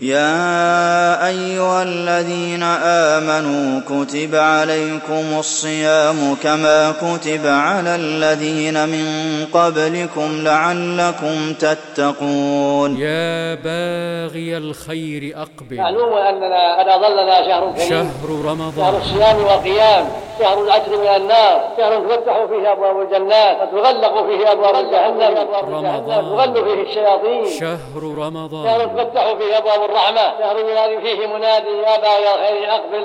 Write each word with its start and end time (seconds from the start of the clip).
يا 0.00 1.26
أيها 1.28 1.82
الذين 1.82 2.62
آمنوا 2.82 3.80
كتب 3.80 4.34
عليكم 4.34 5.38
الصيام 5.38 6.36
كما 6.42 6.92
كتب 6.92 7.46
على 7.46 7.94
الذين 7.96 8.88
من 8.88 9.06
قبلكم 9.52 10.44
لعلكم 10.44 11.52
تتقون. 11.52 12.96
يا 12.98 13.54
باغي 13.54 14.56
الخير 14.56 15.32
أقبل. 15.36 15.76
معلوم 15.76 16.12
أننا 16.12 16.80
قد 16.80 16.88
أضلنا 16.88 17.48
شهر 17.48 17.72
كريم. 17.72 17.88
شهر 17.88 18.06
شهر 18.22 18.50
رمضان 18.50 18.94
الصيام 18.94 19.36
والقيام. 19.36 20.08
شهر 20.40 20.64
العتق 20.64 20.88
من 20.88 21.22
النار. 21.22 21.74
شهر 21.78 22.00
تفتح 22.08 22.44
فيه 22.48 22.72
أبواب 22.72 23.00
الجنات. 23.00 23.56
وتغلق 23.72 24.26
فيه 24.26 24.52
أبواب 24.52 24.74
جهنم. 24.92 25.34
رمضان. 25.74 26.24
تغل 26.24 26.64
فيه 26.64 26.82
الشياطين. 26.82 27.58
شهر 27.60 27.78
شهر 27.94 28.02
رمضان 28.18 28.96
تفتح 28.96 29.34
فيه 29.38 29.58
أبواب 29.58 29.85
الرحمة. 29.88 30.24
شهر 30.40 30.56
ينادي 30.70 30.96
فيه 31.04 31.26
منادي 31.26 31.72
يا 31.86 31.96
باغي 32.04 32.28
الخير 32.34 32.62
أقبل 32.76 33.02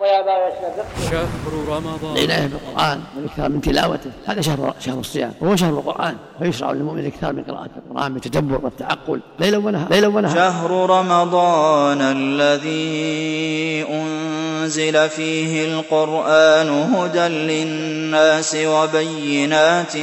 ويا 0.00 0.20
باغي 0.26 0.46
الشر 0.52 0.76
شهر 1.10 1.52
رمضان. 1.68 2.16
العناية 2.16 2.46
بالقرآن 2.52 3.00
والإكثار 3.16 3.48
من 3.48 3.60
تلاوته. 3.60 4.10
هذا 4.26 4.40
شهر 4.40 4.74
شهر 4.80 4.98
الصيام. 4.98 5.32
وهو 5.40 5.56
شهر 5.56 5.70
القرآن. 5.70 6.16
فيشرع 6.38 6.72
للمؤمن 6.72 7.00
الإكثار 7.00 7.32
من 7.32 7.44
قراءة 7.44 7.70
القرآن 7.76 8.14
بالتدبر 8.14 8.60
والتعقل. 8.64 9.20
ليلا 9.38 9.58
ونهارا 9.58 9.88
ليلا 9.90 10.08
ونهارا 10.08 10.34
شهر 10.34 10.70
رمضان 10.90 12.00
الذي 12.00 13.86
أنزل 13.90 15.08
فيه 15.08 15.52
القرآن 15.64 16.68
هدى 16.94 17.28
للناس 17.50 18.56
وبينات 18.74 19.96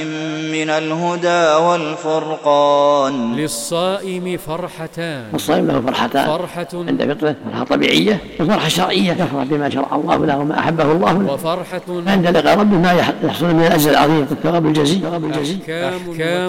من 0.56 0.70
الهدى 0.70 1.44
والفرقان. 1.66 3.36
للصائم 3.36 4.38
فرحتان. 4.38 5.26
الصائم 5.34 5.68
له 5.68 5.82
فرحتان. 5.82 6.21
فرحة 6.28 6.68
عند 6.74 7.14
فطره 7.14 7.36
فرحة 7.52 7.64
طبيعية 7.64 8.18
وفرحة 8.40 8.68
شرعية. 8.68 9.12
يفرح 9.12 9.44
بما 9.44 9.70
شرع 9.70 9.96
الله 9.96 10.26
له 10.26 10.40
وما 10.40 10.60
أحبه 10.60 10.92
الله 10.92 11.14
له. 11.24 11.34
وفرحة 11.34 11.82
عند 12.08 12.28
لقاء 12.28 12.60
ربه 12.60 12.78
ما 12.78 12.94
يح- 12.94 13.14
يحصل 13.24 13.46
من 13.56 13.60
الأجر 13.62 13.90
العظيم 13.92 14.20
والثواب 14.30 14.66
الجزيل 14.66 14.98
الثواب 15.06 15.26
الجزيل. 15.26 15.60
أحكام 15.62 16.02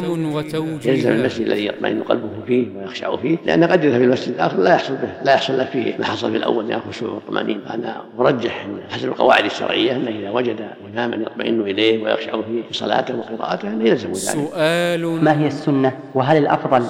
يلزم 0.03 0.33
وتوجيهات 0.34 1.06
المسجد 1.06 1.47
الذي 1.47 1.67
يطمئن 1.67 2.03
قلبه 2.03 2.29
فيه 2.47 2.67
ويخشع 2.77 3.17
فيه 3.17 3.37
لأن 3.47 3.64
قد 3.64 3.84
يذهب 3.84 3.98
في 3.98 4.05
المسجد 4.05 4.34
الآخر 4.34 4.56
لا 4.59 4.75
يحصل 4.75 4.95
به 4.95 5.09
لا 5.25 5.34
يحصل 5.34 5.59
له 5.59 5.64
فيه 5.64 5.95
ما 5.98 6.05
حصل 6.05 6.31
في 6.31 6.36
الأول 6.36 6.64
من 6.64 6.73
الخشوع 6.73 7.11
والطمأنينة 7.11 7.61
أنا 7.75 8.03
أرجح 8.20 8.67
حسب 8.91 9.09
القواعد 9.09 9.45
الشرعية 9.45 9.97
أنه 9.97 10.11
إذا 10.11 10.31
وجد 10.31 10.57
إماما 10.92 11.17
يطمئن 11.17 11.61
إليه 11.61 12.05
ويخشع 12.05 12.31
فيه 12.33 12.62
في 12.69 12.75
صلاته 12.75 13.14
وقراءته 13.17 13.69
أنه 13.69 13.84
يلزم 13.89 14.09
ذلك. 14.09 14.17
سؤال 14.17 15.25
ما 15.25 15.41
هي 15.41 15.47
السنة؟ 15.47 15.92
وهل 16.14 16.36
الأفضل؟ 16.36 16.83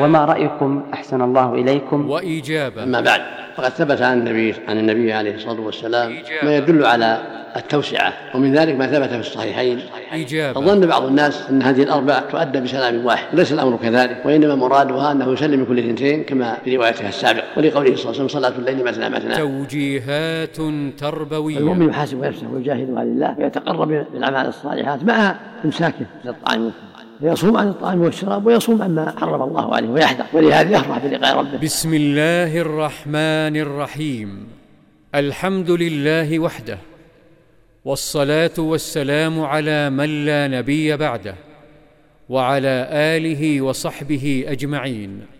وما 0.00 0.24
رأيكم 0.24 0.82
أحسن 0.94 1.22
الله 1.22 1.54
إليكم؟ 1.54 2.10
وإجابة 2.18 2.82
أما 2.82 3.00
بعد 3.00 3.20
فقد 3.56 3.70
ثبت 3.70 4.02
عن 4.02 4.18
النبي 4.18 4.54
عن 4.68 4.78
النبي 4.78 5.12
عليه 5.12 5.34
الصلاة 5.34 5.60
والسلام 5.60 6.16
ما 6.42 6.56
يدل 6.56 6.86
على 6.86 7.18
التوسعة 7.56 8.12
ومن 8.34 8.54
ذلك 8.54 8.74
ما 8.74 8.86
ثبت 8.86 9.08
في 9.08 9.20
الصحيحين. 9.20 9.80
إجابة 10.12 10.60
ظن 10.60 10.86
بعض 10.86 11.04
الناس 11.04 11.50
أن 11.50 11.62
هذه 11.62 11.82
الأربع 11.82 12.18
تؤدى 12.18 12.60
بسلام 12.60 13.06
واحد 13.06 13.34
وليس 13.34 13.52
الأمر 13.52 13.76
كذلك 13.76 14.22
وإنما 14.24 14.54
مرادها 14.54 15.12
أنه 15.12 15.32
يسلم 15.32 15.64
كل 15.64 15.78
اثنتين 15.78 16.24
كما 16.24 16.56
في 16.64 16.76
روايتها 16.76 17.08
السابقة. 17.08 17.44
ولقوله 17.56 17.96
صلى 17.96 18.10
الله 18.10 18.14
عليه 18.14 18.24
وسلم 18.24 18.28
صلاة 18.28 18.52
الليل 18.58 18.84
مثنى 18.84 19.08
مثنى. 19.10 19.36
توجيهات 19.36 20.56
تربوية. 20.98 21.58
المؤمن 21.58 21.88
يحاسب 21.88 22.24
نفسه 22.24 22.48
ويجاهدها 22.52 23.04
لله 23.04 23.34
ويتقرب 23.38 23.88
بالأعمال 23.88 24.46
الصالحات 24.46 25.04
مع 25.04 25.34
إمساكه 25.64 26.06
من 26.24 26.30
الطعام 26.30 26.64
والشراب. 26.64 26.97
فيصوم 27.20 27.56
عن 27.56 27.68
الطعام 27.68 28.00
والشراب 28.00 28.46
ويصوم 28.46 28.82
عما 28.82 29.14
حرم 29.18 29.42
الله 29.42 29.74
عليه 29.74 29.88
ويحذر. 29.88 30.24
ولهذا 30.32 30.76
يفرح 30.76 30.98
بلقاء 30.98 31.38
ربه. 31.38 31.58
بسم 31.58 31.94
الله 31.94 32.58
الرحمن 32.58 33.56
الرحيم. 33.56 34.46
الحمد 35.14 35.70
لله 35.70 36.38
وحده 36.38 36.78
والصلاة 37.84 38.58
والسلام 38.58 39.40
على 39.40 39.90
من 39.90 40.24
لا 40.26 40.48
نبي 40.48 40.96
بعده 40.96 41.34
وعلى 42.28 42.88
آله 42.92 43.60
وصحبه 43.60 44.44
أجمعين. 44.48 45.37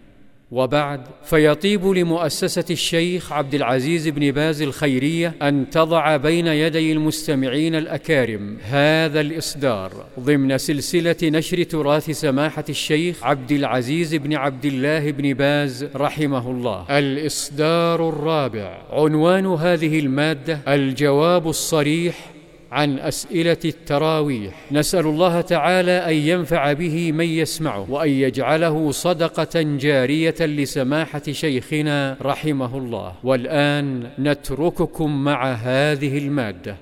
وبعد 0.50 1.00
فيطيب 1.24 1.86
لمؤسسة 1.86 2.64
الشيخ 2.70 3.32
عبد 3.32 3.54
العزيز 3.54 4.08
بن 4.08 4.30
باز 4.30 4.62
الخيرية 4.62 5.34
أن 5.42 5.70
تضع 5.70 6.16
بين 6.16 6.46
يدي 6.46 6.92
المستمعين 6.92 7.74
الأكارم 7.74 8.58
هذا 8.62 9.20
الإصدار 9.20 9.92
ضمن 10.20 10.58
سلسلة 10.58 11.16
نشر 11.22 11.62
تراث 11.62 12.10
سماحة 12.10 12.64
الشيخ 12.68 13.24
عبد 13.24 13.52
العزيز 13.52 14.14
بن 14.14 14.34
عبد 14.34 14.64
الله 14.64 15.10
بن 15.10 15.34
باز 15.34 15.86
رحمه 15.94 16.50
الله. 16.50 16.98
الإصدار 16.98 18.08
الرابع. 18.08 18.82
عنوان 18.90 19.46
هذه 19.46 19.98
المادة 19.98 20.60
الجواب 20.68 21.48
الصريح 21.48 22.37
عن 22.72 22.98
أسئلة 22.98 23.58
التراويح. 23.64 24.54
نسأل 24.72 25.06
الله 25.06 25.40
تعالى 25.40 25.92
أن 25.92 26.14
ينفع 26.14 26.72
به 26.72 27.12
من 27.12 27.24
يسمعه 27.24 27.90
وأن 27.90 28.08
يجعله 28.08 28.90
صدقة 28.90 29.62
جارية 29.62 30.34
لسماحة 30.40 31.22
شيخنا 31.30 32.16
رحمه 32.22 32.78
الله. 32.78 33.12
والآن 33.24 34.10
نترككم 34.18 35.24
مع 35.24 35.44
هذه 35.52 36.18
المادة. 36.26 36.76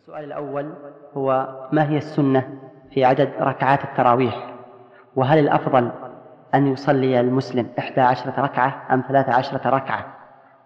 السؤال 0.00 0.24
الأول 0.24 0.72
هو 1.14 1.48
ما 1.72 1.90
هي 1.90 1.96
السنة 1.96 2.48
في 2.94 3.04
عدد 3.04 3.30
ركعات 3.40 3.84
التراويح؟ 3.84 4.54
وهل 5.16 5.38
الأفضل 5.38 5.90
أن 6.54 6.72
يصلي 6.72 7.20
المسلم 7.20 7.66
إحدى 7.78 8.00
عشرة 8.00 8.34
ركعة 8.38 8.86
أم 8.94 9.04
ثلاثة 9.08 9.32
عشرة 9.32 9.70
ركعة؟ 9.70 10.16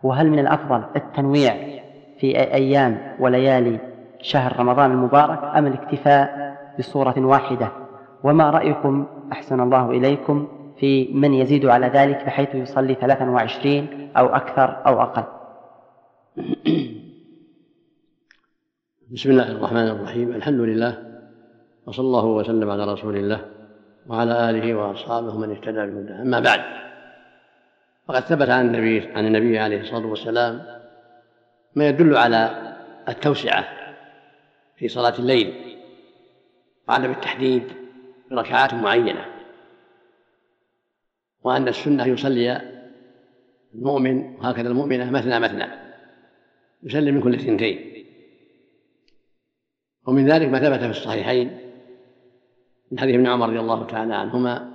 وهل 0.02 0.30
من 0.30 0.38
الأفضل 0.38 0.84
التنويع 0.96 1.54
في 2.20 2.38
أيام 2.38 3.16
وليالي 3.20 3.93
شهر 4.24 4.56
رمضان 4.60 4.90
المبارك 4.90 5.44
أم 5.56 5.66
الاكتفاء 5.66 6.56
بصورة 6.78 7.14
واحدة؟ 7.18 7.72
وما 8.22 8.50
رأيكم 8.50 9.06
أحسن 9.32 9.60
الله 9.60 9.90
إليكم 9.90 10.48
في 10.78 11.12
من 11.12 11.34
يزيد 11.34 11.66
على 11.66 11.86
ذلك 11.86 12.24
بحيث 12.26 12.54
يصلي 12.54 12.94
23 12.94 14.10
أو 14.16 14.26
أكثر 14.26 14.86
أو 14.86 15.02
أقل؟ 15.02 15.24
بسم 19.12 19.30
الله 19.30 19.50
الرحمن 19.50 19.88
الرحيم. 19.88 20.34
الحمد 20.34 20.60
لله 20.60 20.98
وصلى 21.86 22.06
الله 22.06 22.24
وسلم 22.24 22.70
على 22.70 22.92
رسول 22.92 23.16
الله 23.16 23.40
وعلى 24.06 24.50
آله 24.50 24.74
وأصحابه 24.74 25.38
من 25.38 25.50
اهتدى 25.50 25.86
بهداه. 25.86 26.22
أما 26.22 26.40
بعد 26.40 26.60
فقد 28.08 28.20
ثبت 28.20 28.48
عن 28.48 28.66
النبي 28.66 29.08
عن 29.14 29.26
النبي 29.26 29.58
عليه 29.58 29.80
الصلاة 29.80 30.06
والسلام 30.06 30.62
ما 31.74 31.88
يدل 31.88 32.16
على 32.16 32.50
التوسعة 33.08 33.83
في 34.76 34.88
صلاة 34.88 35.18
الليل. 35.18 35.78
وعدم 36.88 37.10
التحديد 37.10 37.62
بركعات 38.30 38.74
معينة. 38.74 39.26
وأن 41.42 41.68
السنة 41.68 42.06
يصلي 42.06 42.74
المؤمن 43.74 44.36
وهكذا 44.36 44.68
المؤمنة 44.68 45.10
مثنى 45.10 45.40
مثنى. 45.40 45.66
يسلم 46.82 47.14
من 47.14 47.22
كل 47.22 47.34
اثنتين. 47.34 48.06
ومن 50.06 50.28
ذلك 50.28 50.48
ما 50.48 50.58
ثبت 50.58 50.78
في 50.78 50.90
الصحيحين 50.90 51.58
من 52.92 52.98
حديث 52.98 53.14
ابن 53.14 53.26
عمر 53.26 53.48
رضي 53.48 53.60
الله 53.60 53.86
تعالى 53.86 54.14
عنهما 54.14 54.74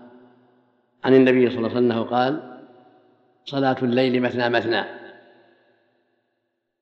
عن 1.03 1.15
النبي 1.15 1.49
صلى 1.49 1.57
الله 1.57 1.69
عليه 1.69 1.77
وسلم 1.77 2.03
قال 2.03 2.59
صلاة 3.45 3.77
الليل 3.83 4.21
مثنى 4.21 4.49
مثنى. 4.49 4.83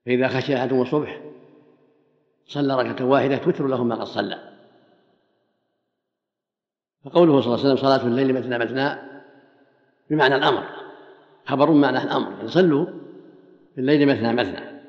فإذا 0.06 0.28
خشي 0.28 0.58
أحدهم 0.58 0.82
الصبح 0.82 1.27
صلى 2.48 2.76
ركعة 2.76 3.06
واحدة 3.06 3.38
توتر 3.38 3.68
له 3.68 3.84
ما 3.84 3.96
قد 3.96 4.04
صلى. 4.04 4.54
فقوله 7.06 7.42
صلى 7.42 7.56
الله 7.56 7.60
عليه 7.60 7.74
وسلم 7.74 7.90
صلاة 7.90 8.08
الليل 8.08 8.34
مثنى 8.34 8.58
مثنى 8.58 8.96
بمعنى 10.10 10.36
الأمر. 10.36 10.64
خبر 11.46 11.72
معنى 11.72 12.04
الأمر. 12.04 12.32
يعني 12.32 12.48
صلوا 12.48 12.86
في 13.76 13.82
الليل 13.82 14.08
مثنى 14.08 14.34
مثنى 14.34 14.82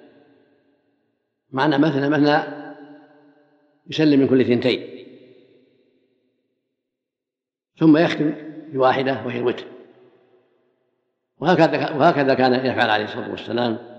معنى 1.51 1.79
مثنى 1.79 2.09
مثنى 2.09 2.59
يسلم 3.87 4.21
من 4.21 4.29
كل 4.29 4.41
اثنتين. 4.41 4.99
ثم 7.79 7.97
يختم 7.97 8.35
بواحدة 8.73 9.13
وهي 9.27 9.39
الوتر. 9.39 9.65
وهكذا 11.39 11.91
وهكذا 11.91 12.35
كان 12.35 12.67
يفعل 12.67 12.91
عليه 12.91 13.05
الصلاة 13.05 13.31
والسلام. 13.31 13.98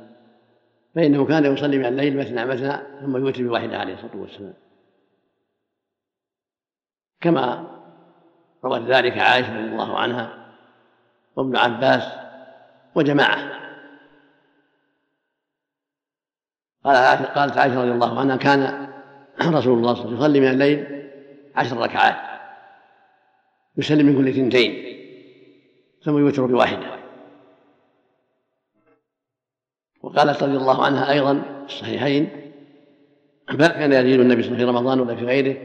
فإنه 0.95 1.25
كان 1.25 1.53
يصلي 1.53 1.77
من 1.77 1.85
الليل 1.85 2.17
مثنى 2.17 2.45
مثنى 2.45 3.01
ثم 3.01 3.17
يوتر 3.17 3.43
بواحدة 3.43 3.77
عليه 3.77 3.93
الصلاة 3.93 4.15
والسلام. 4.15 4.53
كما 7.21 7.67
روت 8.63 8.81
ذلك 8.81 9.17
عائشة 9.17 9.59
رضي 9.59 9.69
الله 9.69 9.97
عنها 9.97 10.53
وابن 11.35 11.55
عباس 11.55 12.03
وجماعة. 12.95 13.59
قال 16.83 17.25
قالت 17.25 17.57
عائشة 17.57 17.81
رضي 17.81 17.91
الله 17.91 18.19
عنها 18.19 18.35
كان 18.35 18.89
رسول 19.41 19.77
الله 19.77 19.93
صلى 19.93 20.05
الله 20.05 20.15
عليه 20.15 20.15
وسلم 20.15 20.15
يصلي 20.15 20.39
من 20.39 20.47
الليل 20.47 21.09
عشر 21.55 21.77
ركعات 21.77 22.29
يسلم 23.77 24.05
من 24.05 24.17
كل 24.17 24.27
اثنتين 24.27 24.99
ثم 26.03 26.17
يوتر 26.17 26.45
بواحدة. 26.45 26.99
وقالت 30.01 30.43
رضي 30.43 30.57
الله 30.57 30.85
عنها 30.85 31.11
أيضا 31.11 31.33
في 31.67 31.73
الصحيحين 31.73 32.29
ما 33.51 33.67
كان 33.67 33.93
يزيد 33.93 34.19
النبي 34.19 34.43
صلى 34.43 34.51
الله 34.51 34.63
عليه 34.63 34.63
وسلم 34.63 34.73
في 34.73 34.77
رمضان 34.77 34.99
ولا 34.99 35.15
في 35.15 35.25
غيره 35.25 35.57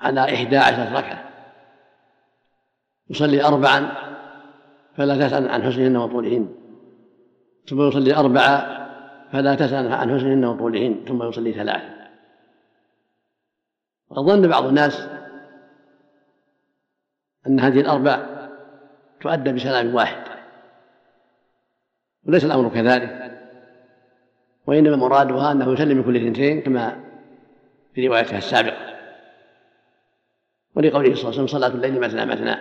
على 0.00 0.34
إحدى 0.34 0.56
عشرة 0.56 0.98
ركعة. 0.98 1.24
يصلي 3.10 3.44
أربعا 3.44 3.92
فلا 4.96 5.26
تسأل 5.26 5.48
عن 5.48 5.62
حسنهن 5.62 5.96
وطولهن. 5.96 6.54
ثم 7.68 7.88
يصلي 7.88 8.16
أربعة 8.16 8.82
فلا 9.32 9.54
تسأل 9.54 9.92
عن 9.92 10.14
حسنهن 10.14 10.44
وطولهن. 10.44 11.04
ثم 11.08 11.22
يصلي 11.22 11.52
ثلاثة. 11.52 11.92
وقد 14.08 14.22
ظن 14.22 14.48
بعض 14.48 14.64
الناس 14.64 15.08
أن 17.46 17.60
هذه 17.60 17.80
الأربع 17.80 18.26
تؤدى 19.20 19.52
بسلام 19.52 19.94
واحد. 19.94 20.22
وليس 22.26 22.44
الأمر 22.44 22.68
كذلك. 22.68 23.31
وإنما 24.66 24.96
مرادها 24.96 25.52
أنه 25.52 25.72
يسلم 25.72 26.02
كل 26.02 26.16
اثنتين 26.16 26.60
كما 26.60 27.04
في 27.94 28.08
روايتها 28.08 28.38
السابقة. 28.38 28.92
ولقوله 30.74 31.14
صلى 31.14 31.22
الله 31.22 31.32
عليه 31.32 31.42
وسلم 31.42 31.46
صلاة 31.46 31.68
الليل 31.68 32.00
مثنى 32.00 32.26
مثنى. 32.26 32.56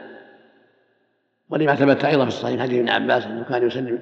ولما 1.50 1.76
ثبت 1.76 2.06
أيضا 2.06 2.24
في 2.24 2.28
الصحيح 2.28 2.62
حديث 2.62 2.80
ابن 2.80 2.90
عباس 2.90 3.26
أنه 3.26 3.44
كان 3.44 3.68
يسلم 3.68 4.02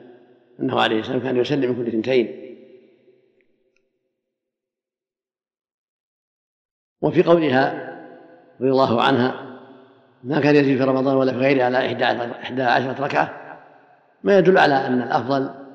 أنه 0.60 0.82
عليه 0.82 1.00
السلام 1.00 1.20
كان 1.20 1.38
يسلم 1.38 1.74
كل 1.74 1.88
اثنتين. 1.88 2.56
وفي 7.02 7.24
قولها 7.24 7.90
رضي 8.60 8.70
الله 8.70 9.02
عنها 9.02 9.60
ما 10.24 10.40
كان 10.40 10.56
يزيد 10.56 10.78
في 10.78 10.84
رمضان 10.84 11.16
ولا 11.16 11.32
في 11.32 11.38
غيره 11.38 11.64
على 11.64 11.78
إحدى 12.42 12.64
عشرة 12.64 13.04
ركعة. 13.04 13.60
ما 14.24 14.38
يدل 14.38 14.58
على 14.58 14.88
أن 14.88 15.02
الأفضل 15.02 15.69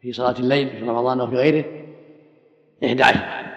في 0.00 0.12
صلاة 0.12 0.38
الليل 0.38 0.70
في 0.70 0.80
رمضان 0.80 1.20
وفي 1.20 1.36
غيره 1.36 1.64
إحدى 2.84 3.02
عشر. 3.02 3.50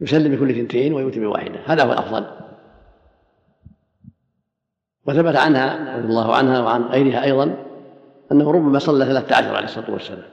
يسلم 0.00 0.36
بكل 0.36 0.50
اثنتين 0.50 0.94
ويؤتي 0.94 1.20
بواحدة. 1.20 1.60
هذا 1.66 1.84
هو 1.84 1.92
الأفضل. 1.92 2.26
وثبت 5.06 5.36
عنها 5.36 5.96
رضي 5.96 6.08
الله 6.08 6.36
عنها 6.36 6.60
وعن 6.60 6.82
غيرها 6.82 7.24
أيضا 7.24 7.56
أنه 8.32 8.52
ربما 8.52 8.78
صلى 8.78 9.04
ثلاثة 9.04 9.36
عشر 9.36 9.56
عليه 9.56 9.66
الصلاة 9.66 9.90
والسلام. 9.90 10.30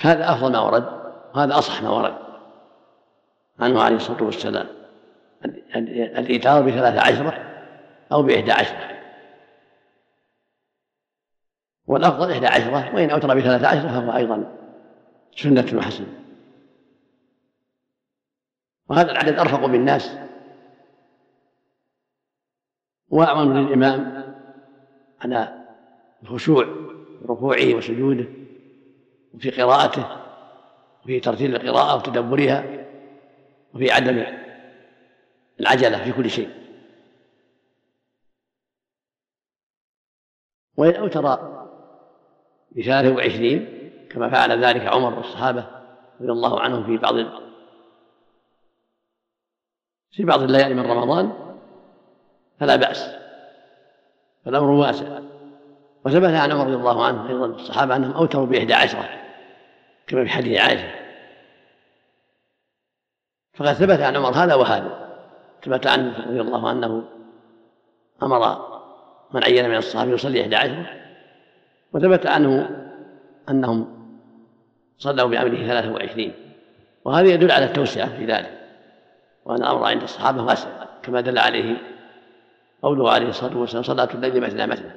هذا 0.00 0.32
أفضل 0.32 0.52
ما 0.52 0.60
ورد 0.60 0.84
وهذا 1.34 1.58
أصح 1.58 1.82
ما 1.82 1.90
ورد 1.90 2.14
عنه 3.58 3.82
عليه 3.82 3.96
الصلاة 3.96 4.22
والسلام. 4.22 4.66
الإيتار 6.18 6.62
بثلاث 6.62 6.98
عشرة 6.98 7.34
أو 8.12 8.22
بإحدى 8.22 8.52
عشرة 8.52 8.94
والأفضل 11.86 12.32
إحدى 12.32 12.46
عشرة 12.46 12.94
وإن 12.94 13.10
أوتر 13.10 13.38
بثلاث 13.38 13.64
عشرة 13.64 13.88
فهو 13.88 14.16
أيضا 14.16 14.56
سنة 15.36 15.78
وحسن 15.78 16.06
وهذا 18.88 19.12
العدد 19.12 19.38
أرفق 19.38 19.66
بالناس. 19.66 20.16
وأعون 23.08 23.56
للإمام 23.56 24.24
على 25.20 25.64
الخشوع 26.22 26.66
ركوعه 27.28 27.74
وسجوده 27.74 28.26
وفي 29.34 29.50
قراءته 29.50 30.06
وفي 31.02 31.20
ترتيل 31.20 31.56
القراءة 31.56 31.96
وتدبرها 31.96 32.86
وفي 33.74 33.90
عدم 33.90 34.24
العجلة 35.60 36.04
في 36.04 36.12
كل 36.12 36.30
شيء. 36.30 36.50
وإن 40.76 40.94
أوتر 40.94 41.53
بثلاثة 42.76 43.14
وعشرين 43.14 43.90
كما 44.10 44.30
فعل 44.30 44.64
ذلك 44.64 44.86
عمر 44.86 45.14
والصحابة 45.14 45.66
رضي 46.20 46.32
الله 46.32 46.60
عنهم 46.60 46.84
في 46.86 46.96
بعض 46.96 47.14
في 50.10 50.24
بعض 50.24 50.42
الليالي 50.42 50.74
من 50.74 50.90
رمضان 50.90 51.32
فلا 52.60 52.76
بأس 52.76 53.24
فالأمر 54.44 54.70
واسع. 54.70 55.20
وثبت 56.04 56.30
عن 56.30 56.52
عمر 56.52 56.66
رضي 56.66 56.74
الله 56.74 57.04
عنه 57.04 57.28
أيضا 57.28 57.46
الصحابة 57.46 57.96
أنهم 57.96 58.12
أوتروا 58.12 58.46
بإحدى 58.46 58.74
عشرة 58.74 59.08
كما 60.06 60.24
في 60.24 60.30
حديث 60.30 60.60
عائشة. 60.60 60.90
فقد 63.54 63.72
ثبت 63.72 64.00
عن 64.00 64.16
عمر 64.16 64.30
هذا 64.30 64.54
وهذا. 64.54 65.14
ثبت 65.62 65.86
عنه 65.86 66.26
رضي 66.26 66.40
الله 66.40 66.68
عنه 66.68 67.04
أمر 68.22 68.58
من 69.32 69.44
عين 69.44 69.68
من 69.68 69.76
الصحابة 69.76 70.12
يصلي 70.12 70.42
إحدى 70.42 70.56
عشرة. 70.56 71.03
وثبت 71.94 72.26
عنه 72.26 72.80
أنهم 73.48 74.04
صلوا 74.98 75.34
ثلاثة 75.66 75.92
وعشرين. 75.92 76.34
وهذا 77.04 77.28
يدل 77.28 77.50
على 77.50 77.64
التوسعة 77.64 78.16
في 78.16 78.26
ذلك 78.26 78.60
وأن 79.44 79.62
الأمر 79.62 79.84
عند 79.84 80.02
الصحابة 80.02 80.44
واسع 80.44 80.84
كما 81.02 81.20
دل 81.20 81.38
عليه 81.38 81.76
قوله 82.82 83.10
عليه 83.10 83.28
الصلاة 83.28 83.56
والسلام 83.56 83.82
صلاة 83.82 84.14
الليل 84.14 84.40
مثنى 84.40 84.66
مثنى. 84.66 84.90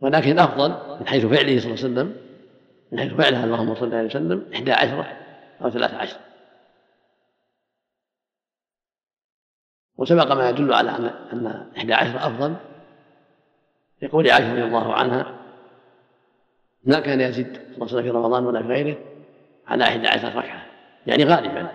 ولكن 0.00 0.32
الافضل 0.32 0.98
من 1.00 1.06
حيث 1.06 1.26
فعله 1.26 1.60
صلى 1.60 1.74
الله 1.74 1.84
عليه 1.84 1.94
وسلم 1.94 2.16
من 2.92 3.00
حيث 3.00 3.12
فعلها 3.12 3.44
اللهم 3.44 3.74
صل 3.74 3.94
عليه 3.94 4.06
وسلم 4.06 4.50
إحدى 4.54 4.72
عشره 4.72 5.16
أو 5.62 5.70
ثلاثة 5.70 5.96
عشر. 5.96 6.16
وسبق 9.96 10.32
ما 10.32 10.50
يدل 10.50 10.72
على 10.72 10.90
أن 11.32 11.70
إحدى 11.76 11.94
عشر 11.94 12.16
أفضل 12.16 12.56
يقول 14.02 14.30
عائشة 14.30 14.52
رضي 14.52 14.64
الله 14.64 14.94
عنها 14.94 15.34
ما 16.84 17.00
كان 17.00 17.20
يزيد 17.20 17.58
صلى 17.86 18.02
في 18.02 18.10
رمضان 18.10 18.46
ولا 18.46 18.62
في 18.62 18.68
غيره 18.68 18.96
على 19.66 19.84
إحدى 19.84 20.08
عشر 20.08 20.28
ركعة. 20.28 20.62
يعني 21.06 21.24
غالبا. 21.24 21.68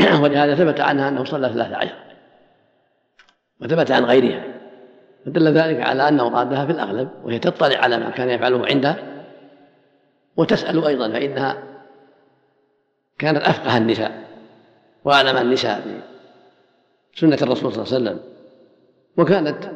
ولهذا 0.22 0.54
ثبت 0.54 0.80
عنها 0.80 1.08
أنه 1.08 1.24
صلى 1.24 1.48
ثلاثة 1.48 1.76
عشر. 1.76 1.94
وثبت 3.60 3.90
عن 3.90 4.04
غيرها. 4.04 4.44
فدل 5.26 5.48
ذلك 5.48 5.80
على 5.80 6.08
أن 6.08 6.16
مرادها 6.16 6.66
في 6.66 6.72
الأغلب 6.72 7.08
وهي 7.24 7.38
تطلع 7.38 7.78
على 7.78 7.98
ما 7.98 8.10
كان 8.10 8.30
يفعله 8.30 8.66
عندها 8.66 8.96
وتسأل 10.36 10.84
أيضا 10.84 11.12
فإنها 11.12 11.62
كانت 13.18 13.42
أفقه 13.42 13.76
النساء 13.76 14.24
وأعلم 15.04 15.36
النساء 15.36 16.02
سنة 17.14 17.38
الرسول 17.42 17.72
صلى 17.72 17.84
الله 17.84 17.94
عليه 17.94 18.04
وسلم. 18.10 18.20
وكانت 19.16 19.70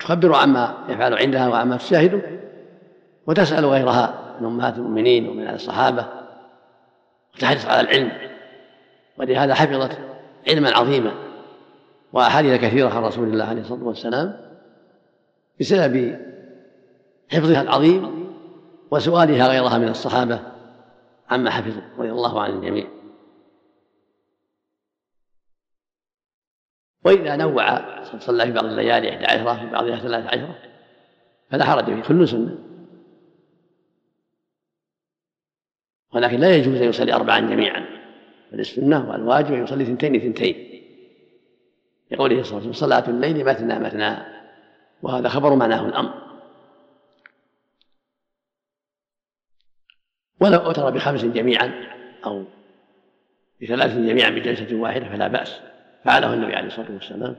تخبر 0.00 0.34
عما 0.34 0.74
يفعل 0.88 1.14
عندها 1.14 1.48
وعما 1.48 1.76
تشاهده 1.76 2.20
وتسأل 3.26 3.64
غيرها 3.64 4.14
من 4.40 4.46
أمهات 4.46 4.76
المؤمنين 4.76 5.28
ومن 5.28 5.48
الصحابة 5.48 6.06
وتحرص 7.34 7.66
على 7.66 7.80
العلم. 7.80 8.12
ولهذا 9.18 9.54
حفظت 9.54 9.98
علما 10.48 10.70
عظيما 10.70 11.12
وأحاديث 12.12 12.60
كثيرة 12.60 12.88
عن 12.88 13.02
رسول 13.02 13.28
الله 13.28 13.44
عليه 13.44 13.60
الصلاة 13.60 13.84
والسلام 13.84 14.36
بسبب 15.60 16.18
حفظها 17.32 17.62
العظيم 17.62 18.24
وسؤالها 18.90 19.48
غيرها 19.48 19.78
من 19.78 19.88
الصحابة 19.88 20.40
عما 21.30 21.50
حفظوا 21.50 21.82
رضي 21.98 22.10
الله 22.10 22.42
عن 22.42 22.50
الجميع. 22.50 22.86
وإذا 27.04 27.36
نوع 27.36 27.80
صلى 28.18 28.46
في 28.46 28.52
بعض 28.52 28.64
الليالي 28.64 29.10
إحدى 29.10 29.24
عشرة 29.24 29.54
في 29.54 29.72
بعضها 29.72 29.96
ثلاثة 29.96 30.28
عشرة 30.28 30.58
فلا 31.50 31.64
حرج 31.64 31.84
فيه 31.84 32.02
كل 32.02 32.28
سنة. 32.28 32.58
ولكن 36.14 36.40
لا 36.40 36.56
يجوز 36.56 36.82
أن 36.82 36.88
يصلي 36.88 37.12
أربعا 37.12 37.40
جميعا. 37.40 37.86
بل 38.52 38.60
السنة 38.60 39.10
والواجب 39.10 39.54
أن 39.54 39.62
يصلي 39.62 39.84
ثنتين 39.84 40.20
ثنتين. 40.20 40.82
لقوله 42.10 42.42
صلى 42.42 42.50
الله 42.50 42.60
عليه 42.60 42.70
وسلم 42.70 42.88
صلاة 42.88 43.08
الليل 43.08 43.44
مثنى 43.44 43.78
مثنى 43.78 44.16
وهذا 45.02 45.28
خبر 45.28 45.54
معناه 45.54 45.86
الأمر. 45.86 46.14
ولو 50.40 50.58
أوتر 50.58 50.90
بخمس 50.90 51.24
جميعا 51.24 51.72
أو 52.26 52.44
بثلاث 53.62 53.96
جميعا 53.96 54.30
بجلسة 54.30 54.76
واحدة 54.76 55.08
فلا 55.08 55.28
بأس. 55.28 55.73
فعله 56.04 56.34
النبي 56.34 56.56
عليه 56.56 56.66
الصلاة 56.66 56.92
والسلام. 56.92 57.36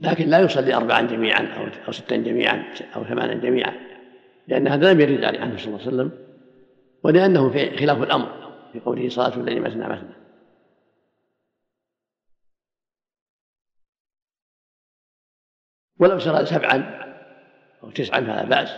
لكن 0.00 0.28
لا 0.28 0.40
يصلي 0.40 0.74
أربعا 0.74 1.02
جميعا 1.02 1.46
أو 1.56 1.86
أو 1.86 1.92
ستا 1.92 2.16
جميعا 2.16 2.74
أو 2.96 3.04
ثمانا 3.04 3.34
جميعا 3.34 3.72
لأن 4.48 4.68
هذا 4.68 4.92
لم 4.92 5.00
يرد 5.00 5.24
عنه 5.24 5.56
صلى 5.56 5.66
الله 5.66 5.80
عليه 5.80 5.88
وسلم 5.88 6.26
ولأنه 7.02 7.50
في 7.50 7.76
خلاف 7.76 8.02
الأمر 8.02 8.52
في 8.72 8.80
قوله 8.80 9.08
صلاة 9.08 9.36
الليل 9.36 9.62
مثنى 9.62 9.88
مثنى. 9.88 10.16
ولو 15.98 16.18
صلى 16.18 16.46
سبعا 16.46 17.06
أو 17.82 17.90
تسعا 17.90 18.20
فلا 18.20 18.44
بأس. 18.44 18.70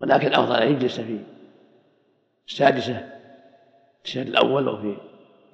ولكن 0.00 0.26
الأفضل 0.26 0.54
أن 0.54 0.72
يجلس 0.72 1.00
في 1.00 1.35
السادسة 2.48 3.08
التشهد 3.98 4.26
الأول 4.26 4.68
وفي 4.68 4.96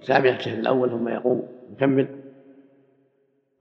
الثامنة 0.00 0.30
التشهد 0.30 0.58
الأول 0.58 0.90
ثم 0.90 1.08
يقوم 1.08 1.48
يكمل. 1.72 2.08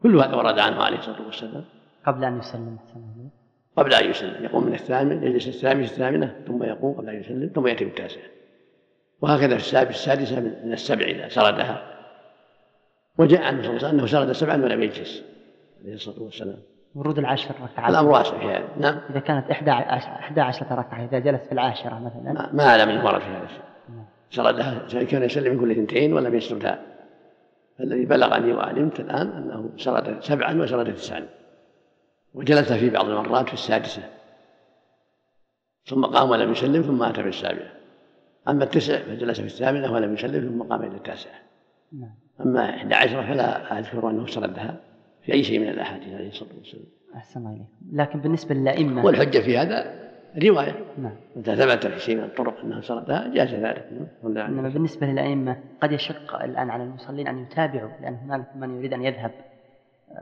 كل 0.03 0.17
هذا 0.17 0.35
ورد 0.35 0.59
عنه 0.59 0.83
عليه 0.83 0.97
الصلاة 0.97 1.25
والسلام. 1.25 1.65
قبل 2.05 2.23
أن 2.23 2.39
يسلم 2.39 2.77
قبل 3.75 3.93
أن 3.93 4.09
يسلم 4.09 4.43
يقوم 4.43 4.65
من 4.65 4.73
الثامن 4.73 5.23
يجلس 5.23 5.47
الثامن 5.47 5.83
الثامنة 5.83 6.43
ثم 6.47 6.63
يقوم 6.63 6.93
قبل 6.93 7.09
أن 7.09 7.19
يسلم 7.19 7.51
ثم 7.55 7.67
يأتي 7.67 7.85
بالتاسعة. 7.85 8.23
وهكذا 9.21 9.57
في 9.57 9.63
السابع 9.63 9.89
السادسة 9.89 10.39
من 10.39 10.73
السبع 10.73 11.05
إذا 11.05 11.29
سردها. 11.29 11.97
وجاء 13.17 13.41
عنه 13.41 13.61
صلى 13.61 13.69
الله 13.69 13.87
عليه 13.87 13.87
وسلم 13.87 13.99
أنه 13.99 14.05
سرد 14.05 14.31
سبعا 14.31 14.63
ولم 14.63 14.83
يجلس 14.83 15.23
عليه 15.83 15.93
الصلاة 15.93 16.21
والسلام. 16.23 16.59
ورود 16.95 17.17
العشر 17.17 17.55
ركعات 17.63 17.89
الأمر 17.89 18.09
واسع 18.09 18.39
في 18.39 18.45
هذا 18.45 18.67
نعم. 18.77 18.99
إذا 19.09 19.19
كانت 19.19 19.51
إحدى 19.51 19.71
عشر, 19.71 20.07
إحدى 20.07 20.41
عشرة 20.41 20.75
ركعة 20.75 21.05
إذا 21.05 21.19
جلس 21.19 21.41
في 21.41 21.51
العاشرة 21.51 21.99
مثلا. 21.99 22.49
ما, 22.53 22.69
أعلم 22.69 22.89
أنه 22.89 23.05
ورد 23.05 23.21
في 23.21 23.27
هذا 23.27 23.43
الشيء. 23.43 23.61
نعم. 23.89 24.05
سردها 24.29 25.03
كان 25.03 25.23
يسلم 25.23 25.53
من 25.53 25.59
كل 25.59 25.71
اثنتين 25.71 26.13
ولم 26.13 26.35
يسردها 26.35 26.79
الذي 27.79 28.05
بلغني 28.05 28.53
وعلمت 28.53 28.99
الآن 28.99 29.27
أنه 29.27 29.69
سرد 29.77 30.17
سبعا 30.21 30.53
وسرد 30.53 30.93
تسعا. 30.93 31.27
وجلس 32.33 32.73
في 32.73 32.89
بعض 32.89 33.09
المرات 33.09 33.47
في 33.47 33.53
السادسة. 33.53 34.01
ثم 35.85 36.05
قام 36.05 36.29
ولم 36.29 36.51
يسلم 36.51 36.81
ثم 36.81 37.03
أتى 37.03 37.23
في 37.23 37.29
السابعة. 37.29 37.71
أما 38.47 38.63
التسع 38.63 38.99
فجلس 38.99 39.39
في 39.39 39.45
الثامنة 39.45 39.93
ولم 39.93 40.13
يسلم 40.13 40.49
ثم 40.49 40.63
قام 40.73 40.83
إلى 40.83 40.95
التاسعة. 40.95 41.39
نعم. 41.99 42.15
أما 42.41 42.69
إحدى 42.69 42.95
عشرة 42.95 43.21
فلا 43.21 43.79
أذكر 43.79 44.09
أنه 44.09 44.25
سردها 44.25 44.90
في 45.21 45.33
أي 45.33 45.43
شيء 45.43 45.59
من 45.59 45.69
الأحاديث 45.69 46.13
عليه 46.13 46.27
الصلاة 46.27 46.49
والسلام. 46.57 46.85
أحسن 47.15 47.39
الله 47.39 47.51
إليك. 47.51 47.67
لكن 47.93 48.19
بالنسبة 48.19 48.55
للأئمة. 48.55 49.05
والحجة 49.05 49.39
في 49.39 49.57
هذا 49.57 50.01
رواية. 50.43 50.75
نعم. 50.97 51.15
إذا 51.37 51.55
ثبت 51.55 51.87
في 51.87 51.99
شيء 51.99 52.15
من 52.15 52.23
الطرق 52.23 52.59
أنه 52.63 52.81
سردها 52.81 53.31
جاز 53.33 53.53
ذلك. 53.53 53.89
إنما 54.23 54.69
بالنسبة 54.69 55.07
للأئمة 55.07 55.57
قد 55.81 55.91
يشق 55.91 56.41
الآن 56.41 56.69
على 56.69 56.83
المصلين 56.83 57.27
أن 57.27 57.39
يتابعوا 57.39 57.89
لأن 58.01 58.13
هنالك 58.13 58.47
من 58.55 58.77
يريد 58.77 58.93
أن 58.93 59.03
يذهب 59.03 59.31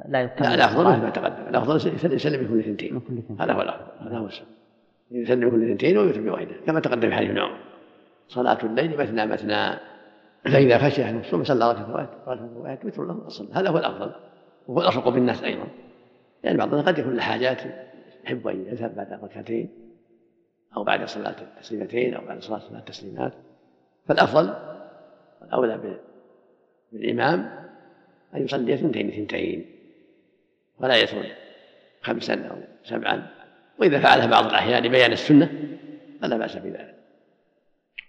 لا 0.08 0.22
يكمل 0.22 0.48
لا 0.48 0.56
الأفضل 0.56 0.86
مثل 0.86 1.02
ما 1.02 1.10
تقدم. 1.10 1.48
الأفضل 1.50 1.76
يسلم 2.14 2.44
بكل 2.44 2.60
اثنتين. 2.60 3.02
هذا 3.40 3.54
هو 3.54 3.62
الأفضل 3.62 4.08
هذا 4.08 4.18
هو 4.18 4.26
السبب. 4.26 4.48
يسلم 5.12 5.50
بكل 5.50 5.64
اثنتين 5.64 5.98
ويوتر 5.98 6.22
بواحدة. 6.22 6.52
كما 6.66 6.80
تقدم 6.80 7.10
في 7.10 7.16
حديث 7.16 7.30
ابن 7.30 7.40
عمر. 7.40 7.58
صلاة 8.28 8.58
الليل 8.64 8.98
مثنى 8.98 9.26
مثنى. 9.26 9.80
فإذا 10.44 10.78
خشي 10.78 11.04
أحد 11.04 11.16
الصبح 11.16 11.44
صلى 11.44 11.72
ركعتين 11.72 11.96
ركعتين 12.58 12.90
وتر 12.90 13.06
له 13.06 13.28
أصل. 13.28 13.50
هذا 13.54 13.70
هو 13.70 13.78
الأفضل. 13.78 14.12
وهو 14.68 14.82
الأرفق 14.82 15.10
بالناس 15.10 15.44
أيضا. 15.44 15.64
لأن 15.64 15.72
يعني 16.44 16.58
بعضنا 16.58 16.82
قد 16.82 17.00
يكون 17.00 17.16
له 17.16 17.22
حاجات 17.22 17.62
يحب 18.26 18.48
أن 18.48 18.66
يذهب 18.66 18.96
بعد 18.96 19.14
ركعتين 19.24 19.70
أو 20.78 20.84
بعد 20.84 21.06
صلاة 21.06 21.36
التسليمتين 21.42 22.14
أو 22.14 22.26
بعد 22.26 22.42
صلاة 22.42 22.60
ثلاث 22.60 22.84
تسليمات 22.84 23.34
فالأفضل 24.08 24.54
والأولى 25.42 26.00
بالإمام 26.92 27.70
أن 28.36 28.44
يصلي 28.44 28.74
اثنتين 28.74 29.08
اثنتين 29.08 29.66
ولا 30.80 30.96
يترك 30.96 31.38
خمسا 32.02 32.34
أو 32.34 32.56
سبعا. 32.84 33.28
وإذا 33.80 34.00
فعلها 34.00 34.28
بعض 34.28 34.46
الأحيان 34.46 34.84
لبيان 34.84 35.12
السنة 35.12 35.78
فلا 36.22 36.38
بأس 36.38 36.56
بذلك. 36.56 36.96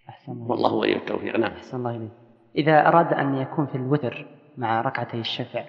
أحسن 0.09 0.33
الله 0.33 0.51
والله 0.51 0.75
ولي 0.75 0.97
التوفيق. 0.97 1.37
نعم. 1.37 1.53
أحسن 1.53 1.77
الله 1.77 1.97
إليك. 1.97 2.11
إذا 2.57 2.89
أراد 2.89 3.13
أن 3.13 3.35
يكون 3.35 3.67
في 3.67 3.75
الوتر 3.75 4.27
مع 4.57 4.81
ركعتي 4.81 5.21
الشفع 5.21 5.65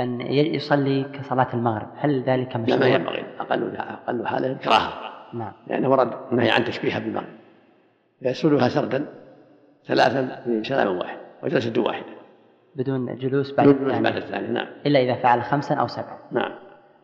أن 0.00 0.20
يصلي 0.30 1.04
كصلاة 1.04 1.48
المغرب. 1.54 1.88
هل 1.96 2.22
ذلك 2.22 2.56
مشروع؟ 2.56 2.78
لا 2.78 2.86
ما 2.88 2.94
ينبغي 2.94 3.24
أقل 3.40 3.76
أقل 3.76 4.26
حاله 4.26 4.54
كراهة 4.54 4.92
نعم. 5.32 5.52
لأنه 5.66 5.90
ورد 5.90 6.12
النهي 6.32 6.50
عن 6.50 6.64
تشبيهها 6.64 6.98
بالمغرب. 6.98 7.28
يسردها 8.22 8.68
سردا 8.68 9.06
ثلاثا 9.84 10.42
من 10.46 10.64
سلام 10.64 10.98
واحد 10.98 11.16
وجلسة 11.42 11.82
واحدة. 11.82 12.06
بدون 12.76 13.16
جلوس 13.16 13.54
بعد 13.54 13.68
بدون 13.68 13.88
جلوس 13.88 14.02
بعد 14.02 14.16
الثاني 14.16 14.48
نعم. 14.48 14.66
إلا 14.86 15.00
إذا 15.00 15.14
فعل 15.14 15.42
خمسا 15.42 15.74
أو 15.74 15.86
سبعا. 15.86 16.18
نعم. 16.30 16.52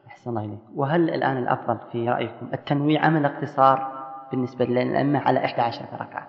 أحسن 0.06 0.30
الله 0.30 0.44
إليك. 0.44 0.58
وهل 0.74 1.10
الآن 1.10 1.36
الأفضل 1.36 1.78
في 1.92 2.08
رأيكم 2.08 2.48
التنويع 2.54 3.06
أم 3.06 3.16
الاقتصار 3.16 3.98
بالنسبة 4.30 4.64
للأئمة 4.64 5.18
على 5.18 5.44
11 5.44 5.84
ركعة؟ 6.00 6.28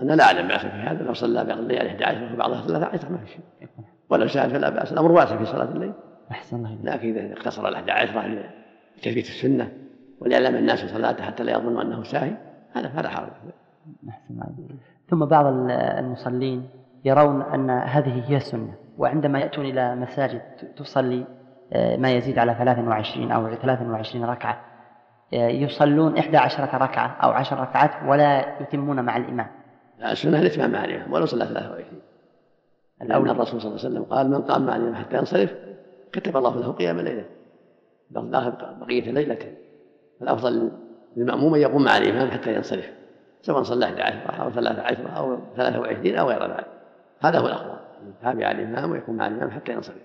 أنا 0.00 0.12
لا 0.12 0.24
أعلم 0.24 0.48
بأس 0.48 0.60
في 0.60 0.66
هذا 0.66 1.02
لو 1.02 1.14
صلى 1.14 1.44
بعض 1.44 1.58
الليل 1.58 1.86
11 1.86 2.34
وبعضها 2.34 2.60
13 2.66 3.12
ما 3.12 3.18
في 3.18 3.26
شيء. 3.26 3.40
ولو 4.10 4.28
سأل 4.28 4.50
فلا 4.50 4.70
بأس 4.70 4.92
الأمر 4.92 5.12
واسع 5.12 5.36
في 5.36 5.44
صلاة 5.44 5.68
الليل. 5.68 5.92
أحسن 6.30 6.56
الله 6.56 6.78
لكن 6.82 7.16
إذا 7.16 7.32
اقتصر 7.32 7.68
ال 7.68 7.74
11 7.74 8.44
لتثبيت 8.96 9.26
السنة 9.26 9.72
وليعلم 10.20 10.56
الناس 10.56 10.84
صلاته 10.84 11.24
حتى 11.24 11.44
لا 11.44 11.52
يظنوا 11.52 11.82
أنه 11.82 12.02
ساهي 12.02 12.32
هذا 12.72 12.88
فلا 12.88 13.08
حرج. 13.08 13.30
أحسن 14.08 14.34
الله 14.34 14.46
ثم 15.08 15.24
بعض 15.24 15.46
المصلين 15.70 16.68
يرون 17.04 17.42
أن 17.42 17.70
هذه 17.70 18.30
هي 18.30 18.36
السنة 18.36 18.74
وعندما 18.98 19.38
يأتون 19.38 19.66
إلى 19.66 19.94
مساجد 19.94 20.42
تصلي 20.76 21.24
آه، 21.72 21.96
ما 21.96 22.10
يزيد 22.10 22.38
على 22.38 22.54
23 22.54 23.32
أو 23.32 23.54
23 23.54 24.24
ركعة 24.24 24.60
آه، 25.34 25.48
يصلون 25.48 26.18
11 26.18 26.82
ركعة 26.82 27.16
أو 27.22 27.30
10 27.30 27.60
ركعات 27.60 27.90
ولا 28.06 28.62
يتمون 28.62 29.04
مع 29.04 29.16
الإمام. 29.16 29.46
لا 29.98 30.12
السنة 30.12 30.40
الإتمام 30.40 30.70
مع 30.70 30.84
الإمام 30.84 31.12
ولو 31.12 31.26
صلى 31.26 31.46
23 31.46 31.84
الأولى. 33.02 33.30
الرسول 33.30 33.60
صلى 33.60 33.70
الله 33.70 33.84
عليه 33.84 33.90
وسلم 33.90 34.04
قال 34.04 34.30
من 34.30 34.42
قام 34.42 34.66
مع 34.66 34.76
الإمام 34.76 34.94
حتى 34.94 35.16
ينصرف 35.16 35.54
كتب 36.12 36.36
الله 36.36 36.60
له 36.60 36.72
قيام 36.72 37.00
ليلة. 37.00 37.24
بقية 38.10 39.10
ليلته. 39.10 39.54
الأفضل 40.22 40.70
للمأموم 41.16 41.54
أن 41.54 41.60
يقوم 41.60 41.84
مع 41.84 41.96
الإمام 41.96 42.30
حتى 42.30 42.54
ينصرف. 42.54 42.90
سواء 43.42 43.62
صلى 43.62 43.84
11 43.84 44.42
أو 44.42 44.50
13 44.50 45.16
أو 45.16 45.38
23 45.56 46.16
أو 46.16 46.28
غير 46.28 46.42
ذلك. 46.42 46.66
هذا 47.20 47.38
هو 47.38 47.46
الأفضل. 47.46 47.76
يتابع 48.08 48.50
الإمام 48.50 48.90
ويكون 48.90 49.16
مع 49.16 49.26
الإمام 49.26 49.50
حتى 49.50 49.72
ينصرف. 49.72 50.02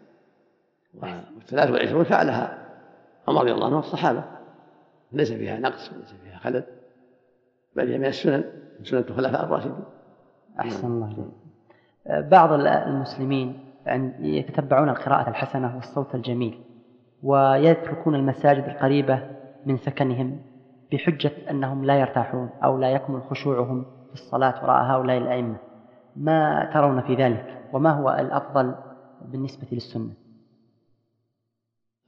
والثلاث 1.36 1.72
والعشرون 1.72 2.04
فعلها 2.04 2.58
عمر 3.28 3.42
رضي 3.42 3.52
الله 3.52 3.66
عنه 3.66 3.76
والصحابة. 3.76 4.24
ليس 5.12 5.32
فيها 5.32 5.60
نقص 5.60 5.92
وليس 5.94 6.14
فيها 6.24 6.38
خلل. 6.38 6.64
بل 7.76 7.92
هي 7.92 7.98
من 7.98 8.06
السنن 8.06 8.44
سنة 8.84 9.06
الخلفاء 9.10 9.46
الراشدين. 9.46 9.84
أحسن 10.60 10.88
الله 10.88 11.32
بعض 12.10 12.54
المسلمين 12.54 13.60
يتتبعون 14.20 14.90
القراءة 14.90 15.30
الحسنة 15.30 15.76
والصوت 15.76 16.16
الجميل 16.16 16.62
ويتركون 17.24 18.16
المساجد 18.16 18.64
القريبة 18.64 19.20
من 19.66 19.78
سكنهم 19.78 20.42
بحجة 20.92 21.32
أنهم 21.50 21.86
لا 21.86 22.00
يرتاحون 22.00 22.50
أو 22.64 22.78
لا 22.78 22.90
يكمل 22.90 23.22
خشوعهم 23.22 23.86
في 24.08 24.14
الصلاة 24.14 24.64
وراء 24.64 24.84
هؤلاء 24.84 25.18
الأئمة. 25.18 25.56
ما 26.16 26.70
ترون 26.74 27.02
في 27.02 27.16
ذلك؟ 27.16 27.62
وما 27.74 27.92
هو 27.92 28.10
الأفضل 28.20 28.76
بالنسبة 29.22 29.68
للسنة؟ 29.72 30.10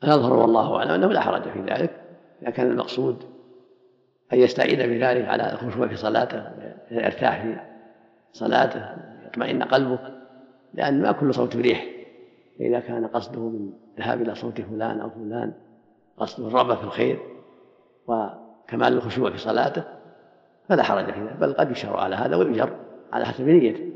يظهر 0.04 0.34
والله 0.34 0.78
أعلم 0.78 0.92
أنه 0.92 1.08
لا 1.08 1.22
حرج 1.22 1.42
في 1.42 1.62
ذلك 1.62 2.02
إذا 2.42 2.50
كان 2.50 2.72
المقصود 2.72 3.24
أن 4.34 4.38
يستعين 4.40 4.78
بذلك 4.78 5.28
على 5.28 5.54
الخشوع 5.54 5.88
في 5.88 5.96
صلاته 5.96 6.44
يرتاح 6.92 7.42
في 7.42 7.58
صلاته. 8.32 8.86
يطمئن 9.28 9.64
قلبه 9.64 10.00
لأن 10.74 11.02
ما 11.02 11.12
كل 11.12 11.34
صوت 11.34 11.56
ريح. 11.56 11.86
فإذا 12.60 12.80
كان 12.80 13.08
قصده 13.08 13.40
من 13.40 13.74
الذهاب 13.98 14.22
إلى 14.22 14.36
صوت 14.36 14.62
فلان 14.62 15.00
أو 15.00 15.10
فلان 15.10 15.54
قصده 16.18 16.48
الرغبة 16.48 16.76
في 16.76 16.84
الخير 16.84 17.20
وكمال 18.08 18.94
الخشوع 18.94 19.32
في 19.32 19.38
صلاته 19.38 19.84
فلا 20.70 20.84
حرج 20.84 21.14
في 21.14 21.22
ذلك 21.22 21.38
بل 21.38 21.54
قد 21.54 21.72
يشرع 21.72 22.02
على 22.02 22.16
هذا 22.16 22.36
ويجر 22.36 22.76
على 23.14 23.26
حسب 23.26 23.48
نيته. 23.48 23.92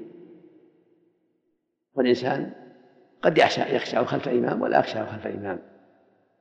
والإنسان 1.95 2.51
قد 3.21 3.37
يخشى 3.37 3.75
يخشع 3.75 4.03
خلف 4.03 4.27
إمام 4.27 4.61
ولا 4.61 4.79
يخشع 4.79 5.05
خلف 5.05 5.27
إمام 5.27 5.59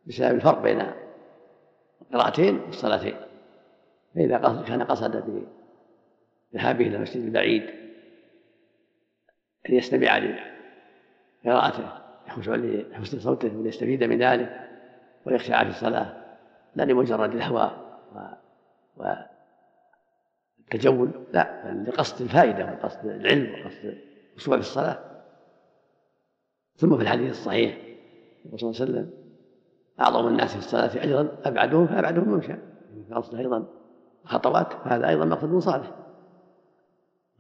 بسبب 0.07 0.35
الفرق 0.35 0.63
بين 0.63 0.83
القراءتين 2.03 2.61
والصلاتين. 2.61 3.15
فإذا 4.15 4.65
كان 4.67 4.83
قصد 4.83 5.43
بذهابه 6.53 6.87
إلى 6.87 6.97
المسجد 6.97 7.25
البعيد 7.25 7.80
أن 9.69 9.75
يستمع 9.75 10.19
لقراءته 11.45 11.93
يخشع 12.29 12.55
لحسن 12.55 13.19
صوته 13.19 13.57
وليستفيد 13.57 14.05
من 14.05 14.23
ذلك 14.23 14.69
ويخشع 15.27 15.65
في 15.65 15.71
الصلاة. 15.71 16.17
لا 16.75 16.83
لمجرد 16.83 17.35
الهوى 17.35 17.71
والتجول 20.67 21.11
لا 21.33 21.73
بل 21.73 21.85
لقصد 21.89 22.23
الفائدة 22.23 22.65
وقصد 22.65 23.07
العلم 23.07 23.55
وقصد 23.55 23.99
الخشوع 24.35 24.55
في 24.55 24.61
الصلاة. 24.61 24.99
ثم 26.77 26.97
في 26.97 27.03
الحديث 27.03 27.31
الصحيح 27.31 27.79
صلى 28.57 28.71
الله 28.71 28.81
عليه 28.81 28.91
وسلم 28.91 29.11
أعظم 30.01 30.29
الناس 30.29 30.53
في 30.53 30.59
الصلاة 30.59 31.05
أجرا 31.05 31.29
أبعدهم 31.45 31.87
فأبعدهم 31.87 32.29
ممشى. 32.29 32.55
قصده 33.13 33.39
أيضا 33.39 33.67
خطوات 34.25 34.75
هذا 34.85 35.09
أيضا 35.09 35.25
مقصد 35.25 35.59
صالح. 35.59 35.91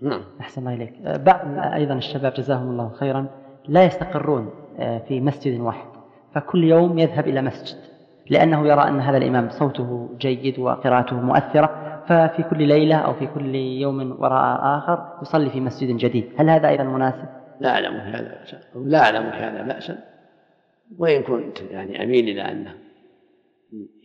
نعم. 0.02 0.20
أحسن 0.40 0.60
الله 0.60 0.74
إليك. 0.74 0.92
بعض 1.02 1.72
أيضا 1.74 1.94
الشباب 1.94 2.32
جزاهم 2.32 2.70
الله 2.70 2.88
خيرا 2.88 3.26
لا 3.68 3.84
يستقرون 3.84 4.50
آه، 4.78 4.98
في 4.98 5.20
مسجد 5.20 5.60
واحد 5.60 5.88
فكل 6.34 6.64
يوم 6.64 6.98
يذهب 6.98 7.28
إلى 7.28 7.42
مسجد 7.42 7.78
لأنه 8.30 8.68
يرى 8.68 8.88
أن 8.88 9.00
هذا 9.00 9.16
الإمام 9.16 9.48
صوته 9.50 10.08
جيد 10.18 10.58
وقراءته 10.58 11.20
مؤثرة 11.20 12.02
ففي 12.06 12.42
كل 12.42 12.68
ليلة 12.68 12.96
أو 12.96 13.14
في 13.14 13.26
كل 13.26 13.54
يوم 13.54 14.16
وراء 14.20 14.78
آخر 14.78 15.18
يصلي 15.22 15.50
في 15.50 15.60
مسجد 15.60 15.96
جديد. 15.96 16.24
هل 16.36 16.50
هذا 16.50 16.68
أيضا 16.68 16.84
مناسب؟ 16.84 17.28
لا 17.60 17.70
أعلم 17.70 18.00
في 18.00 18.06
هذا 18.06 18.28
بأسا 18.28 18.60
لا 18.74 18.98
أعلم 18.98 19.30
في 19.30 19.36
هذا 19.36 19.62
بأسا. 19.62 19.98
وإن 20.98 21.22
كنت 21.22 21.60
يعني 21.70 22.04
أميل 22.04 22.28
إلى 22.28 22.42
أنه 22.42 22.74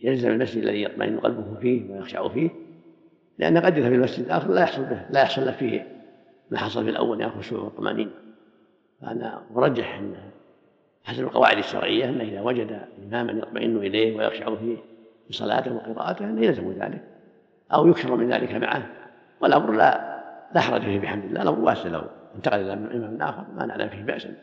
يلزم 0.02 0.30
المسجد 0.30 0.62
الذي 0.62 0.82
يطمئن 0.82 1.18
قلبه 1.18 1.54
فيه 1.60 1.90
ويخشع 1.90 2.28
فيه 2.28 2.50
لأن 3.38 3.58
قد 3.58 3.76
يذهب 3.76 3.92
إلى 3.92 3.96
المسجد 3.96 4.24
الآخر 4.24 4.50
لا 4.50 4.60
يحصل 4.60 4.84
به 4.84 5.06
لا 5.10 5.22
يحصل 5.22 5.46
له 5.46 5.52
فيه 5.52 5.86
ما 6.50 6.58
حصل 6.58 6.84
في 6.84 6.90
الأول 6.90 7.18
من 7.18 7.24
الخشوع 7.24 7.60
والطمأنينة 7.60 8.10
فأنا 9.02 9.42
أرجح 9.56 9.98
أن 9.98 10.14
حسب 11.04 11.22
القواعد 11.22 11.58
الشرعية 11.58 12.04
أنه 12.04 12.24
إذا 12.24 12.40
وجد 12.40 12.80
إماما 13.06 13.32
يطمئن 13.32 13.76
إليه 13.76 14.16
ويخشع 14.16 14.54
فيه 14.54 14.76
بصلاته 15.30 15.74
وقراءته 15.74 16.24
أنه 16.24 16.42
يلزم 16.44 16.72
ذلك 16.72 17.02
أو 17.72 17.88
يكثر 17.88 18.16
من 18.16 18.32
ذلك 18.32 18.52
معه. 18.52 18.86
والأمر 19.40 19.72
لا 19.72 20.16
لا 20.54 20.60
حرج 20.60 20.80
فيه 20.80 20.98
بحمد 20.98 21.24
الله 21.24 21.42
الأمر 21.42 21.58
واسع. 21.58 21.88
له 21.88 22.04
انتقل 22.36 22.60
إلى 22.60 22.72
إمام 22.72 23.22
آخر 23.22 23.44
ما 23.56 23.66
نعلم 23.66 23.88
فيه 23.88 24.02
بأسا 24.02 24.34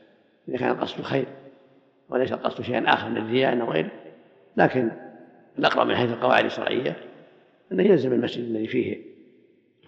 إذا 0.47 0.57
كان 0.57 0.71
القصد 0.71 1.01
خير 1.01 1.25
وليس 2.09 2.33
القصد 2.33 2.61
شيئا 2.61 2.93
آخر 2.93 3.09
من 3.09 3.17
الرياء 3.17 3.61
أو 3.61 3.71
غيره 3.71 3.91
لكن 4.57 4.91
الأقرب 5.59 5.87
من 5.87 5.95
حيث 5.95 6.11
القواعد 6.11 6.45
الشرعية 6.45 6.95
أنه 7.73 7.83
يلزم 7.83 8.13
المسجد 8.13 8.43
الذي 8.43 8.67
فيه 8.67 9.01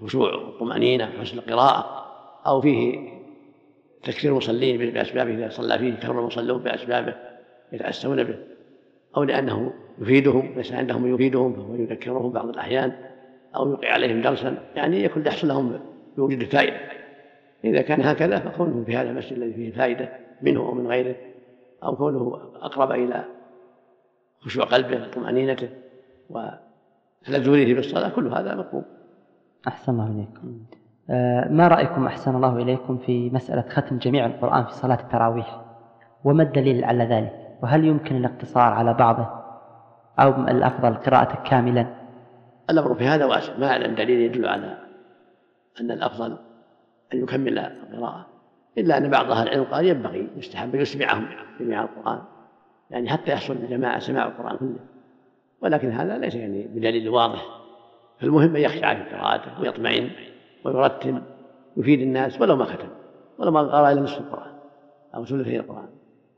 خشوع 0.01 0.35
وطمأنينة 0.35 1.11
وحسن 1.17 1.37
القراءة 1.37 2.05
أو 2.47 2.61
فيه 2.61 3.09
تكثير 4.03 4.31
المصلين 4.31 4.91
بأسبابه 4.91 5.33
إذا 5.33 5.49
صلى 5.49 5.79
فيه 5.79 5.93
كثر 5.93 6.19
المصلون 6.19 6.63
بأسبابه 6.63 7.15
يتأسون 7.73 8.23
به 8.23 8.37
أو 9.17 9.23
لأنه 9.23 9.73
يفيدهم 10.01 10.53
ليس 10.55 10.73
عندهم 10.73 11.13
يفيدهم 11.13 11.53
فهو 11.53 11.75
يذكرهم 11.75 12.31
بعض 12.31 12.49
الأحيان 12.49 12.91
أو 13.55 13.69
يلقي 13.69 13.87
عليهم 13.87 14.21
درسا 14.21 14.57
يعني 14.75 15.03
يكون 15.03 15.25
يحصل 15.25 15.47
لهم 15.47 15.79
بوجود 16.17 16.41
الفائدة. 16.41 16.77
إذا 17.63 17.81
كان 17.81 18.01
هكذا 18.01 18.39
فكونه 18.39 18.83
في 18.83 18.95
هذا 18.95 19.09
المسجد 19.09 19.37
الذي 19.37 19.53
فيه 19.53 19.71
فائدة 19.71 20.09
منه 20.41 20.59
أو 20.59 20.73
من 20.73 20.87
غيره 20.87 21.15
أو 21.83 21.95
كونه 21.95 22.41
أقرب 22.61 22.91
إلى 22.91 23.25
خشوع 24.39 24.65
قلبه 24.65 25.07
وطمأنينته 25.07 25.69
وتلذذه 27.29 27.73
بالصلاة؟ 27.73 28.09
كل 28.09 28.27
هذا 28.27 28.55
مطلوب 28.55 28.83
أحسن 29.67 29.91
الله 29.91 30.07
إليكم 30.07 30.59
آه، 31.09 31.49
ما 31.49 31.67
رأيكم 31.67 32.05
أحسن 32.05 32.35
الله 32.35 32.57
إليكم 32.57 32.97
في 32.97 33.29
مسألة 33.29 33.61
ختم 33.69 33.97
جميع 33.97 34.25
القرآن 34.25 34.65
في 34.65 34.71
صلاة 34.71 34.99
التراويح؟ 34.99 35.61
وما 36.23 36.43
الدليل 36.43 36.85
على 36.85 37.03
ذلك؟ 37.03 37.57
وهل 37.63 37.85
يمكن 37.85 38.15
الاقتصار 38.15 38.73
على 38.73 38.93
بعضه؟ 38.93 39.27
أو 40.19 40.29
الأفضل 40.29 40.93
قراءته 40.93 41.49
كاملا؟ 41.49 41.87
الأمر 42.69 42.95
في 42.95 43.07
هذا 43.07 43.25
واسع 43.25 43.57
ما 43.57 43.67
أعلم 43.67 43.95
دليل 43.95 44.19
يدل 44.19 44.47
على 44.47 44.77
أن 45.81 45.91
الأفضل 45.91 46.37
أن 47.13 47.23
يكمل 47.23 47.59
القراءة. 47.59 48.25
إلا 48.77 48.97
أن 48.97 49.09
بعض 49.09 49.31
أهل 49.31 49.47
العلم 49.47 49.63
قال 49.63 49.85
ينبغي 49.85 50.29
يستحب 50.37 50.75
يسمعهم 50.75 51.27
جميع 51.59 51.83
القرآن. 51.83 52.21
يعني 52.89 53.09
حتى 53.09 53.31
يحصل 53.31 53.53
للجماعة 53.53 53.99
سماع 53.99 54.25
القرآن 54.25 54.57
كله. 54.57 54.94
ولكن 55.65 55.91
هذا 55.91 56.17
ليس 56.17 56.35
يعني 56.35 56.63
بدليل. 56.63 57.09
واضح. 57.09 57.45
فالمهم 58.19 58.55
أن 58.55 58.61
يخشع 58.61 59.03
في 59.03 59.15
قراءته 59.15 59.61
ويطمئن 59.61 60.09
ويرتب 60.63 61.21
يفيد 61.77 62.01
الناس 62.01 62.41
ولو 62.41 62.55
ما 62.55 62.65
ختم. 62.65 62.87
ولو 63.37 63.51
ما 63.51 63.61
قرأ 63.61 63.91
إلا 63.91 64.01
نصف 64.01 64.17
القرآن 64.17 64.53
أو 65.15 65.25
ثلثي 65.25 65.59
القرآن. 65.59 65.89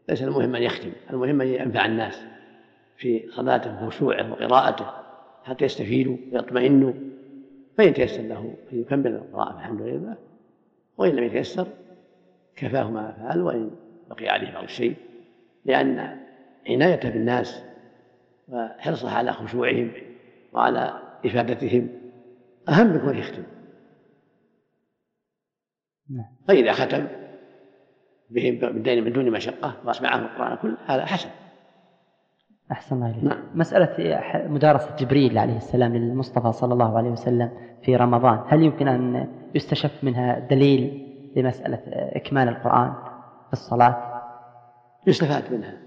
ليس 0.09 0.23
المهم 0.23 0.55
أن 0.55 0.63
يختم 0.63 0.91
المهم 1.09 1.41
أن 1.41 1.47
ينفع 1.47 1.85
الناس 1.85 2.25
في 2.97 3.29
صلاته 3.31 3.85
وخشوعه 3.85 4.31
وقراءته 4.31 4.85
حتى 5.43 5.65
يستفيدوا 5.65 6.17
ويطمئنوا. 6.33 6.93
فإن 7.77 7.93
تيسر 7.93 8.21
له 8.21 8.55
أن 8.73 8.81
يكمل 8.81 9.15
القراءة 9.15 9.55
الحمد 9.55 9.81
لله. 9.81 10.15
وإن 10.97 11.15
لم 11.15 11.23
يتيسر 11.23 11.67
كفاه 12.55 12.91
ما 12.91 13.11
فعل 13.11 13.41
وإن 13.41 13.71
بقي 14.09 14.29
عليه 14.29 14.53
بعض 14.53 14.63
الشيء. 14.63 14.95
لأن 15.65 16.17
عنايته 16.69 17.09
بالناس 17.09 17.66
وحرصه 18.47 19.11
على 19.11 19.33
خشوعهم 19.33 19.91
وعلى 20.53 21.01
إفادتهم. 21.25 21.89
أهم 22.69 22.87
من 22.87 22.99
كونه 22.99 23.19
يختم. 23.19 23.43
فإذا 26.47 26.71
ختم 26.71 27.07
بهم 28.29 28.75
من 29.03 29.13
دون 29.13 29.31
مشقة 29.31 29.77
وأسمعهم 29.85 30.23
القرآن 30.23 30.57
كله 30.57 30.77
هذا 30.85 31.05
حسن. 31.05 31.29
أحسن 32.71 32.95
الله 32.95 33.11
إليك. 33.11 33.23
نعم. 33.23 33.43
مسألة 33.55 34.21
مدارسة 34.47 34.95
جبريل 34.95 35.37
عليه 35.37 35.57
السلام 35.57 35.95
للمصطفى 35.95 36.51
صلى 36.51 36.73
الله 36.73 36.97
عليه 36.97 37.09
وسلم 37.09 37.51
في 37.81 37.95
رمضان 37.95 38.43
هل 38.47 38.63
يمكن 38.63 38.87
أن 38.87 39.27
يستشف 39.55 40.03
منها 40.03 40.39
دليل 40.39 41.07
لمسألة 41.35 41.81
إكمال 41.87 42.47
القرآن 42.47 42.93
في 43.47 43.53
الصلاة؟ 43.53 44.21
يستفاد 45.07 45.53
منها 45.53 45.77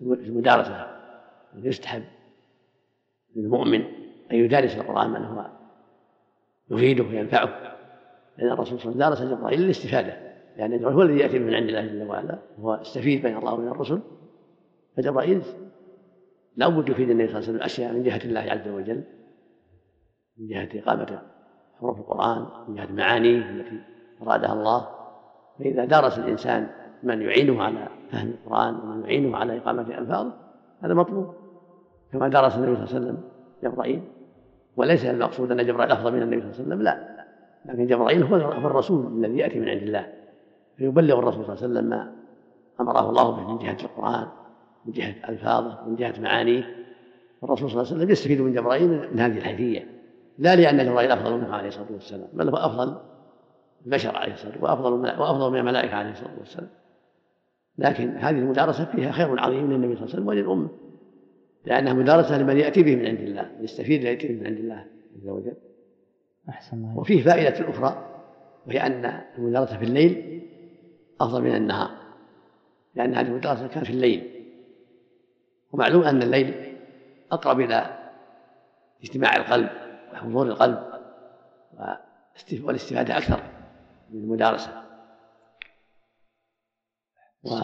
المدارسة 0.00 0.95
يستحب 1.64 2.02
للمؤمن 3.36 3.80
أن 4.32 4.36
يدارس 4.36 4.76
القرآن 4.76 5.10
من 5.10 5.24
هو 5.24 5.50
يفيده 6.70 7.04
وينفعه. 7.04 7.76
لأن 8.38 8.52
الرسول 8.52 8.80
صلى 8.80 8.92
الله 8.92 9.04
عليه 9.04 9.14
وسلم 9.14 9.28
دارس 9.28 9.38
جبرائيل 9.38 9.60
للاستفادة. 9.60 10.16
لأن 10.56 10.78
جبرائيل 10.78 10.96
هو 10.96 11.02
الذي 11.02 11.18
يأتي 11.18 11.38
من 11.38 11.54
عند 11.54 11.68
الله 11.68 11.86
جل 11.86 12.02
وعلا 12.02 12.38
هو 12.58 12.74
استفيد 12.74 13.22
بين 13.22 13.36
الله 13.36 13.54
وبين 13.54 13.68
الرسل. 13.68 14.00
فجبرائيل 14.96 15.42
لا 16.56 16.68
بد 16.68 16.88
يفيد 16.88 17.10
النبي 17.10 17.28
صلى 17.28 17.38
الله 17.38 17.48
عليه 17.48 17.58
وسلم 17.58 17.62
أشياء 17.62 17.92
من 17.92 18.02
جهة 18.02 18.24
الله 18.24 18.40
عز 18.40 18.68
وجل 18.68 19.04
من 20.38 20.46
جهة 20.48 20.68
إقامة 20.74 21.22
حروف 21.80 21.98
القرآن 21.98 22.46
من 22.68 22.74
جهة 22.74 22.92
معانيه 22.92 23.50
التي 23.50 23.80
أرادها 24.22 24.52
الله. 24.52 24.88
فإذا 25.58 25.84
درس 25.84 26.18
الإنسان 26.18 26.70
من 27.02 27.22
يعينه 27.22 27.62
على 27.62 27.88
فهم 28.10 28.28
القرآن 28.28 28.74
ومن 28.74 29.04
يعينه 29.04 29.36
على 29.36 29.58
إقامة 29.58 29.98
ألفاظه 29.98 30.32
هذا 30.82 30.94
مطلوب. 30.94 31.45
كما 32.18 32.28
درس 32.28 32.56
النبي 32.56 32.76
صلى 32.76 32.84
الله 32.84 32.94
عليه 32.94 33.06
وسلم 33.06 33.18
جبرائيل. 33.64 34.02
وليس 34.76 35.04
المقصود 35.04 35.52
أن 35.52 35.66
جبرائيل 35.66 35.92
أفضل 35.92 36.12
من 36.12 36.22
النبي 36.22 36.40
صلى 36.40 36.50
الله 36.50 36.62
عليه 36.62 36.66
وسلم 36.66 36.82
لا. 36.82 37.26
لكن 37.64 37.86
جبرائيل 37.86 38.22
هو 38.22 38.36
الرسول 38.36 39.24
الذي 39.24 39.38
يأتي 39.38 39.60
من 39.60 39.68
عند 39.68 39.82
الله 39.82 40.12
فيبلغ 40.76 41.18
الرسول 41.18 41.44
صلى 41.44 41.54
الله 41.54 41.62
عليه 41.62 41.72
وسلم 41.72 41.90
ما 41.90 42.12
أمره 42.80 43.10
الله 43.10 43.30
به 43.30 43.52
من 43.52 43.58
جهة 43.58 43.76
القرآن 43.82 44.26
من 44.86 44.92
جهة 44.92 45.14
ألفاظه 45.28 45.88
من 45.88 45.96
جهة 45.96 46.14
معانيه. 46.20 46.86
والرسول 47.42 47.70
صلى 47.70 47.80
الله 47.80 47.92
عليه 47.92 48.00
وسلم 48.00 48.10
يستفيد 48.10 48.40
من 48.40 48.52
جبرائيل 48.52 48.88
من 49.12 49.20
هذه 49.20 49.38
الحيثية. 49.38 49.86
لا 50.38 50.56
لأن 50.56 50.86
جبرائيل 50.86 51.10
أفضل 51.10 51.38
منه 51.38 51.54
عليه 51.54 51.68
الصلاة 51.68 51.92
والسلام 51.92 52.28
بل 52.32 52.48
هو 52.48 52.56
أفضل 52.56 52.96
البشر 53.86 54.16
عليه 54.16 54.32
الصلاة 54.32 54.52
والسلام 54.52 54.70
وأفضل 54.70 55.20
وأفضل 55.20 55.52
من 55.52 55.58
الملائكة 55.58 55.94
عليه 55.94 56.10
الصلاة 56.10 56.38
والسلام. 56.38 56.68
لكن 57.78 58.16
هذه 58.16 58.38
المدارسة 58.38 58.84
فيها 58.84 59.12
خير 59.12 59.40
عظيم 59.40 59.72
للنبي 59.72 59.96
صلى 59.96 60.04
الله 60.04 60.14
عليه 60.14 60.14
وسلم 60.14 60.28
وللأمة. 60.28 60.68
لأنها 61.66 61.92
مدارسة 61.92 62.38
لمن 62.38 62.56
يأتي 62.56 62.82
به 62.82 62.96
من 62.96 63.06
عند 63.06 63.20
الله 63.20 63.50
يستفيد 63.60 64.04
يأتي 64.04 64.28
به 64.28 64.34
من 64.40 64.46
عند 64.46 64.58
الله 64.58 64.86
عز 65.16 65.28
وجل. 65.28 65.56
أحسن 66.48 66.76
الله. 66.76 66.98
وفيه 66.98 67.22
فائدة 67.22 67.70
أخرى 67.70 68.22
وهي 68.66 68.86
أن 68.86 69.22
المدارسة 69.38 69.78
في 69.78 69.84
الليل 69.84 70.42
أفضل 71.20 71.42
من 71.42 71.56
النهار 71.56 71.90
لأن 72.94 73.14
هذه 73.14 73.26
المدارسة 73.26 73.66
كانت 73.66 73.86
في 73.86 73.92
الليل. 73.92 74.46
ومعلوم 75.72 76.02
أن 76.02 76.22
الليل 76.22 76.76
أقرب 77.32 77.60
إلى 77.60 78.10
اجتماع 79.02 79.36
القلب 79.36 79.70
وحضور 80.12 80.46
القلب 80.46 80.78
والاستفادة 82.62 83.18
أكثر 83.18 83.42
من 84.10 84.20
المدارسة. 84.20 84.82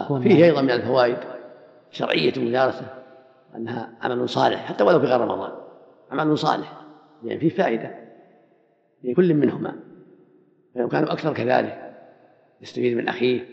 وفيه 0.09 0.45
أيضا 0.45 0.61
من 0.61 0.71
الفوائد 0.71 1.17
شرعية 1.91 2.33
المدارسة 2.37 3.02
أنها 3.55 3.93
عمل 4.01 4.29
صالح 4.29 4.65
حتى 4.65 4.83
ولو 4.83 4.99
في 4.99 5.05
غير 5.05 5.21
رمضان. 5.21 5.51
عمل 6.11 6.37
صالح. 6.37 6.73
يعني 7.23 7.39
فيه 7.39 7.49
فائدة 7.49 7.95
لكل 9.03 9.33
منهما. 9.33 9.79
فلو 10.75 10.89
كانوا 10.89 11.13
أكثر 11.13 11.33
كذلك 11.33 11.93
يستفيد 12.61 12.97
من 12.97 13.07
أخيه 13.07 13.45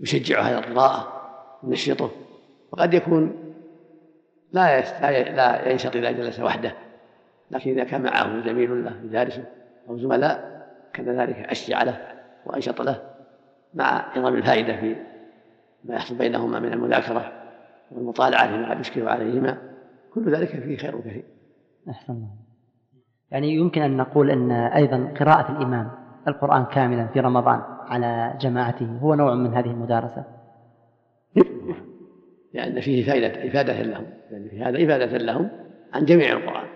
يشجعه 0.00 0.44
على 0.44 0.58
القراءة 0.58 1.12
ينشطه. 1.64 2.10
وقد 2.72 2.94
يكون 2.94 3.54
لا 4.52 4.80
لا 5.34 5.70
ينشط 5.70 5.96
إذا 5.96 6.10
جلس 6.10 6.40
وحده. 6.40 6.72
لكن 7.50 7.70
إذا 7.70 7.84
كان 7.84 8.02
معه 8.02 8.44
زميل 8.46 8.84
له 8.84 9.00
يدارسه 9.04 9.44
أو 9.88 9.98
زملاء 9.98 10.66
كان 10.92 11.20
ذلك 11.20 11.36
أشجع 11.36 11.82
له 11.82 12.14
وأنشط 12.46 12.82
له 12.82 13.02
مع 13.74 14.12
عظم 14.16 14.36
الفائدة 14.36 14.76
في 14.76 14.96
ما 15.84 15.94
يحصل 15.94 16.14
بينهما 16.14 16.60
من 16.60 16.72
المذاكرة. 16.72 17.32
والمطالعة 17.90 18.46
فيما 18.48 18.80
يشكل 18.80 19.08
عليهما. 19.08 19.58
كل 20.14 20.34
ذلك 20.34 20.48
فيه 20.48 20.76
خير 20.76 21.00
كثير 21.00 21.24
أحسن 21.90 22.12
الله. 22.12 22.28
يعني 23.30 23.54
يمكن 23.54 23.82
أن 23.82 23.96
نقول 23.96 24.30
أن 24.30 24.50
أيضا 24.50 25.14
قراءة 25.20 25.52
الإمام 25.52 25.90
القرآن 26.28 26.64
كاملا 26.64 27.06
في 27.06 27.20
رمضان 27.20 27.60
على 27.66 28.36
جماعته 28.40 28.98
هو 28.98 29.14
نوع 29.14 29.34
من 29.34 29.54
هذه 29.54 29.70
المدارسة؟ 29.70 30.24
لأن 32.54 32.80
فيه 32.80 33.06
فائدة 33.06 33.48
إفادة 33.48 33.82
لهم. 33.82 34.06
لأن 34.30 34.48
في 34.48 34.62
هذا 34.62 34.84
إفادة 34.84 35.18
لهم 35.18 35.50
عن 35.92 36.04
جميع 36.04 36.32
القرآن. 36.32 36.66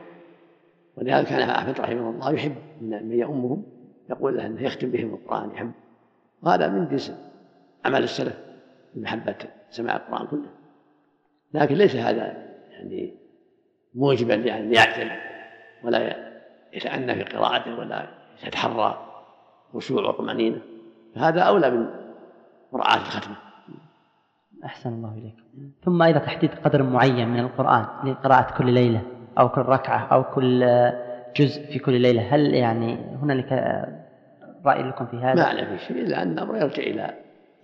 ولهذا 0.96 1.24
كان 1.28 1.50
أحمد 1.50 1.80
رحمه 1.80 2.10
الله 2.10 2.32
يحب 2.32 2.54
من 2.80 3.12
يؤمهم 3.12 3.62
يقول 4.10 4.36
له 4.36 4.46
أنه 4.46 4.62
يختم 4.62 4.90
بهم 4.90 5.14
القرآن 5.14 5.50
يحب. 5.50 5.70
وهذا 6.42 6.68
من 6.68 6.88
جنس 6.88 7.12
عمل 7.84 8.02
السلف 8.02 8.38
محبة 8.96 9.36
سماع 9.70 9.96
القرآن 9.96 10.26
كله. 10.26 10.48
لكن 11.54 11.74
ليس 11.74 11.96
هذا 11.96 12.36
يعني 12.70 13.14
موجبا 13.94 14.32
لأن 14.32 14.74
يعتل 14.74 15.10
ولا 15.84 16.30
يتأنى 16.72 17.14
في 17.14 17.22
قراءته 17.22 17.78
ولا 17.78 18.06
يتحرى 18.46 19.06
خشوع 19.74 20.08
وطمأنينة 20.08 20.60
فهذا 21.14 21.40
أولى 21.40 21.70
من 21.70 21.86
مراعاة 22.72 22.96
الختمة. 22.96 23.36
أحسن 24.64 24.92
الله 24.92 25.12
إليك. 25.12 25.34
ثم 25.84 26.02
أيضا 26.02 26.18
تحديد 26.18 26.50
قدر 26.64 26.82
معين 26.82 27.28
من 27.28 27.40
القرآن 27.40 27.86
لقراءة 28.04 28.58
كل 28.58 28.72
ليلة 28.72 29.02
أو 29.38 29.48
كل 29.48 29.60
ركعة 29.60 30.08
أو 30.12 30.24
كل 30.24 30.60
جزء 31.36 31.72
في 31.72 31.78
كل 31.78 32.00
ليلة. 32.00 32.34
هل 32.34 32.54
يعني 32.54 32.94
هنالك 33.22 33.52
رأي 34.66 34.82
لكم 34.82 35.06
في 35.06 35.16
هذا؟ 35.16 35.34
ما 35.34 35.42
أعلم 35.42 35.76
في 35.76 35.84
شيء 35.84 35.96
إلا 35.96 36.22
أن 36.22 36.32
الأمر 36.32 36.56
يرجع 36.56 36.82
إلى 36.82 37.14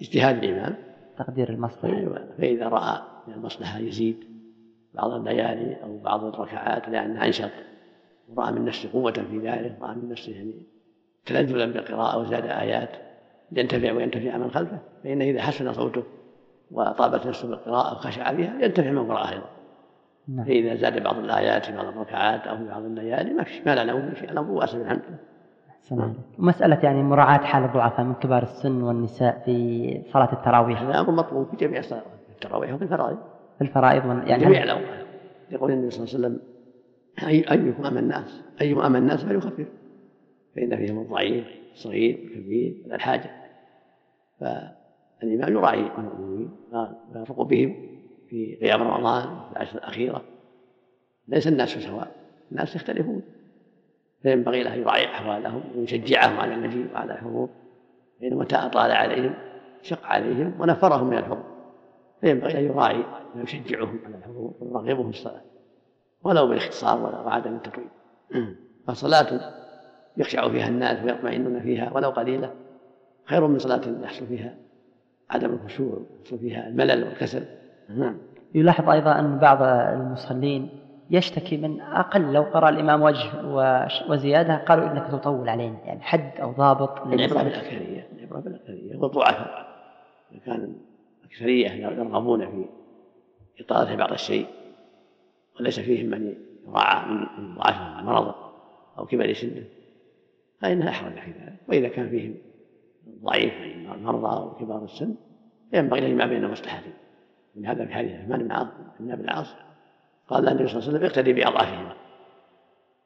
اجتهاد 0.01 0.45
الإمام. 0.45 0.77
تقدير 1.19 1.49
المصلحة 1.49 1.97
أيوة. 1.97 2.25
فإذا 2.39 2.69
رأى 2.69 3.03
أن 3.29 3.33
المصلحة 3.33 3.79
يزيد 3.79 4.17
بعض 4.95 5.13
الليالي 5.13 5.83
أو 5.83 5.99
بعض 5.99 6.25
الركعات 6.25 6.89
لأنه 6.89 7.25
أنشط 7.25 7.51
ورأى 8.29 8.53
من 8.53 8.65
نفسه 8.65 8.93
قوة 8.93 9.13
في 9.13 9.39
ذلك 9.39 9.77
رأى 9.81 9.95
من 9.95 10.09
نفسه 10.09 10.33
يعني 10.33 10.63
تلذذا 11.27 11.67
بالقراءة 11.67 12.19
وزاد 12.19 12.47
آيات 12.47 12.91
ينتفع 13.53 13.93
وينتفع 13.93 14.37
من 14.37 14.51
خلفه 14.51 14.79
فإنه 15.05 15.25
إذا 15.25 15.43
حسن 15.43 15.73
صوته 15.73 16.03
وطابت 16.71 17.27
نفسه 17.27 17.49
بالقراءة 17.49 17.93
وخشع 17.93 18.33
بها 18.33 18.65
ينتفع 18.65 18.91
من 18.91 18.99
القراءة 18.99 19.33
أيضا 19.33 19.47
نعم. 20.29 20.45
فإذا 20.45 20.75
زاد 20.75 21.03
بعض 21.03 21.19
الآيات 21.19 21.65
في 21.65 21.77
بعض 21.77 21.87
الركعات 21.87 22.47
أو 22.47 22.57
في 22.57 22.65
بعض 22.65 22.85
الليالي 22.85 23.33
ما 23.33 23.45
في 23.45 23.63
ما 23.67 23.75
لا 23.75 23.85
نوم 23.85 24.11
في 24.11 24.25
الأمر 24.25 24.51
واسع 24.51 24.79
الحمد 24.79 25.03
لله 25.09 25.19
مسألة 26.39 26.81
يعني 26.83 27.03
مراعاة 27.03 27.39
حال 27.39 27.65
الضعفاء 27.65 28.07
من 28.07 28.15
كبار 28.15 28.43
السن 28.43 28.83
والنساء 28.83 29.43
في 29.45 30.03
صلاة 30.13 30.33
التراويح. 30.33 30.83
هذا 30.83 31.01
أمر 31.01 31.11
مطلوب 31.11 31.47
في 31.51 31.57
جميع 31.57 31.79
الصلوات 31.79 32.05
التراويح 32.31 32.75
وفي 32.75 32.85
الفرائض. 32.85 33.19
في 33.59 33.65
الفرائض 33.65 34.05
يعني 34.29 34.45
جميع 34.45 34.63
الأوقات. 34.63 35.07
يقول 35.51 35.73
النبي 35.73 35.91
صلى 35.91 36.05
الله 36.05 36.27
عليه 36.27 36.37
وسلم 36.37 36.57
أي 37.29 37.51
أيكم 37.51 37.87
أمن 37.87 37.99
الناس 37.99 38.43
أيكم 38.61 38.81
أمن 38.81 38.97
الناس 38.97 39.25
فليخفف. 39.25 39.67
فإن 40.57 40.77
فيهم 40.77 40.99
الضعيف 40.99 41.47
الصغير 41.73 42.19
الكبير 42.19 42.83
الحاجة. 42.93 43.31
فالإمام 44.41 45.53
يراعي 45.53 45.91
المؤمنين 45.99 46.51
ويرفق 47.15 47.43
بهم 47.43 47.75
في 48.29 48.59
قيام 48.63 48.83
رمضان 48.83 49.23
في 49.23 49.53
العشر 49.53 49.79
الأخيرة. 49.79 50.23
ليس 51.29 51.49
الناس 51.49 51.69
سواء. 51.69 52.13
الناس 52.53 52.77
يختلفون. 52.77 53.23
فينبغي 54.23 54.63
له 54.63 54.75
يراعي 54.75 55.05
أحوالهم 55.05 55.63
ويشجعهم 55.77 56.41
على 56.41 56.55
المجيء 56.55 56.87
وعلى 56.95 57.13
الحضور 57.13 57.49
فإن 58.21 58.35
متى 58.35 58.57
أطال 58.57 58.93
عليهم 58.93 59.35
شق 59.83 60.07
عليهم 60.07 60.61
ونفرهم 60.61 61.07
من 61.07 61.19
الحضور. 61.19 61.57
فينبغي 62.21 62.59
أن 62.59 62.65
يراعي 62.65 63.05
ويشجعهم 63.37 64.01
على 64.07 64.17
الحضور 64.17 64.55
ويرغبهم 64.61 65.11
في 65.11 65.19
الصلاة 65.19 65.43
ولو 66.23 66.47
بالإختصار 66.49 67.25
وعدم 67.27 67.55
التطويل. 67.55 67.89
فصلاة 68.87 69.41
يخشع 70.17 70.49
فيها 70.49 70.69
الناس 70.69 71.05
ويطمئنون 71.05 71.61
فيها 71.61 71.93
ولو 71.93 72.11
قليلة 72.11 72.55
خير 73.25 73.47
من 73.47 73.59
صلاة 73.59 73.81
يحصل 74.03 74.27
فيها 74.27 74.55
عدم 75.31 75.53
الخشوع 75.53 76.01
يحصل 76.21 76.39
فيها 76.39 76.69
الملل 76.69 77.05
والكسل. 77.05 77.45
نعم. 77.89 78.19
يلاحظ 78.55 78.89
أيضا 78.89 79.19
أن 79.19 79.39
بعض 79.39 79.63
المصلين 79.63 80.86
يشتكي 81.11 81.57
من 81.57 81.81
أقل 81.81 82.33
لو 82.33 82.43
قرأ 82.43 82.69
الإمام 82.69 83.03
وجه 83.03 83.31
وزيادة 84.09 84.57
قالوا 84.57 84.93
إنك 84.93 85.11
تطول 85.11 85.49
علينا 85.49 85.79
يعني 85.85 86.01
حد 86.01 86.41
أو 86.41 86.53
ضابط 86.53 87.07
العبرة 87.07 87.43
بالأكثرية 87.43 88.09
العبرة 88.13 88.41
بالأكثرية 88.41 88.97
والضعفاء 88.97 89.67
إذا 90.33 90.41
كان 90.41 90.77
الأكثرية 91.21 91.71
يرغبون 91.71 92.47
في 92.47 92.65
إطالة 93.61 93.97
بعض 93.97 94.13
الشيء 94.13 94.47
وليس 95.61 95.81
فيهم 95.81 96.11
من 96.11 96.35
يراعى 96.69 97.11
من 97.39 97.55
ضعفهم 97.55 98.07
مرضه 98.07 98.35
أو 98.99 99.07
كبر 99.07 99.33
سنه 99.33 99.65
فإنها 100.61 100.89
أحرج 100.89 101.13
في 101.13 101.31
ذلك. 101.31 101.57
وإذا 101.69 101.89
كان 101.89 102.09
فيهم 102.09 102.35
ضعيف 103.23 103.55
من 103.55 103.93
المرضى 103.93 104.47
وكبار 104.47 104.85
السن 104.85 105.15
ينبغي 105.73 106.01
له 106.01 106.15
ما 106.15 106.27
بين 106.27 106.51
مصلحتين 106.51 106.93
من 107.57 107.67
هذا 107.67 107.87
في 107.87 107.95
حديث 107.95 108.13
عثمان 108.13 108.43
بن 108.43 108.53
عاص 108.53 108.69
بن 109.01 109.13
العاص 109.13 109.55
قال 110.29 110.49
النبي 110.49 110.69
صلى 110.69 110.79
الله 110.79 110.89
عليه 110.89 110.99
وسلم 110.99 111.05
اقتدي 111.05 111.33
بأضعافهما. 111.33 111.93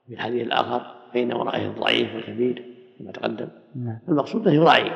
في 0.06 0.14
الحديث 0.14 0.46
الآخر 0.46 0.96
بين 1.12 1.32
ورائه 1.32 1.66
الضعيف 1.66 2.14
والكبير 2.14 2.74
كما 2.98 3.12
تقدم. 3.12 3.48
نعم. 3.74 3.98
المقصود 4.08 4.48
انه 4.48 4.56
يراعي 4.56 4.90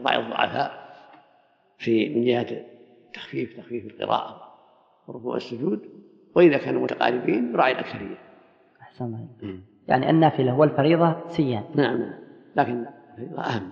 يراعي 0.00 0.18
الضعفاء 0.18 0.88
في 1.78 2.08
من 2.08 2.24
جهة 2.24 2.64
تخفيف 3.14 3.56
تخفيف 3.56 3.86
القراءة 3.86 4.54
ورفوع 5.06 5.36
السجود. 5.36 5.80
وإذا 6.34 6.58
كانوا 6.58 6.82
متقاربين 6.82 7.52
يراعي 7.52 7.72
الأكثرية. 7.72 8.18
أحسن 8.82 9.04
الله 9.04 9.26
يعني 9.88 10.10
النافلة 10.10 10.58
والفريضة 10.58 11.16
سيان. 11.28 11.64
نعم 11.74 11.98
نعم. 12.00 12.14
لكن 12.56 12.86
الفريضة 13.10 13.42
أهم. 13.42 13.70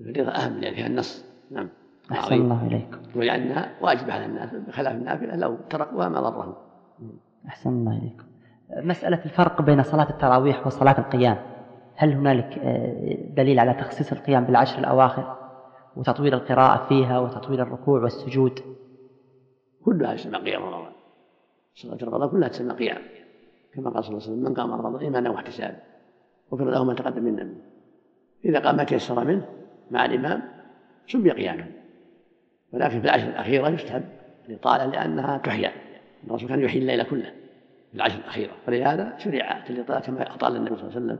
الفريضة 0.00 0.30
أهم 0.30 0.60
لأن 0.60 0.74
فيها 0.74 0.86
النص. 0.86 1.24
نعم. 1.50 1.68
أحسن 2.12 2.34
الله 2.34 2.66
إليكم 2.66 3.18
ولأنها 3.18 3.72
واجبة 3.80 4.12
على 4.12 4.26
الناس 4.26 4.54
بخلاف 4.54 4.94
النافلة 4.94 5.36
لو 5.36 5.56
تركوها 5.70 6.08
ما 6.08 6.20
ضرهم. 6.20 6.54
أحسن 7.48 7.70
الله 7.70 7.98
إليكم 7.98 8.24
مسألة 8.88 9.24
الفرق 9.24 9.62
بين 9.62 9.82
صلاة 9.82 10.10
التراويح 10.10 10.66
وصلاة 10.66 10.98
القيام. 10.98 11.38
هل 11.96 12.12
هنالك 12.12 12.58
آه، 12.58 13.16
دليل 13.36 13.58
على 13.58 13.74
تخصيص 13.74 14.12
القيام 14.12 14.44
بالعشر 14.44 14.78
الأواخر 14.78 15.36
وتطويل 15.96 16.34
القراءة 16.34 16.88
فيها 16.88 17.18
وتطويل 17.18 17.60
الركوع 17.60 18.00
والسجود؟ 18.00 18.60
كلها 19.84 20.14
تسمى 20.14 20.38
قيام 20.38 20.62
رمضان 20.62 20.92
صلاة 21.74 21.98
رمضان 22.02 22.28
كلها 22.28 22.48
تسمى 22.48 22.72
قيام. 22.72 23.02
كما 23.74 23.90
قال 23.90 24.04
صلى 24.04 24.14
الله 24.14 24.22
عليه 24.22 24.32
وسلم 24.32 24.44
من 24.44 24.54
قام 24.54 24.72
رمضان 24.72 25.02
إيمانا 25.02 25.30
واحتسابا. 25.30 25.76
غفر 26.52 26.64
له 26.64 26.84
ما 26.84 26.94
تقدم 26.94 27.24
من 27.24 27.36
ذنبه 27.36 27.60
إذا 28.44 28.58
قام 28.58 28.76
ما 28.76 28.84
تيسر 28.84 29.24
منه 29.24 29.48
مع 29.90 30.04
الإمام 30.04 30.42
سمي 31.06 31.30
قياما. 31.30 31.66
ولكن 32.72 33.00
في 33.00 33.04
العشر 33.04 33.28
الأخيرة 33.28 33.68
يستحب 33.68 34.04
الإطالة 34.48 34.86
لأنها 34.86 35.38
تحيا. 35.38 35.72
الرسول 36.26 36.48
كان 36.48 36.60
يحيي 36.60 36.80
الليل 36.82 37.02
كله 37.02 37.32
في 37.90 37.94
العشر 37.94 38.18
الأخيرة. 38.18 38.52
ولهذا 38.68 39.18
شرعت 39.18 39.70
الإطالة 39.70 40.00
كما 40.00 40.34
أطال 40.34 40.56
النبي 40.56 40.76
صلى 40.76 40.88
الله 40.88 40.96
عليه 40.96 41.06
وسلم 41.06 41.18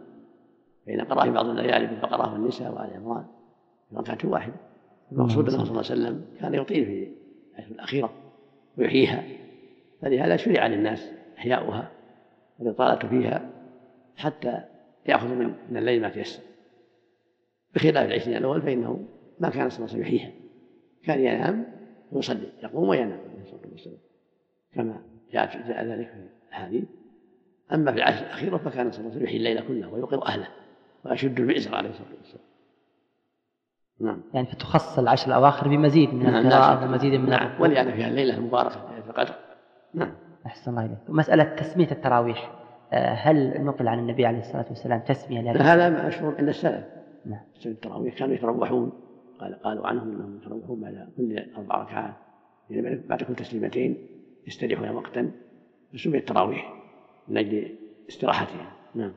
فإن 0.86 1.00
قرأ 1.00 1.24
في 1.24 1.30
بعض 1.30 1.46
الليالي 1.46 1.86
بالبقرة 1.86 2.32
والنساء 2.32 2.72
وآل 2.72 2.90
عمران 2.96 3.24
في 3.90 3.96
ركعة 3.96 4.30
واحدة. 4.30 4.54
المقصود 5.12 5.48
أنه 5.48 5.64
صلى 5.64 5.70
الله 5.70 5.90
عليه 5.90 6.02
وسلم 6.02 6.24
كان 6.40 6.54
يطيل 6.54 6.84
في 6.84 7.12
العشر 7.58 7.74
الأخيرة 7.74 8.12
ويحييها. 8.78 9.24
فلهذا 10.02 10.36
شرع 10.36 10.66
للناس 10.66 11.12
إحياؤها 11.38 11.90
والإطالة 12.58 13.08
فيها 13.08 13.50
حتى 14.16 14.60
يأخذ 15.06 15.28
من 15.70 15.76
الليل 15.76 16.02
ما 16.02 16.08
تيسر. 16.08 16.42
بخلاف 17.74 18.06
العشرين 18.06 18.36
الأول 18.36 18.62
فإنه 18.62 19.04
ما 19.40 19.50
كان 19.50 19.70
صلى 19.70 19.78
الله 19.78 19.94
عليه 19.94 20.00
وسلم 20.00 20.00
يحييها. 20.00 20.32
كان 21.04 21.20
ينام 21.20 21.66
ويصلي 22.12 22.48
يقوم 22.62 22.88
وينام 22.88 23.18
عليه 23.30 23.42
الصلاة 23.42 23.72
والسلام. 23.72 23.98
كما 24.74 25.02
جاء 25.32 25.68
جاء 25.68 25.84
ذلك 25.84 26.08
في 26.08 26.28
الأحاديث. 26.48 26.84
أما 27.72 27.92
في 27.92 27.98
العشر 27.98 28.26
الاخيره 28.26 28.56
فكان 28.56 28.90
صلى 28.90 29.00
الله 29.00 29.10
عليه 29.10 29.10
وسلم 29.10 29.24
يحيي 29.24 29.36
الليل 29.36 29.68
كله 29.68 29.92
ويوقظ 29.92 30.24
أهله 30.24 30.48
ويشد 31.04 31.40
المئزر 31.40 31.74
عليه 31.74 31.88
الصلاة 31.88 32.08
والسلام. 32.18 32.44
نعم. 34.00 34.22
يعني 34.34 34.46
فتخصص 34.46 34.98
العشر 34.98 35.28
الأواخر 35.28 35.68
بمزيد 35.68 36.14
من 36.14 36.22
نعم 36.22 36.46
القراءة 36.46 36.84
ومزيد 36.84 37.12
من 37.20 37.30
نعم 37.30 37.60
ولان 37.60 37.92
فيها 37.92 38.08
الليلة 38.08 38.36
المباركة 38.36 39.02
في 39.02 39.10
القدر. 39.10 39.34
نعم. 39.94 40.14
أحسن 40.46 40.70
الله 40.70 40.84
إليك. 40.84 40.98
ومساله 41.08 41.44
تسمية 41.44 41.90
التراويح 41.90 42.52
آه، 42.92 43.12
هل 43.12 43.64
نقل 43.64 43.88
عن 43.88 43.98
النبي 43.98 44.26
عليه 44.26 44.38
الصلاة 44.38 44.66
والسلام 44.68 45.00
تسمية 45.00 45.40
لها؟ 45.40 45.74
هذا 45.74 46.06
مشهور 46.06 46.34
عند 46.38 46.48
السلف. 46.48 46.84
نعم. 47.26 47.40
التراويح 47.66 48.14
كانوا 48.14 48.34
يتروحون 48.34 48.92
قال 49.40 49.62
قالوا 49.62 49.86
عنهم 49.86 50.10
إنهم 50.10 50.36
يتروحون 50.36 50.80
بعد 50.80 51.08
كل 51.16 51.44
أربع 51.56 51.82
ركعات. 51.82 52.14
يعني 52.70 53.02
بعد 53.08 53.22
كل 53.22 53.34
تسليمتين. 53.34 54.06
يستريحون 54.46 54.88
وقتا 54.88 55.30
فسمي 55.92 56.18
التراويح 56.18 56.74
من 57.28 57.38
أجل 57.38 57.78
استراحتها. 58.08 58.72
نعم. 58.94 59.12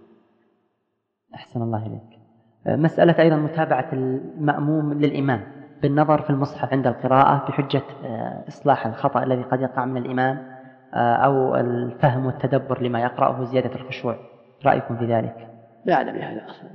أحسن 1.35 1.61
الله 1.61 1.87
إليك. 1.87 2.19
مسألة 2.67 3.19
أيضا 3.19 3.35
متابعة 3.35 3.93
المأموم 3.93 4.93
للإمام. 4.93 5.55
بالنظر 5.81 6.21
في 6.21 6.29
المصحف 6.29 6.73
عند 6.73 6.87
القراءة 6.87 7.47
بحجة 7.47 7.83
آه، 8.03 8.47
إصلاح 8.47 8.87
الخطأ 8.87 9.23
الذي 9.23 9.41
قد 9.41 9.61
يقع 9.61 9.85
من 9.85 10.05
الإمام 10.05 10.55
آه، 10.93 11.15
أو 11.15 11.55
الفهم 11.55 12.25
والتدبر 12.25 12.81
لما 12.81 13.01
يقرأه 13.01 13.43
زيادة 13.43 13.75
الخشوع. 13.75 14.19
رأيكم 14.65 14.97
في 14.97 15.05
ذلك؟ 15.05 15.49
لا 15.85 15.93
أعلم 15.93 16.13
بهذا 16.13 16.45
أصلا. 16.45 16.69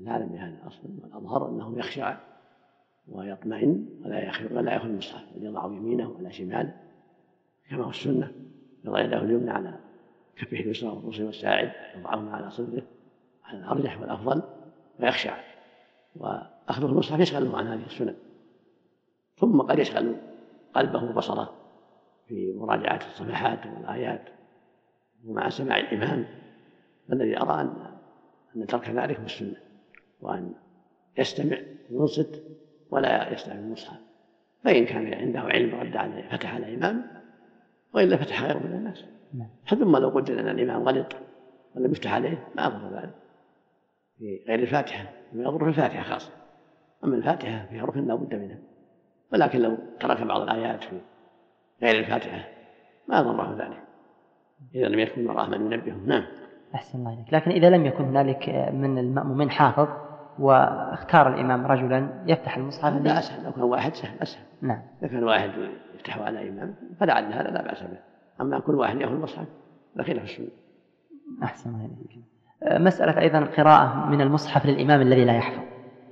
لا 0.00 0.10
أعلم 0.10 0.28
بهذا 0.28 0.56
أصلا. 0.66 0.90
والاظهر 1.02 1.48
أنه 1.48 1.78
يخشى 1.78 2.02
ويطمئن 3.08 3.86
ولا 4.04 4.18
يأخذ 4.18 4.56
ولا 4.56 4.72
يأخذ 4.72 4.88
المصحف. 4.88 5.24
بل 5.36 5.46
يضعه 5.46 5.66
يمينه 5.66 6.08
وعلى 6.08 6.32
شماله. 6.32 6.74
كما 7.70 7.84
هو 7.84 7.90
السنة. 7.90 8.32
يضع 8.84 9.00
يده 9.00 9.18
اليمنى 9.18 9.50
على 9.50 9.74
كفه 10.36 10.56
اليسرى 10.56 10.88
والرسل 10.90 11.24
والساعد 11.24 11.72
يضعهما 11.96 12.36
على 12.36 12.50
صدره 12.50 12.82
على 13.44 13.58
الأرجح 13.58 14.00
والأفضل 14.00 14.42
ويخشع 15.00 15.36
وأخذه 16.16 16.86
المصحف 16.86 17.20
يشغله 17.20 17.58
عن 17.58 17.66
هذه 17.66 17.86
السنن 17.86 18.14
ثم 19.36 19.60
قد 19.60 19.78
يشغل 19.78 20.16
قلبه 20.74 21.04
وبصره 21.04 21.54
في 22.28 22.52
مراجعة 22.52 22.96
الصفحات 22.96 23.66
والآيات 23.66 24.28
ومع 25.24 25.48
سماع 25.48 25.78
الإمام 25.78 26.26
الذي 27.12 27.40
أرى 27.40 27.60
أن 27.60 27.96
أن 28.56 28.66
ترك 28.66 28.90
ذلك 28.90 29.18
من 29.18 29.24
السنة 29.24 29.56
وأن 30.20 30.54
يستمع 31.18 31.56
وينصت 31.90 32.42
ولا 32.90 33.32
يستعمل 33.32 33.60
المصحف 33.60 34.00
فإن 34.64 34.84
كان 34.84 35.14
عنده 35.14 35.40
علم 35.40 35.74
رد 35.74 35.96
على 35.96 36.22
فتح 36.22 36.54
على 36.54 36.68
الإمام 36.68 37.15
وإلا 37.96 38.16
فتح 38.16 38.42
غيره 38.42 38.58
من 38.58 38.72
الناس. 38.72 39.04
نعم. 39.34 39.48
ثم 39.68 39.96
لو 39.96 40.08
قدر 40.08 40.40
أن 40.40 40.48
الإمام 40.48 40.82
غلط 40.82 41.16
ولم 41.76 41.92
يفتح 41.92 42.14
عليه 42.14 42.48
ما 42.56 42.66
أضر 42.66 42.96
ذلك 42.96 43.14
في 44.18 44.44
غير 44.48 44.58
الفاتحة 44.58 45.12
ما 45.32 45.42
يضر 45.42 45.58
في 45.58 45.68
الفاتحة 45.68 46.02
خاصة 46.02 46.32
أما 47.04 47.16
الفاتحة 47.16 47.66
فيها 47.70 47.84
ركن 47.84 48.06
لا 48.06 48.14
بد 48.14 48.34
منها. 48.34 48.58
ولكن 49.32 49.60
لو 49.60 49.78
ترك 50.00 50.22
بعض 50.22 50.40
الآيات 50.40 50.84
في 50.84 51.00
غير 51.82 51.98
الفاتحة 51.98 52.48
ما 53.08 53.22
ضره 53.22 53.56
ذلك. 53.58 53.82
إذا 54.74 54.88
لم 54.88 54.98
يكن 54.98 55.26
وراه 55.26 55.48
من 55.48 55.72
ينبهه 55.72 55.96
نعم. 56.06 56.24
أحسن 56.74 56.98
الله 56.98 57.14
إليك. 57.14 57.34
لكن 57.34 57.50
إذا 57.50 57.70
لم 57.70 57.86
يكن 57.86 58.04
هنالك 58.04 58.48
من 58.74 58.98
المأمومين 58.98 59.50
حافظ 59.50 59.88
واختار 60.38 61.34
الإمام 61.34 61.66
رجلا 61.66 62.08
يفتح 62.26 62.56
المصحف 62.56 62.84
هذا 62.84 63.18
أسهل 63.18 63.44
لو 63.44 63.52
كان 63.52 63.62
واحد 63.62 63.94
سهل 63.94 64.18
أسهل. 64.22 64.42
نعم. 64.62 64.82
إذا 65.02 65.08
كان 65.08 65.24
واحد 65.24 65.50
يفتح 65.94 66.18
على 66.18 66.48
إمام 66.48 66.74
فلعل 67.00 67.32
هذا 67.32 67.50
لا 67.50 67.62
بأس 67.62 67.82
به. 67.82 67.98
أما 68.40 68.58
كل 68.58 68.74
واحد 68.74 69.00
يأخذ 69.00 69.12
المصحف 69.12 69.46
فخلاف 69.98 70.24
السنة. 70.24 70.48
أحسن 71.42 71.70
الله 71.70 71.84
إليك. 71.84 72.24
آه، 72.62 72.78
مسألة 72.78 73.20
أيضا 73.20 73.38
القراءة 73.38 74.06
من 74.10 74.20
المصحف 74.20 74.66
للإمام 74.66 75.00
الذي 75.00 75.24
لا 75.24 75.36
يحفظ. 75.36 75.62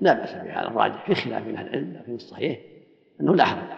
لا 0.01 0.13
بأس 0.15 0.35
به 0.35 0.53
على 0.53 0.69
الراجح 0.69 1.07
في 1.07 1.15
خلاف 1.15 1.47
من 1.47 1.57
أهل 1.57 1.67
العلم 1.67 1.93
لكن 1.93 2.15
الصحيح 2.15 2.59
أنه 3.21 3.35
لا 3.35 3.45
حرج 3.45 3.71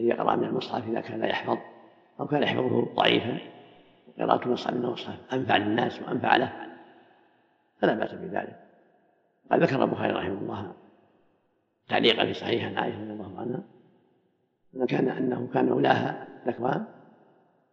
أن 0.00 0.06
يقرأ 0.06 0.36
من 0.36 0.44
المصحف 0.44 0.88
إذا 0.88 1.00
كان 1.00 1.20
لا 1.20 1.26
يحفظ 1.26 1.58
أو 2.20 2.26
كان 2.26 2.42
يحفظه 2.42 2.94
ضعيفا 2.94 3.38
وقراءة 4.08 4.46
المصحف 4.46 4.74
من 4.74 4.84
المصحف 4.84 5.14
أنفع 5.32 5.56
للناس 5.56 6.02
وأنفع 6.02 6.36
له. 6.36 6.52
فلا 7.80 7.94
بأس 7.94 8.14
بذلك. 8.14 8.67
قد 9.50 9.62
ذكر 9.62 9.84
البخاري 9.84 10.12
رحمه 10.12 10.38
الله 10.38 10.72
تعليقا 11.88 12.24
في 12.24 12.34
صحيح 12.34 12.64
عن 12.64 12.78
عائشة 12.78 13.02
رضي 13.02 13.12
الله 13.12 13.40
عنها 13.40 13.60
أن 14.76 14.86
كان 14.86 15.08
أنه 15.08 15.48
كان 15.54 15.68
أولاها 15.68 16.28
الأكوان 16.44 16.84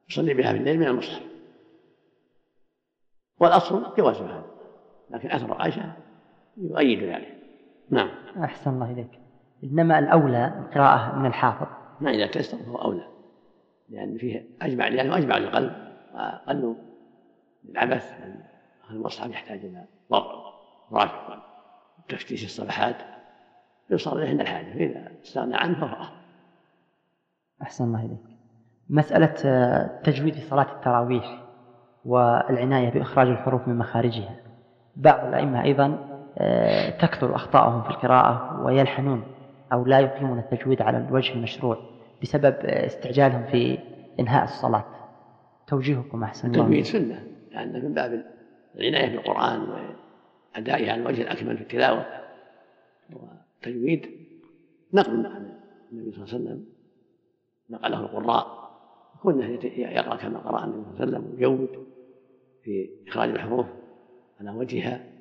يصلي 0.10 0.34
بها 0.34 0.52
في 0.52 0.58
الليل 0.58 0.80
من 0.80 0.88
المصحف. 0.88 1.24
والأصل 3.40 3.96
جواز 3.98 4.16
هذا 4.16 4.46
لكن 5.10 5.32
أثر 5.32 5.54
عائشة 5.54 5.94
يؤيد 6.58 7.04
ذلك. 7.04 7.36
نعم. 7.90 8.10
أحسن 8.44 8.74
الله 8.74 8.92
إليك. 8.92 9.20
إنما 9.64 10.00
الأولى 10.00 10.48
القراءة 10.60 11.16
من 11.20 11.26
الحافظ. 11.26 11.68
ما 12.02 12.12
إذا 12.12 12.28
تيسر 12.28 12.58
فهو 12.58 12.76
أولى 12.76 13.08
لأن 13.90 14.18
فيه 14.18 14.46
أجمع 14.62 14.88
لأنه 14.88 15.18
أجمع 15.18 15.38
للقلب 15.38 15.74
وأقل 16.14 16.76
للعبث 17.64 18.14
المصحف 18.90 19.32
يحتاج 19.32 19.60
إلى 19.60 19.86
ضبط 20.12 20.54
ورفع 20.92 21.55
تفتيش 22.10 22.46
الصفحات 22.46 22.96
عند 24.28 24.42
الحاجة 24.42 24.74
فإذا 24.74 25.12
استغنى 25.24 25.56
عنه 25.56 25.80
فهو 25.80 26.08
أحسن 27.62 27.84
الله 27.84 28.06
إليك. 28.06 28.38
مسألة 28.90 29.34
آه، 29.46 30.02
تجويد 30.04 30.36
صلاة 30.36 30.72
التراويح 30.76 31.44
والعناية 32.06 32.90
بإخراج 32.90 33.28
الحروف 33.28 33.68
من 33.68 33.78
مخارجها. 33.78 34.36
بعض 34.96 35.28
الأئمة 35.28 35.64
أيضا 35.64 36.10
آه، 36.38 36.90
تكثر 36.90 37.36
أخطاءهم 37.36 37.82
في 37.82 37.90
القراءة 37.90 38.62
ويلحنون 38.66 39.24
أو 39.74 39.86
لا 39.86 40.00
يقيمون 40.00 40.40
التجويد 40.40 40.82
على 40.82 40.98
الوجه 40.98 41.34
المشروع 41.34 41.78
بسبب 42.22 42.56
آه، 42.62 42.86
استعجالهم 42.86 43.44
في 43.44 43.78
إنهاء 44.20 44.44
الصلاة. 44.44 44.84
توجيهكم 45.68 46.24
أحسن 46.24 46.48
الله 46.48 46.62
التجويد 46.62 46.84
سنة 46.84 47.24
لأن 47.52 47.86
من 47.86 47.94
باب 47.94 48.26
العناية 48.76 49.16
بالقرآن 49.16 49.68
وأدائه 50.56 50.92
على 50.92 51.02
الوجه 51.02 51.22
الأكمل 51.22 51.58
في 51.58 51.64
التلاوة 51.64 52.06
والتجويد 53.14 54.10
نقل 54.94 55.26
عن 55.26 55.60
النبي 55.92 56.12
صلى 56.12 56.24
الله 56.24 56.34
عليه 56.34 56.44
وسلم 56.44 56.66
نقله 57.70 58.00
القراء. 58.00 58.66
كونه 59.22 59.46
يقرأ 59.76 60.16
كما 60.16 60.40
قرأ 60.40 60.66
النبي 60.66 60.84
صلى 60.84 61.04
الله 61.04 61.18
عليه 61.18 61.28
وسلم 61.28 61.34
ويجود 61.34 61.88
في 62.64 62.90
إخراج 63.08 63.30
الحروف 63.30 63.66
على 64.40 64.52
وجهها 64.52 65.12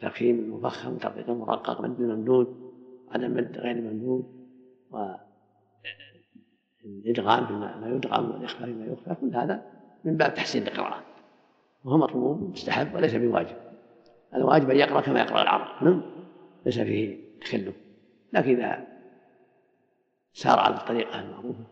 تفخيم 0.00 0.38
المفخم 0.38 0.94
وترقيق 0.94 1.30
المرقق 1.30 1.80
مد 1.80 2.00
الممدود 2.00 2.72
عدم 3.10 3.34
مد 3.34 3.58
غير 3.58 3.76
الممدود 3.76 4.50
والإدغام 6.84 7.46
فيما 7.46 7.92
يدغم 7.96 8.30
والإخفاء 8.30 8.66
فيما 8.66 8.86
يخفى 8.86 9.14
كل 9.20 9.36
هذا 9.36 9.66
من 10.04 10.16
باب 10.16 10.34
تحسين 10.34 10.62
القراءة. 10.62 11.02
وهو 11.84 11.98
مطلوب 11.98 12.50
مستحب 12.50 12.94
وليس 12.94 13.14
بواجب. 13.14 13.56
الواجب 14.34 14.70
أن 14.70 14.76
يقرأ 14.76 15.00
كما 15.00 15.20
يقرأ 15.20 15.42
العرب. 15.42 15.84
نعم. 15.84 16.02
ليس 16.66 16.78
فيه 16.78 17.16
تكلف. 17.40 17.74
لكن 18.32 18.50
إذا 18.50 18.86
سار 20.32 20.58
على 20.58 20.74
الطريقة 20.74 21.20
المعروفة 21.20 21.64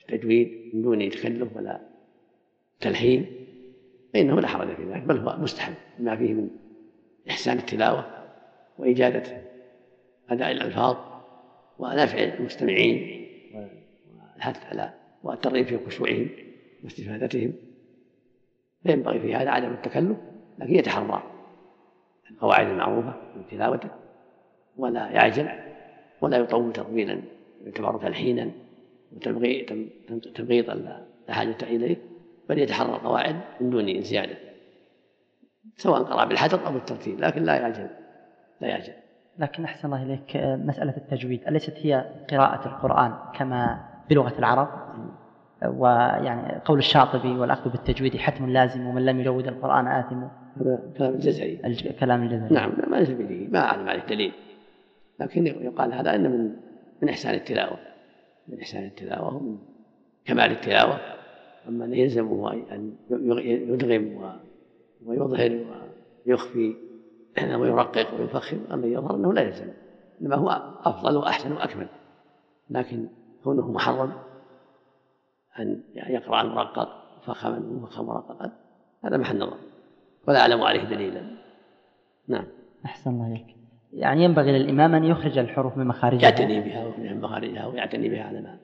التجويد 0.00 0.70
من 0.74 0.82
دون 0.82 1.10
تكلف 1.10 1.56
ولا 1.56 1.80
تلحين 2.80 3.26
فإنه 4.14 4.40
لا 4.40 4.48
حرج 4.48 4.76
في 4.76 4.84
ذلك 4.84 5.02
بل 5.02 5.18
هو 5.18 5.36
مستحب 5.38 5.74
بما 5.98 6.16
فيه 6.16 6.34
من 6.34 6.50
إحسان 7.30 7.58
التلاوة 7.58 8.06
وإجادة 8.78 9.42
أداء 10.30 10.50
الألفاظ 10.50 10.96
ونفع 11.78 12.18
المستمعين 12.18 13.26
والحث 14.34 14.66
على 14.66 14.94
والترغيب 15.22 15.66
في 15.66 15.86
خشوعهم 15.86 16.28
واستفادتهم. 16.84 17.52
فينبغي 18.82 19.20
في 19.20 19.34
هذا 19.34 19.50
عدم 19.50 19.72
التكلف 19.72 20.16
لكن 20.58 20.74
يتحرى. 20.74 21.39
القواعد 22.30 22.66
المعروفة 22.66 23.14
من 23.36 23.46
تلاوته 23.50 23.88
ولا 24.76 25.10
يعجل 25.10 25.48
ولا 26.20 26.36
يطول 26.36 26.72
تطويلا 26.72 27.20
يعتبر 27.64 27.98
تلحينا 27.98 28.50
وتبغيض 30.10 30.70
لا 31.28 31.34
حاجة 31.34 31.56
إليه 31.62 31.96
بل 32.48 32.58
يتحرى 32.58 32.88
القواعد 32.88 33.40
من 33.60 33.70
دون 33.70 34.00
زيادة 34.00 34.36
سواء 35.76 36.02
قرأ 36.02 36.24
بالحجر 36.24 36.66
أو 36.66 36.72
بالترتيب 36.72 37.20
لكن 37.20 37.42
لا 37.42 37.56
يعجل 37.56 37.90
لا 38.60 38.68
يعجل 38.68 38.92
لكن 39.38 39.64
أحسن 39.64 39.86
الله 39.86 40.02
إليك 40.02 40.36
مسألة 40.36 40.96
التجويد 40.96 41.48
أليست 41.48 41.74
هي 41.76 42.04
قراءة 42.30 42.68
القرآن 42.68 43.14
كما 43.34 43.88
بلغة 44.10 44.38
العرب؟ 44.38 44.68
ويعني 45.66 46.60
قول 46.64 46.78
الشاطبي 46.78 47.38
والأخذ 47.38 47.70
بالتجويد 47.70 48.16
حتم 48.16 48.50
لازم 48.50 48.86
ومن 48.86 49.04
لم 49.04 49.20
يجود 49.20 49.46
القرآن 49.46 49.86
آثم؟ 49.86 50.22
هذا 50.56 50.92
كلام 50.98 51.14
الجزري 51.14 51.56
كلام 52.00 52.22
الجزري 52.22 52.54
نعم 52.54 52.72
ما 52.90 52.96
ليس 52.96 53.10
به 53.10 53.48
ما 53.50 53.58
أعلم 53.58 53.88
عليه 53.88 54.02
دليل 54.02 54.32
لكن 55.20 55.46
يقال 55.46 55.92
هذا 55.92 56.14
أن 56.14 56.30
من 56.30 56.56
من 57.02 57.08
إحسان 57.08 57.34
التلاوة. 57.34 57.78
من 58.48 58.60
إحسان 58.60 58.84
التلاوة 58.84 59.36
ومن 59.36 59.58
كمال 60.24 60.50
التلاوة. 60.50 61.00
أما 61.68 61.84
أن 61.84 61.94
يلزمه 61.94 62.52
أن 62.52 62.96
يدغم 63.10 64.32
ويظهر 65.06 65.64
ويخفي 66.26 66.76
ويرقق 67.60 68.20
ويفخم 68.20 68.60
أما 68.72 68.86
يظهر 68.86 69.16
أنه 69.16 69.32
لا 69.32 69.42
يلزم. 69.42 69.72
إنما 70.20 70.36
هو 70.36 70.48
أفضل 70.84 71.16
وأحسن 71.16 71.52
وأكمل. 71.52 71.88
لكن 72.70 73.08
كونه 73.44 73.72
محرم 73.72 74.12
أن 75.58 75.82
يقرأ 75.94 76.42
المرقق 76.42 76.88
فخما 77.26 77.56
ومفخم 77.56 78.06
مرققا 78.06 78.52
هذا 79.04 79.16
محل 79.16 79.38
نظر. 79.38 79.56
ولا 80.28 80.40
أعلم 80.40 80.62
عليه 80.62 80.84
دليلا. 80.84 81.22
نعم. 82.28 82.44
أحسن 82.84 83.10
الله 83.10 83.26
إليك. 83.26 83.56
يعني 83.92 84.24
ينبغي 84.24 84.58
للإمام 84.58 84.94
أن 84.94 85.04
يخرج 85.04 85.38
الحروف 85.38 85.76
من 85.76 85.86
مخارجها. 85.86 86.28
يعتني 86.28 86.60
بها 86.60 86.84
ومن 86.86 87.20
مخارجها 87.20 87.66
ويعتني 87.66 88.08
بها 88.08 88.24
على 88.24 88.40
ما 88.40 88.56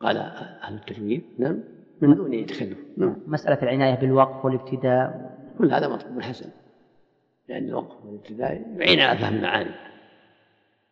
قال 0.00 0.16
أهل 0.16 0.74
التجويد. 0.74 1.24
نعم. 1.38 1.58
من 2.00 2.14
دون 2.14 2.46
تكلف 2.46 2.78
نعم. 2.96 3.16
مسألة 3.26 3.62
العناية 3.62 3.94
بالوقف 3.94 4.44
والابتداء. 4.44 5.32
كل 5.58 5.72
هذا 5.72 5.88
مطلوب 5.88 6.20
حسن 6.20 6.50
لأن 7.48 7.68
الوقف 7.68 8.04
والابتداء 8.04 8.52
يعين 8.52 9.00
على 9.00 9.18
فهم 9.18 9.34
المعاني. 9.34 9.70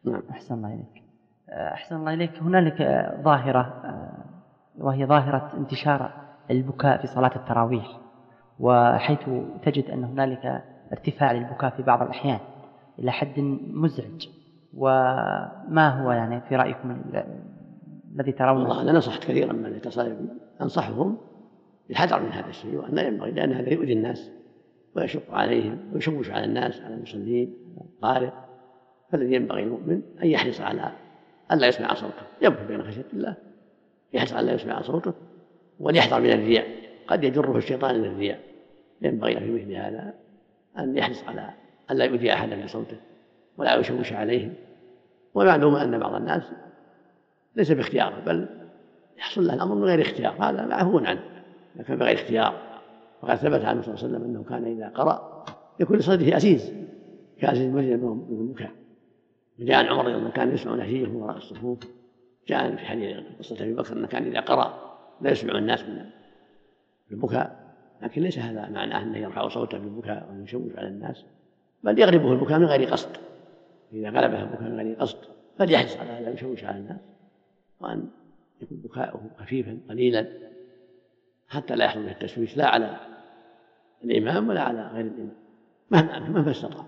نعم. 0.05 0.23
أحسن 0.31 0.55
الله 0.55 0.75
إليك. 0.75 1.03
أحسن 1.49 1.97
الله 1.97 2.15
إليك. 2.15 2.39
هنالك 2.43 3.09
ظاهرة 3.23 3.83
وهي 4.79 5.07
ظاهرة 5.07 5.53
انتشار 5.57 6.13
البكاء 6.51 7.01
في 7.01 7.07
صلاة 7.07 7.37
التراويح. 7.37 8.00
وحيث 8.61 9.19
تجد 9.65 9.91
أن 9.91 10.05
هنالك 10.05 10.63
ارتفاع 10.93 11.33
للبكاء 11.33 11.71
في 11.71 11.83
بعض 11.83 12.03
الأحيان 12.03 12.39
إلى 12.99 13.13
حد 13.13 13.41
مزعج. 13.71 14.29
وما 14.77 15.89
هو 16.03 16.13
يعني 16.13 16.41
في 16.41 16.57
رأيكم 16.57 16.91
ال- 16.91 17.25
الذي 18.15 18.33
ترونه؟ 18.33 18.61
والله 18.61 18.83
أنا 18.83 18.93
نصحت 18.93 19.23
كثيرا 19.25 19.53
من 19.53 19.75
اتصل 19.75 20.11
بي 20.11 20.29
أنصحهم 20.63 21.17
بالحذر 21.89 22.23
من 22.23 22.33
هذا 22.33 22.49
الشيء 22.49 22.77
وأن 22.77 22.95
لا 22.95 23.03
ينبغي 23.03 23.31
لأن 23.31 23.53
هذا 23.53 23.73
يؤذي 23.73 23.93
الناس 23.93 24.31
ويشق 24.97 25.35
عليهم 25.35 25.79
ويشوش 25.95 26.31
على 26.31 26.45
الناس 26.45 26.81
على 26.81 26.95
المصلين 26.95 27.55
على 27.79 27.87
القارئ 28.19 28.31
فالذي 29.13 29.35
ينبغي 29.35 29.63
المؤمن 29.63 30.03
أن 30.23 30.29
يحرص 30.29 30.61
على 30.61 30.93
الا 31.53 31.67
يسمع 31.67 31.95
صوته. 31.95 32.23
يبكي 32.43 32.67
بين 32.69 32.83
خشية 32.83 33.05
الله. 33.13 33.37
يحرص 34.13 34.33
على 34.33 34.47
لا 34.47 34.53
يسمع 34.53 34.81
صوته 34.83 35.13
وليحذر 35.81 36.21
من 36.21 36.31
الرياء. 36.33 36.67
قد 37.07 37.25
يجره 37.25 37.57
الشيطان 37.57 37.95
إلى 37.95 38.07
الرياء. 38.09 38.39
ينبغي 39.03 39.35
له 39.35 39.41
في 39.41 39.53
مثل 39.53 39.73
هذا 39.73 40.15
أن 40.79 40.97
يحرص 40.97 41.25
على 41.25 41.51
أن 41.91 41.97
لا 41.97 42.05
يؤذي 42.05 42.33
أحدا 42.33 42.65
بصوته 42.65 42.97
ولا 43.59 43.75
يشوش 43.75 44.13
عليهم 44.13 44.55
ومعلوم 45.35 45.75
أن 45.77 45.99
بعض 45.99 46.15
الناس 46.15 46.43
ليس 47.57 47.73
باختياره 47.73 48.21
بل 48.27 48.47
يحصل 49.19 49.47
له 49.47 49.55
الأمر 49.55 49.75
من 49.75 49.85
غير 49.85 50.03
اختيار 50.03 50.35
هذا 50.41 50.67
معفو 50.67 50.99
عنه. 50.99 51.21
كان 51.87 51.97
بغير 51.97 52.15
اختيار 52.15 52.81
وقد 53.23 53.35
ثبت 53.35 53.65
عنه 53.65 53.83
صلى 53.83 53.95
الله 53.95 54.05
عليه 54.05 54.15
وسلم 54.15 54.25
أنه 54.25 54.45
كان 54.45 54.65
إذا 54.65 54.89
قرأ 54.89 55.45
يكون 55.81 55.99
لصدره 55.99 56.37
اسيس 56.37 56.73
كاسيس 57.41 57.63
المسجد 57.63 58.03
من 58.03 58.41
البكاء 58.41 58.71
وجاء 59.59 59.77
عن 59.77 59.87
عمر 59.87 60.05
رضي 60.05 60.15
الله 60.15 60.31
كان 60.31 60.55
يسمع 60.55 60.75
نهيه 60.75 61.09
وراء 61.09 61.37
الصفوف. 61.37 61.79
جاء 62.49 62.77
في 62.77 62.85
حديث 62.87 63.17
قصة 63.39 63.65
أبي 63.65 63.75
بكر 63.75 63.93
أنه 63.93 64.07
كان 64.07 64.27
إذا 64.27 64.41
قرأ 64.41 64.97
لا 65.21 65.31
يسمع 65.31 65.59
الناس 65.59 65.83
من 65.83 66.05
البكاء 67.11 67.60
لكن 68.03 68.23
ليس 68.23 68.39
هذا 68.39 68.69
معناه 68.69 69.03
أنه 69.03 69.19
يرفع 69.19 69.49
صوته 69.49 69.79
بالبكاء 69.79 70.29
ويشوش 70.33 70.73
على 70.77 70.89
الناس 70.89 71.25
بل 71.85 71.99
يغلبه 71.99 72.33
البكاء 72.33 72.59
من 72.59 72.65
غير 72.65 72.91
قصد. 72.91 73.17
إذا 73.93 74.09
غلبه 74.11 74.43
البكاء 74.43 74.63
من 74.63 74.77
غير 74.77 74.95
قصد 74.95 75.19
فليحرص 75.59 75.97
على 75.97 76.29
أن 76.29 76.33
يشوش 76.35 76.65
على 76.65 76.77
الناس 76.79 77.01
وأن 77.81 78.09
يكون 78.63 78.79
بكاؤه 78.79 79.21
خفيفا 79.39 79.79
قليلا 79.89 80.27
حتى 81.49 81.77
لا 81.77 81.85
يحصل 81.85 82.03
به 82.03 82.11
التشويش 82.11 82.57
لا 82.57 82.67
على 82.69 82.97
الإمام 84.05 84.49
ولا 84.49 84.61
على 84.63 84.83
غير 84.83 85.05
الإمام 85.07 85.33
مهما 85.91 86.19
مهما 86.19 86.51
استطاع. 86.51 86.85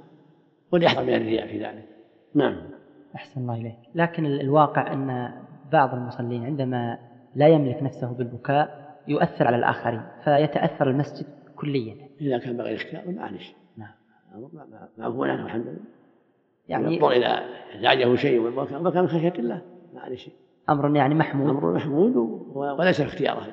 وليحذر 0.73 1.03
من 1.05 1.15
الرياء 1.15 1.47
في 1.47 1.65
ذلك. 1.65 1.89
نعم. 2.35 2.57
أحسن 3.15 3.41
الله 3.41 3.55
إليك. 3.57 3.77
لكن 3.95 4.27
ال- 4.27 4.41
الواقع 4.41 4.93
أن 4.93 5.33
بعض 5.73 5.95
المصلين 5.95 6.45
عندما 6.45 6.99
لا 7.35 7.49
يملك 7.49 7.83
نفسه 7.83 8.13
بالبكاء 8.13 8.82
يؤثر 9.09 9.47
على 9.47 9.57
الآخرين 9.57 10.03
فيتأثر 10.25 10.91
المسجد 10.91 11.27
كليا. 11.57 11.97
إذا 12.21 12.39
كان 12.39 12.57
بغير 12.57 12.77
اختيار 12.77 13.03
معلش 13.07 13.55
نعم. 13.77 13.91
ما- 14.53 14.89
معفو 14.99 15.25
عنه 15.25 15.45
الحمد 15.47 15.67
لله. 15.67 15.79
يعني 16.69 16.95
يضطر 16.97 17.11
إذا 17.13 17.45
ازعجه 17.79 18.15
شيء 18.15 18.41
من 18.41 19.07
خشية 19.07 19.33
الله 19.39 19.63
معلش 19.95 20.31
أمر 20.71 20.97
يعني 20.97 21.15
محمود. 21.15 21.51
أمر 21.51 21.73
محمود 21.75 22.17
وليس 22.55 23.01
باختياره 23.01 23.47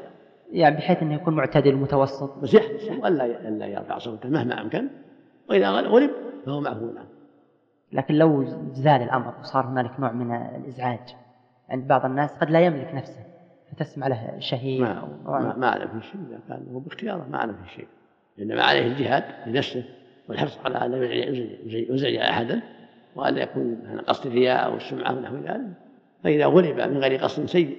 يعني 0.52 0.76
بحيث 0.76 1.02
أنه 1.02 1.14
يكون 1.14 1.36
معتدل 1.36 1.76
متوسط. 1.76 2.38
بس 2.38 2.54
يحرص 2.54 2.90
ألا 3.06 3.48
ألا 3.48 3.66
يرفع 3.66 3.98
صوته 3.98 4.30
مهما 4.30 4.62
أمكن. 4.62 4.88
وإذا 5.50 5.70
غلب 5.70 6.12
فهو 6.46 6.62
معفو 6.62 6.86
عنه 6.90 7.06
لكن 7.92 8.14
لو 8.16 8.44
زال 8.74 9.02
الأمر 9.02 9.34
وصار 9.40 9.66
هنالك 9.66 10.00
نوع 10.00 10.12
من 10.12 10.36
الإزعاج 10.36 11.16
عند 11.70 11.88
بعض 11.88 12.06
الناس 12.06 12.38
قد 12.38 12.50
لا 12.50 12.60
يملك 12.60 12.92
نفسه. 12.96 13.24
فتسمع 13.72 14.08
له 14.08 14.36
شهيق 14.40 14.82
ما 14.82 15.08
ما, 15.26 15.58
ما 15.58 15.68
في 16.00 16.08
شيء 16.08 16.22
إذا 16.30 16.40
كان 16.50 16.66
هو 16.74 16.80
باختياره 16.80 17.28
ما 17.32 17.38
أعلم 17.38 17.56
في 17.66 17.70
شيء. 17.76 17.88
إنما 18.40 18.64
عليه 18.64 18.88
الجهاد 18.88 19.24
لنفسه 19.48 19.84
والحرص 20.30 20.58
على 20.66 20.86
أن 20.86 20.92
لا 20.92 20.98
يزعج- 21.06 22.20
أحدا 22.30 22.62
وأن 23.16 23.34
لا 23.36 23.42
يكون 23.44 23.76
قصد 24.08 24.26
الرياء 24.26 24.66
أو 24.66 24.76
السمعة 24.76 25.14
ونحو 25.18 25.36
ذلك. 25.36 25.68
فإذا 26.24 26.46
غلب 26.46 26.80
من 26.80 26.98
غير 26.98 27.24
قصد 27.24 27.46
سيء 27.46 27.78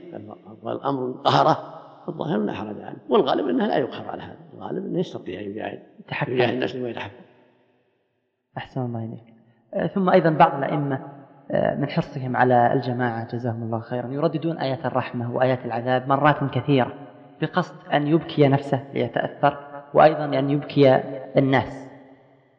والأمر 0.63 1.13
قهره 1.25 1.81
فالظاهر 2.07 2.39
لا 2.39 2.53
حرج 2.53 2.81
عنه 2.81 2.97
والغالب 3.09 3.49
أنه 3.49 3.67
لا 3.67 3.77
يقهر 3.77 4.09
على 4.11 4.23
هذا. 4.23 4.37
الغالب 4.55 4.87
أنه 4.87 4.99
يستطيع 4.99 5.41
أن 5.41 5.45
يجاهد 5.47 5.83
يجاهد 6.29 6.53
الناس 6.55 6.75
ويتحكم 6.77 7.23
أحسن 8.57 8.81
الله 8.81 9.05
إليك. 9.05 9.35
آه، 9.75 9.87
ثم 9.87 10.11
أيضا 10.11 10.31
بعض 10.31 10.55
الأئمة 10.59 10.97
آه، 10.97 11.20
من 11.53 11.89
حرصهم 11.89 12.37
على 12.37 12.73
الجماعة 12.73 13.33
جزاهم 13.33 13.63
الله 13.63 13.81
خيرا. 13.81 14.09
يرددون 14.09 14.59
آيات 14.59 14.87
الرحمة 14.87 15.33
وآيات 15.37 15.65
العذاب 15.65 16.09
مرات 16.09 16.45
كثيرة 16.55 16.93
بقصد 17.41 17.75
أن 17.93 18.07
يبكي 18.07 18.49
نفسه 18.49 18.85
ليتأثر 18.95 19.59
وأيضا 19.95 20.25
أن 20.25 20.51
يبكي 20.51 20.97
الناس. 21.37 21.91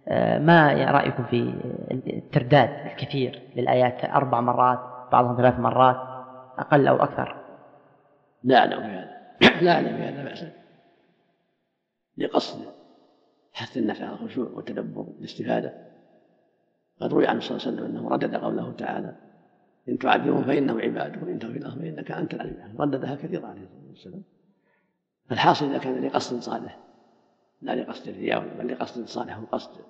آه، 0.08 0.40
ما 0.40 0.74
رأيكم 0.92 1.24
في 1.24 1.54
الترداد 1.92 2.70
الكثير 2.86 3.42
للآيات 3.56 4.06
أربع 4.06 4.42
مرات 4.42 4.80
بعضهم 5.12 5.38
ثلاث 5.38 5.60
مرات 5.60 5.98
أقل 6.58 6.88
أو 6.88 6.96
أكثر؟ 6.96 7.36
لا 8.44 8.58
أعلم 8.58 8.80
بهذا. 8.80 9.22
لا 9.66 9.72
أعلم 9.72 9.98
بهذا 9.98 10.24
بأسا 10.24 10.52
لقصد 12.18 12.66
حث 13.54 13.78
الناس 13.78 14.02
على 14.02 14.14
الخشوع 14.14 14.48
والتدبر 14.54 15.02
والاستفادة. 15.02 15.91
قد 17.02 17.14
روي 17.14 17.28
عنه 17.28 17.40
صلى 17.40 17.58
الله 17.58 17.68
عليه 17.68 17.78
وسلم 17.78 17.86
أنه 17.86 18.10
ردد 18.10 18.36
قوله 18.36 18.72
تعالى 18.72 19.16
إن 19.90 19.98
تعذبهم 19.98 20.44
فإنهم 20.44 20.82
عباد 20.82 21.24
وإن 21.24 21.40
تغفر 21.40 21.60
لهم 21.60 21.80
فإنك 21.80 22.12
أنت 22.12 22.34
العليم. 22.34 22.76
رددها 22.80 23.16
كثيرا 23.16 23.48
عليه 23.48 23.62
الصلاة 23.62 23.88
والسلام. 23.90 24.24
فالحاصل 25.30 25.66
إذا 25.70 25.78
كان 25.78 26.06
لقصد 26.06 26.40
صالح 26.40 26.80
لا 27.62 27.76
لقصد 27.76 28.08
الرياء 28.08 28.58
بل 28.60 28.72
لقصد 28.72 29.06
صالح 29.06 29.40
وقصد 29.40 29.82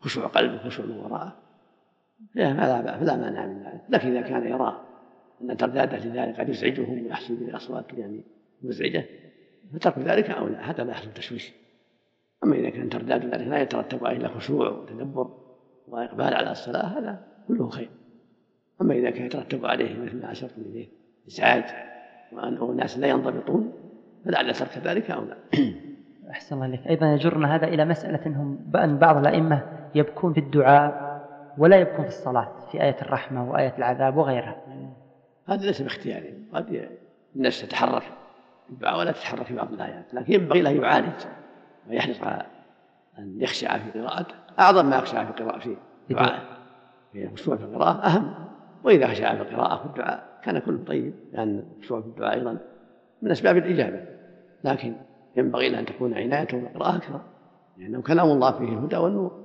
خشوع 0.00 0.26
قلبه 0.26 0.58
خشوع 0.58 0.86
من 0.86 0.98
وراءه 0.98 1.36
فلا 2.34 2.98
فلا 2.98 3.16
مانع 3.16 3.46
من 3.46 3.62
ذلك. 3.62 3.80
لكن 3.88 4.16
إذا 4.16 4.20
كان 4.20 4.46
يرى 4.46 4.84
أن 5.42 5.56
ترداده 5.56 5.98
لذلك 5.98 6.40
قد 6.40 6.48
يزعجهم 6.48 7.04
ويحصل 7.04 7.36
به 7.36 7.48
الأصوات 7.48 7.92
يعني 7.92 8.24
مزعجة 8.62 9.04
فترك 9.74 9.98
ذلك 9.98 10.30
أولى 10.30 10.56
حتى 10.56 10.84
لا 10.84 10.90
يحصل 10.90 11.12
تشويش. 11.12 11.52
أما 12.44 12.56
إذا 12.56 12.70
كان 12.70 12.88
ترداد 12.88 13.34
ذلك 13.34 13.46
لا 13.48 13.62
يترتب 13.62 14.06
عليه 14.06 14.16
إلا 14.16 14.28
خشوع 14.28 14.68
وتدبر 14.68 15.41
وإقبال 15.92 16.34
على 16.34 16.50
الصلاة 16.50 16.98
هذا 16.98 17.20
كله 17.48 17.68
خير. 17.68 17.90
أما 18.80 18.94
إذا 18.94 19.10
كان 19.10 19.26
يترتب 19.26 19.66
عليه 19.66 19.98
مثل 19.98 20.22
ما 20.22 20.32
أشرت 20.32 20.58
إليه 20.58 20.88
إزعاج 21.28 21.64
وأن 22.32 22.70
الناس 22.70 22.98
لا 22.98 23.06
ينضبطون 23.06 23.72
فلعل 24.24 24.54
ترك 24.54 24.78
ذلك 24.78 25.10
أولى 25.10 25.36
أحسن 26.30 26.54
الله 26.54 26.66
إليك. 26.66 26.86
أيضا 26.86 27.06
يجرنا 27.06 27.54
هذا 27.54 27.66
إلى 27.66 27.84
مسألة 27.84 28.26
أنهم 28.26 28.58
أن 28.76 28.98
بعض 28.98 29.16
الأئمة 29.16 29.62
يبكون 29.94 30.32
في 30.32 30.40
الدعاء 30.40 31.12
ولا 31.58 31.76
يبكون 31.76 32.02
في 32.04 32.10
الصلاة 32.10 32.48
في 32.70 32.82
آية 32.82 32.96
الرحمة 33.02 33.50
وآية 33.50 33.74
العذاب 33.78 34.16
وغيرها. 34.16 34.56
هذا 35.48 35.66
ليس 35.66 35.82
باختياره 35.82 36.32
قد 36.52 36.88
الناس 37.36 37.62
تتحرك 37.62 38.02
الدعاء 38.70 38.98
ولا 38.98 39.12
تتحرك 39.12 39.46
في 39.46 39.54
بعض 39.54 39.72
الآيات 39.72 40.14
لكن 40.14 40.32
ينبغي 40.32 40.62
له 40.62 40.70
يعالج 40.70 41.24
ويحرص 41.88 42.22
على 42.22 42.46
أن 43.18 43.36
يخشع 43.40 43.78
في 43.78 44.00
قراءته. 44.00 44.41
أعظم 44.58 44.90
ما 44.90 44.96
يخشع 44.96 45.24
في 45.24 45.42
قراءة 45.42 45.58
في 45.58 45.76
دعائه 46.10 46.42
في 47.12 47.24
الخشوع 47.24 47.56
في 47.56 47.64
القراءة 47.64 48.06
أهم. 48.06 48.34
وإذا 48.84 49.06
خشع 49.06 49.34
في 49.34 49.42
القراءة 49.42 49.78
في 49.78 49.86
الدعاء 49.86 50.40
كان 50.42 50.58
كله 50.58 50.84
طيب 50.86 51.14
لأن 51.32 51.64
الخشوع 51.76 52.00
في 52.00 52.06
الدعاء 52.06 52.34
أيضا 52.34 52.58
من 53.22 53.30
أسباب 53.30 53.56
الإجابة. 53.56 54.04
لكن 54.64 54.96
ينبغي 55.36 55.68
له 55.68 55.78
أن 55.78 55.86
تكون 55.86 56.14
عنايته 56.14 56.60
بالقراءة 56.60 56.96
أكثر 56.96 57.20
لأنه 57.78 58.02
كلام 58.02 58.30
الله 58.30 58.52
فيه 58.52 58.64
الهدى 58.64 58.96
والنور. 58.96 59.42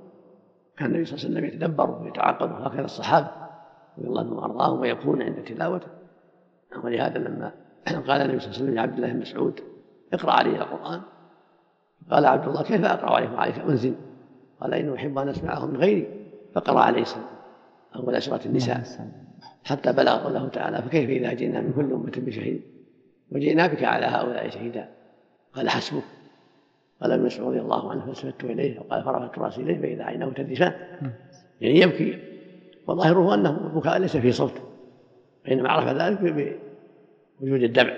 كان 0.78 0.90
النبي 0.90 1.06
صلى 1.06 1.18
الله 1.18 1.26
عليه 1.26 1.48
وسلم 1.48 1.56
يتدبر 1.56 2.02
ويتعقد 2.02 2.52
وهكذا 2.52 2.86
الصحابة 2.86 3.32
رضي 3.98 4.08
الله 4.08 4.22
عنهم 4.22 4.38
وأرضاهم 4.38 4.80
ويكون 4.80 5.22
عند 5.22 5.44
تلاوته. 5.44 5.88
ولهذا 6.84 7.18
لما 7.18 7.52
قال 7.88 8.22
النبي 8.22 8.40
صلى 8.40 8.48
الله 8.48 8.58
عليه 8.58 8.64
وسلم 8.64 8.76
لعبد 8.76 8.94
الله 8.94 9.14
بن 9.14 9.20
مسعود 9.20 9.60
اقرأ 10.14 10.32
علي 10.32 10.50
القرآن. 10.50 11.02
قال 12.12 12.26
عبد 12.26 12.48
الله 12.48 12.64
كيف 12.64 12.86
أقرأ 12.86 13.16
عليكم؟ 13.16 13.36
عليك 13.36 13.60
أنزل 13.60 13.96
قال 14.62 14.74
إنه 14.74 14.96
أحب 14.96 15.18
أن 15.18 15.30
أسمعه 15.30 15.66
من 15.66 15.78
غيري 15.78 16.08
فقرأ 16.54 16.80
عليه 16.80 17.02
السلام 17.02 17.26
أول 17.96 18.22
سورة 18.22 18.42
النساء. 18.46 18.84
حتى 19.64 19.94
بلغ 19.94 20.24
قوله 20.24 20.48
تعالى. 20.48 20.82
فكيف 20.82 21.10
إذا 21.10 21.34
جئنا 21.34 21.62
من 21.62 21.74
كل 21.74 21.94
أمة 21.94 22.12
بشهيد؟ 22.18 22.62
وجئنا 23.32 23.68
بك 23.68 23.84
على 23.84 24.06
هؤلاء 24.06 24.50
شهيدا. 24.50 24.90
قال 25.54 25.70
حسبك. 25.70 26.04
قال 27.02 27.12
ابن 27.12 27.26
مسعود 27.26 27.48
رضي 27.48 27.62
الله 27.62 27.92
عنه 27.92 28.06
فالتفت 28.06 28.44
إليه 28.44 28.80
وقال 28.80 29.04
فرفعت 29.04 29.40
رأسي 29.40 29.62
إليه 29.62 29.78
فإذا 29.78 30.04
عيناه 30.04 30.30
تذرفان 30.30 30.74
يعني 31.62 31.80
يبكي. 31.80 32.20
وظاهره 32.88 33.34
أنه 33.34 33.68
البكاء 33.68 33.98
ليس 33.98 34.18
فيه 34.18 34.32
صوت. 34.32 34.62
فإنما 35.46 35.70
عرف 35.70 35.88
ذلك 35.88 36.20
بوجود 37.40 37.64
الدمع. 37.64 37.94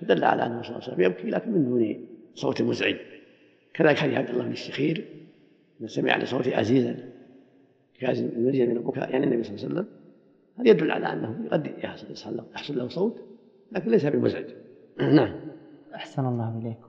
فدل 0.00 0.24
على 0.24 0.46
أنه 0.46 0.62
صلى 0.62 0.70
الله 0.70 0.82
عليه 0.82 0.92
وسلم 0.92 1.00
يبكي 1.00 1.30
لكن 1.30 1.50
من 1.50 1.64
دون 1.64 2.06
صوت 2.34 2.62
مزعج. 2.62 2.96
كذلك 3.74 3.98
حديث 3.98 4.18
عبد 4.18 4.30
الله 4.30 4.44
بن 4.44 4.52
الشخير. 4.52 5.04
من 5.80 5.86
سمع 5.86 6.16
لصوته 6.16 6.56
عزيزا 6.56 6.96
كازم 8.00 8.30
يريد 8.46 8.68
من 8.70 8.76
البكاء 8.76 9.10
يعني 9.10 9.24
النبي 9.26 9.42
صلى 9.42 9.54
الله 9.56 9.64
عليه 9.66 9.74
وسلم 9.74 9.86
هذا 10.58 10.68
يدل 10.68 10.90
على 10.90 11.12
أنه 11.12 11.48
قد 11.52 11.66
يحصل 11.66 12.06
يحصل 12.10 12.36
له, 12.36 12.44
يحصل 12.54 12.78
له 12.78 12.88
صوت 12.88 13.20
لكن 13.72 13.90
ليس 13.90 14.06
بمزعج. 14.06 14.44
نعم. 15.16 15.34
أحسن 15.94 16.26
الله 16.26 16.58
إليكم. 16.58 16.88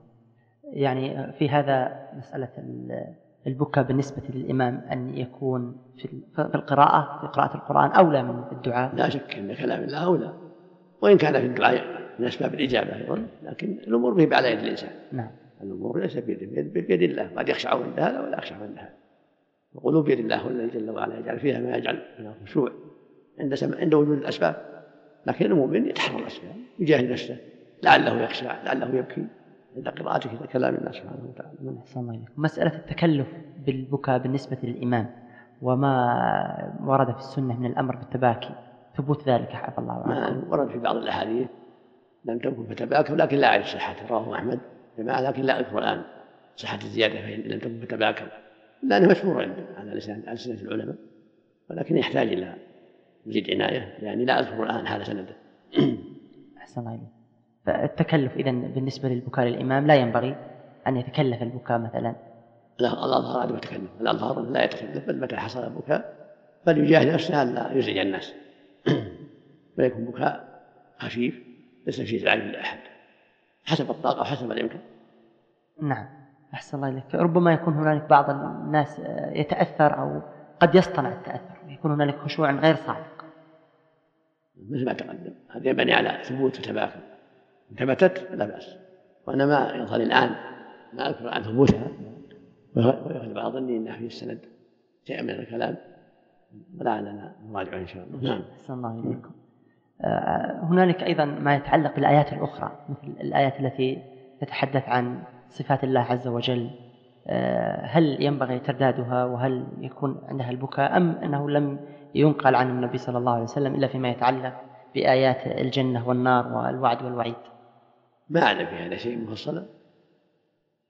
يعني 0.64 1.32
في 1.32 1.48
هذا 1.48 2.06
مسألة 2.16 2.48
ال- 2.58 3.14
البكاء 3.46 3.84
بالنسبة 3.84 4.22
للإمام 4.34 4.74
أن 4.92 5.18
يكون 5.18 5.76
في 5.96 6.08
القراءة 6.38 7.20
في 7.20 7.26
قراءة 7.26 7.54
القرآن 7.56 7.90
أولى 7.90 8.22
من 8.22 8.42
الدعاء؟ 8.52 8.94
لا 8.94 9.08
شك 9.08 9.34
إن 9.38 9.54
كلام 9.54 9.82
الله 9.82 10.04
أولى 10.04 10.32
وإن 11.02 11.16
كان 11.18 11.32
في 11.32 11.46
الدعاء 11.46 11.84
من 12.18 12.26
أسباب 12.26 12.54
الإجابة 12.54 12.96
أيضا 12.96 13.26
لكن 13.42 13.78
الأمور 13.86 14.14
ما 14.14 14.22
هي 14.22 14.34
على 14.34 14.52
يد 14.52 14.58
الإنسان. 14.58 14.90
نعم. 15.12 15.30
الأمور 15.62 16.00
ليست 16.00 16.18
بيده 16.18 16.46
بيد, 16.46 16.72
بيد 16.72 17.02
الله. 17.02 17.30
قد 17.36 17.48
يخشع 17.48 17.70
عند 17.70 18.00
هذا 18.00 18.20
ولا 18.20 18.38
يخشع 18.38 18.56
عند 18.56 18.78
هذا. 18.78 18.94
القلوب 19.74 20.04
بيد 20.04 20.18
الله 20.18 20.36
هو 20.36 20.48
الذي 20.48 20.78
جل 20.78 20.90
وعلا 20.90 21.18
يجعل 21.18 21.38
فيها 21.38 21.60
ما 21.60 21.76
يجعل 21.76 22.02
من 22.18 22.26
الخشوع 22.26 22.72
عند 23.40 23.54
سمع 23.54 23.78
عند 23.78 23.94
وجود 23.94 24.18
الأسباب. 24.18 24.56
لكن 25.26 25.46
المؤمن 25.46 25.86
يتحرى 25.86 26.22
الأسباب 26.22 26.54
يجاهد 26.78 27.10
نفسه. 27.10 27.36
لعله 27.82 28.22
يخشع 28.22 28.62
لعله 28.62 28.94
يبكي. 28.94 29.26
عند 29.76 29.88
قراءته 29.88 30.46
كلام 30.52 30.74
الله 30.74 30.92
سبحانه 30.92 31.28
وتعالى. 31.28 31.58
من 31.60 31.78
أحسن 31.78 32.00
الله 32.00 32.24
مسألة 32.36 32.76
التكلف 32.76 33.26
بالبكاء 33.66 34.18
بالنسبة 34.18 34.58
للإمام 34.62 35.10
وما 35.62 36.74
ورد 36.84 37.12
في 37.12 37.18
السنة 37.18 37.60
من 37.60 37.66
الأمر 37.66 37.96
بالتباكي 37.96 38.54
ثبوت 38.96 39.28
ذلك 39.28 39.48
حفظ 39.48 39.90
الله 39.90 40.44
ورد 40.50 40.68
في 40.68 40.78
بعض 40.78 40.96
الأحاديث 40.96 41.48
لم 42.24 42.38
تكن 42.38 42.66
فتباكوا 42.66 43.16
لكن 43.16 43.36
لا 43.36 43.46
أعرف 43.46 43.66
صحته 43.66 44.06
رواه 44.10 44.34
أحمد. 44.34 44.60
جماعة 44.98 45.20
لكن 45.20 45.42
لا 45.42 45.60
أذكر 45.60 45.78
الآن 45.78 46.02
صحة 46.56 46.78
الزيادة 46.84 47.14
فإن 47.14 47.40
لم 47.40 47.58
تكن 47.58 47.80
فتباكوا 47.80 48.26
لأنه 48.82 49.08
مشهور 49.08 49.42
عند 49.42 49.66
على 49.76 49.90
لسان 49.90 50.22
السنة 50.28 50.60
العلماء 50.62 50.96
ولكن 51.70 51.96
يحتاج 51.96 52.28
إلى 52.28 52.54
مزيد 53.26 53.50
عناية. 53.50 53.98
يعني 54.02 54.24
لا 54.24 54.40
أذكر 54.40 54.62
الآن 54.62 54.86
حال 54.86 55.06
سنده. 55.06 55.36
أحسن 56.58 56.80
الله 56.80 56.90
إليكم 56.90 57.08
فالتكلف 57.66 58.36
إذا 58.36 58.50
بالنسبة 58.50 59.08
للبكاء 59.08 59.46
للإمام 59.46 59.86
لا 59.86 59.94
ينبغي 59.94 60.36
أن 60.86 60.96
يتكلف 60.96 61.42
البكاء 61.42 61.78
مثلا. 61.78 62.14
لا 62.78 62.92
الاظهر 62.92 63.40
عدم 63.40 63.54
التكلف. 63.54 63.90
الأظهر 64.00 64.40
لا 64.40 64.64
يتكلف 64.64 65.06
بل 65.06 65.20
متى 65.20 65.36
حصل 65.36 65.64
البكاء 65.64 66.28
فليجاهد 66.66 67.08
نفسه 67.08 67.42
الا 67.42 67.72
يزعج 67.72 67.98
الناس. 67.98 68.34
ويكون 69.78 70.04
بكاء 70.04 70.62
خفيف 70.98 71.42
ليس 71.86 72.00
فيه 72.00 72.16
ازعاج 72.16 72.40
لاحد 72.40 72.78
حسب 73.68 73.90
الطاقة 73.90 74.20
وحسب 74.20 74.52
الامكان 74.52 74.80
نعم. 75.82 76.06
أحسن 76.54 76.76
الله 76.76 76.88
إليك. 76.88 77.14
ربما 77.14 77.52
يكون 77.52 77.74
هنالك 77.74 78.08
بعض 78.10 78.30
الناس 78.30 79.00
آه، 79.00 79.30
يتأثر 79.30 79.98
أو 79.98 80.22
قد 80.60 80.74
يصطنع 80.74 81.12
التأثر. 81.12 81.54
يكون 81.68 81.92
هنالك 81.92 82.18
خشوع 82.18 82.50
غير 82.50 82.74
صادق. 82.74 83.24
مثل 84.70 84.84
ما 84.84 84.92
تقدم. 84.92 85.34
هذا 85.50 85.68
ينبني 85.68 85.94
على 85.94 86.24
ثبوت 86.24 86.58
وتباكل 86.58 87.00
إن 87.70 87.76
ثبتت 87.76 88.18
فلا 88.18 88.44
بأس. 88.44 88.76
وأنا 89.26 89.46
ما 89.46 89.74
يظهر 89.74 90.00
الآن 90.00 90.30
ما 90.92 91.08
أذكر 91.08 91.28
عن 91.28 91.42
ثبوتها. 91.42 91.88
ويغلب 92.76 93.38
على 93.38 93.52
ظني 93.52 93.76
إن 93.76 93.92
في 93.92 94.06
السند 94.06 94.40
شيء 95.04 95.22
من 95.22 95.30
الكلام. 95.30 95.76
ولعلنا 96.78 97.36
نراجعه 97.46 97.78
إن 97.78 97.86
شاء 97.86 98.04
الله. 98.04 98.30
نعم. 98.30 98.42
أحسن 98.60 98.72
الله 98.72 99.00
إليكم. 99.00 99.30
هنالك 100.62 101.02
أيضا 101.02 101.24
ما 101.24 101.54
يتعلق 101.54 101.94
بالآيات 101.94 102.32
الأخرى 102.32 102.72
مثل 102.88 103.20
الآيات 103.20 103.60
التي 103.60 104.02
تتحدث 104.40 104.88
عن 104.88 105.22
صفات 105.48 105.84
الله 105.84 106.00
عز 106.00 106.28
وجل. 106.28 106.70
آه، 107.30 107.86
هل 107.86 108.22
ينبغي 108.22 108.58
تردادها 108.58 109.24
وهل 109.24 109.66
يكون 109.80 110.22
عندها 110.28 110.50
البكاء 110.50 110.96
أم 110.96 111.10
أنه 111.10 111.50
لم 111.50 111.78
ينقل 112.14 112.54
عن 112.54 112.70
النبي 112.70 112.98
صلى 112.98 113.18
الله 113.18 113.32
عليه 113.32 113.42
وسلم 113.42 113.74
إلا 113.74 113.86
فيما 113.86 114.08
يتعلق 114.08 114.54
بآيات 114.94 115.46
الجنة 115.46 116.08
والنار 116.08 116.52
والوعد 116.52 117.02
والوعيد؟ 117.02 117.34
ما 118.28 118.42
أعلم 118.42 118.66
في 118.66 118.74
هذا 118.74 118.96
شيء 118.96 119.18
مفصلا. 119.18 119.66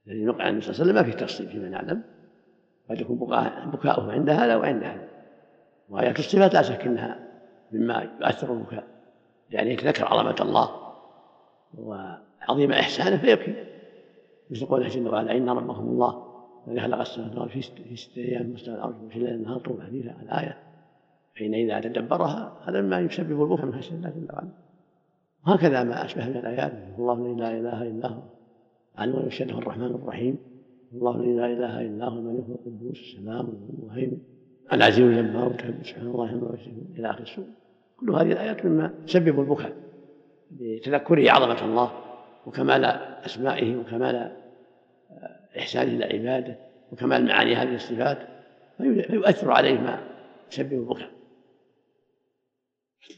الذي 0.07 0.25
نقل 0.25 0.43
عن 0.43 0.49
النبي 0.49 0.61
صلى 0.61 0.73
الله 0.73 0.83
عليه 0.83 0.93
وسلم 0.93 0.95
ما 0.95 1.03
في 1.03 1.25
تفصيل 1.25 1.49
فيما 1.49 1.69
نعلم. 1.69 2.03
قد 2.91 3.01
يكون 3.01 3.19
بكاؤه 3.71 4.13
عند 4.13 4.31
هذا 4.31 4.57
وعند 4.57 4.83
هذا. 4.83 5.09
وآيات 5.89 6.19
الصفات 6.19 6.55
لا 6.55 6.63
شك 6.63 6.87
أنها 6.87 7.19
مما 7.73 8.09
يؤثر 8.21 8.53
البكاء. 8.53 8.85
يعني 9.51 9.71
يتذكر 9.73 10.05
عظمة 10.07 10.37
الله 10.41 10.71
وعظيم 11.79 12.73
إحسانه 12.73 13.17
فيبكي. 13.17 13.55
مثل 14.51 14.67
قوله 14.67 14.89
جل 14.89 15.09
وعلا 15.09 15.37
إن 15.37 15.49
ربكم 15.49 15.81
الله 15.89 16.25
الذي 16.69 16.81
خلق 16.81 16.99
السماوات 17.01 17.33
والأرض 17.33 17.51
في 17.51 17.97
ست- 17.97 18.19
أيام 18.19 18.51
مستوى 18.53 18.75
الأرض 18.75 19.03
وفي 19.05 19.17
الليل 19.17 19.33
والنهار 19.33 19.59
طول 19.59 19.83
حديثا 19.83 20.17
الآية 20.23 20.59
فإن 21.39 21.55
إذا 21.55 21.81
تدبرها 21.81 22.59
هذا 22.65 22.81
مما 22.81 23.01
يسبب 23.01 23.43
البكاء 23.43 23.67
من 23.67 23.75
خشية 23.75 23.95
الله 23.95 24.11
جل 24.11 24.27
وعلا. 24.33 24.49
وهكذا 25.47 25.85
ما 25.85 26.05
أشبه 26.05 26.29
من 26.29 26.37
الآيات 26.37 26.73
الله 26.99 27.15
الذي 27.15 27.35
لا 27.35 27.51
إله 27.59 27.83
إلا 27.83 28.09
هو 28.09 28.23
علم 28.99 29.27
يشهده 29.27 29.59
الرحمن 29.59 29.85
الرحيم. 29.87 30.39
الله 30.93 31.17
الذي 31.17 31.35
لا 31.37 31.47
إله 31.47 31.81
إلا 31.81 32.09
هو 32.09 32.19
الملك 32.19 32.45
القدوس 32.49 33.01
السلام 33.01 33.49
المهيمن 33.83 34.19
العزيز 34.73 35.01
الجبار 35.19 35.53
سبحان 35.83 36.07
الله 36.07 36.25
يشركون 36.55 36.95
إلى 36.99 37.11
اخر 37.11 37.23
السوره 37.23 37.47
كل 38.01 38.11
هذه 38.11 38.33
الآيات 38.33 38.67
مما 38.67 38.95
تسبب 39.07 39.41
البكاء 39.41 39.73
لتذكره 40.61 41.31
عظمة 41.31 41.65
الله 41.65 41.91
وكمال 42.47 42.85
أسمائه 43.27 43.77
وكمال 43.77 44.17
آه، 44.17 45.59
إحسانه 45.59 45.93
إلى 46.05 46.05
عباده 46.05 46.59
وكمال 46.93 47.27
معاني 47.27 47.55
هذه 47.55 47.75
الصفات 47.75 48.19
في- 48.79 49.03
فيؤثر 49.03 49.51
عليه 49.51 49.79
ما 49.81 50.01
يسبب 50.53 50.73
البكاء. 50.73 51.11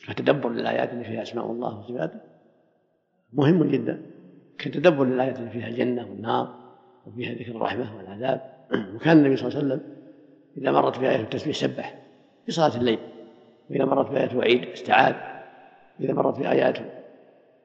فتدبر 0.07 0.51
للآيات 0.51 0.93
اللي 0.93 1.05
فيها 1.05 1.23
أسماء 1.23 1.51
الله 1.51 1.79
وصفاته 1.79 2.21
مهم 3.33 3.71
جدا 3.71 4.03
كتدبر 4.59 5.05
للآيات 5.05 5.39
اللي 5.39 5.51
فيها 5.51 5.69
الجنة 5.69 6.11
والنار 6.11 6.55
وفيها 7.07 7.35
ذكر 7.35 7.51
الرحمة 7.51 7.97
والعذاب. 7.97 8.41
وكان 8.95 9.19
النبي 9.19 9.37
صلى 9.37 9.49
الله 9.49 9.59
عليه 9.59 9.67
وسلم 9.75 9.97
إذا 10.57 10.71
مرت 10.73 10.99
بآية 10.99 11.21
التسبيح 11.21 11.57
سبح 11.57 12.03
في 12.47 12.53
صلاة 12.53 12.77
الليل. 12.77 12.99
وإذا 13.71 13.85
مرت 13.85 14.11
بآية 14.11 14.31
الوعيد 14.31 14.65
استعاذ 14.69 15.15
إذا 16.01 16.13
مرت 16.13 16.39
بآيات 16.39 16.79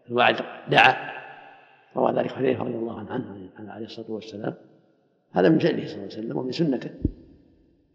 الوعد 0.10 0.36
دعا. 0.68 1.16
روى 1.96 2.14
ذلك 2.14 2.32
حذيفة 2.32 2.64
رضي 2.64 2.76
الله 2.76 3.00
عنه 3.00 3.50
عليه 3.60 3.86
الصلاة 3.86 4.12
والسلام. 4.12 4.54
هذا 5.34 5.50
من 5.50 5.60
فعله 5.60 5.88
صلى 5.88 5.94
الله 5.94 6.04
عليه 6.04 6.18
وسلم 6.18 6.38
ومن 6.38 6.52
سنته. 6.52 6.90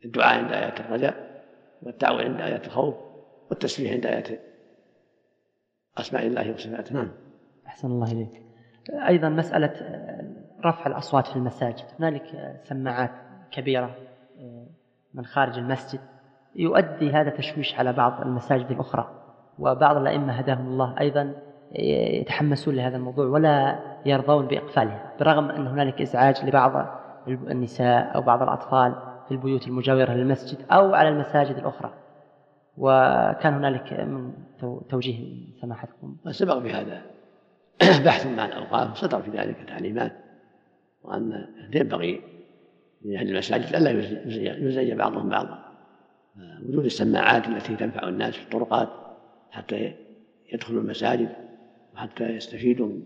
الدعاء 0.05 0.39
عند 0.39 0.53
آيات 0.53 0.81
الرجاء 0.81 1.45
والتعوذ 1.83 2.21
عند 2.21 2.41
آيات 2.41 2.67
الخوف 2.67 2.95
والتسبيح 3.51 3.93
عند 3.93 4.07
آيات 4.07 4.29
أسماء 5.99 6.27
الله 6.27 6.53
وصفاته. 6.53 6.95
نعم. 6.95 7.11
أحسن 7.67 7.89
الله 7.89 8.13
إليك. 8.13 8.43
أيضا 9.09 9.29
مسألة 9.29 9.67
آه، 9.67 10.25
رفع 10.65 10.87
الأصوات 10.87 11.27
في 11.27 11.37
المساجد. 11.37 11.85
هنالك 11.99 12.35
آه، 12.35 12.61
سماعات 12.63 13.11
كبيرة 13.51 13.97
آه، 14.39 14.67
من 15.15 15.25
خارج 15.25 15.59
المسجد. 15.59 16.01
يؤدي 16.57 17.11
هذا 17.13 17.31
تشويش 17.31 17.75
على 17.79 17.93
بعض 17.93 18.21
المساجد 18.21 18.71
الأخرى 18.71 19.11
وبعض 19.59 19.97
الأئمة 19.97 20.33
هداهم 20.33 20.67
الله 20.67 20.95
أيضا 21.01 21.35
يتحمسون 22.21 22.75
لهذا 22.75 22.97
الموضوع 22.97 23.27
ولا 23.27 23.79
يرضون 24.07 24.47
بإقفالها 24.47 25.13
بالرغم 25.19 25.51
أن 25.51 25.67
هنالك 25.67 26.01
إزعاج 26.01 26.45
لبعض 26.45 26.87
النساء 27.29 28.15
أو 28.15 28.21
بعض 28.23 28.43
الأطفال 28.43 28.95
في 29.29 29.35
البيوت 29.35 29.67
المجاورة 29.69 30.11
للمسجد 30.11 30.59
أو 30.71 30.95
على 30.95 31.09
المساجد 31.09 31.57
الأخرى. 31.57 31.93
وكان 32.77 33.55
هنالك 33.55 33.93
من 33.93 34.33
تو- 34.61 34.81
توجيه 34.81 35.47
سماحتكم 35.61 36.17
وسبق 36.27 36.59
في 36.59 36.73
هذا 36.73 37.03
بحث 38.05 38.27
مع 38.27 38.45
الأوقاف 38.45 38.97
صدر 38.97 39.23
في 39.23 39.31
ذلك 39.31 39.57
تعليمات 39.69 40.13
وأن 41.03 41.47
ينبغي 41.75 42.21
لأهل 43.05 43.31
المساجد 43.31 43.75
ألا 43.75 43.91
يزعج 44.69 44.93
بعضهم 44.93 45.29
بعضا. 45.29 45.59
وجود 46.37 46.85
السماعات 46.85 47.49
التي 47.49 47.76
تنفع 47.76 48.09
الناس 48.09 48.35
في 48.35 48.43
الطرقات 48.43 48.89
حتى 49.51 49.95
يدخلوا 50.53 50.83
المساجد 50.83 51.28
وحتى 51.95 52.24
يستفيدوا 52.24 52.87
من 52.87 53.03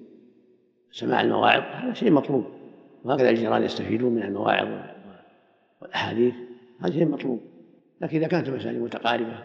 سماع 0.93 1.21
المواعظ 1.21 1.63
هذا 1.63 1.95
شيء 1.95 2.11
مطلوب. 2.11 2.45
وهكذا 3.05 3.31
الجيران 3.31 3.63
يستفيدون 3.63 4.15
من 4.15 4.23
المواعظ 4.23 4.69
والأحاديث 5.83 6.35
هذا 6.81 6.93
شيء 6.93 7.09
مطلوب. 7.09 7.41
لكن 8.01 8.17
إذا 8.17 8.27
كانت 8.27 8.49
المساجد 8.49 8.79
متقاربة 8.79 9.45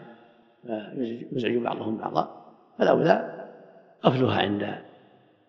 فيزعج 0.64 1.56
بعضهم 1.56 1.96
بعضا 1.96 2.54
فالأولى 2.78 3.46
قفلها 4.02 4.38
عند 4.42 4.74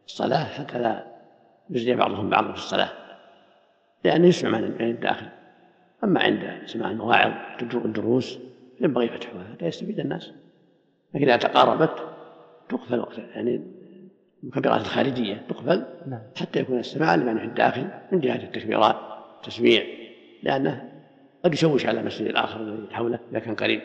الصلاة 0.05 0.43
حتى 0.43 0.79
لا 0.79 1.05
يزعج 1.69 1.97
بعضهم 1.97 2.29
بعضا 2.29 2.51
في 2.51 2.57
الصلاة 2.57 2.89
لأنه 4.03 4.27
يسمع 4.27 4.49
من 4.49 4.81
الداخل 4.81 5.29
أما 6.03 6.19
عند 6.19 6.61
سماع 6.65 6.91
المواعظ 6.91 7.31
الدروس 7.61 8.39
ينبغي 8.81 9.09
فتحها 9.09 9.43
حتى 9.53 9.65
يستفيد 9.65 9.99
الناس. 9.99 10.31
لكن 11.13 11.29
إذا 11.29 11.37
تقاربت 11.37 12.11
تقفل 12.69 12.99
وقت 12.99 13.17
يعني 13.17 13.61
المكبرات 14.43 14.81
الخارجية 14.81 15.45
تقفل 15.49 15.85
نعم. 16.07 16.21
حتى 16.35 16.59
يكون 16.59 16.79
السماع 16.79 17.15
لمن 17.15 17.37
في 17.37 17.45
الداخل 17.45 17.87
من 18.11 18.19
جهة 18.19 18.43
التكبيرات 18.43 18.95
التسميع 19.37 19.83
لأنه 20.43 20.91
قد 21.45 21.53
يشوش 21.53 21.85
على 21.85 21.99
المسجد 21.99 22.27
الآخر 22.27 22.61
الذي 22.61 22.95
حوله 22.95 23.19
إذا 23.31 23.39
كان 23.39 23.55
قريب. 23.55 23.81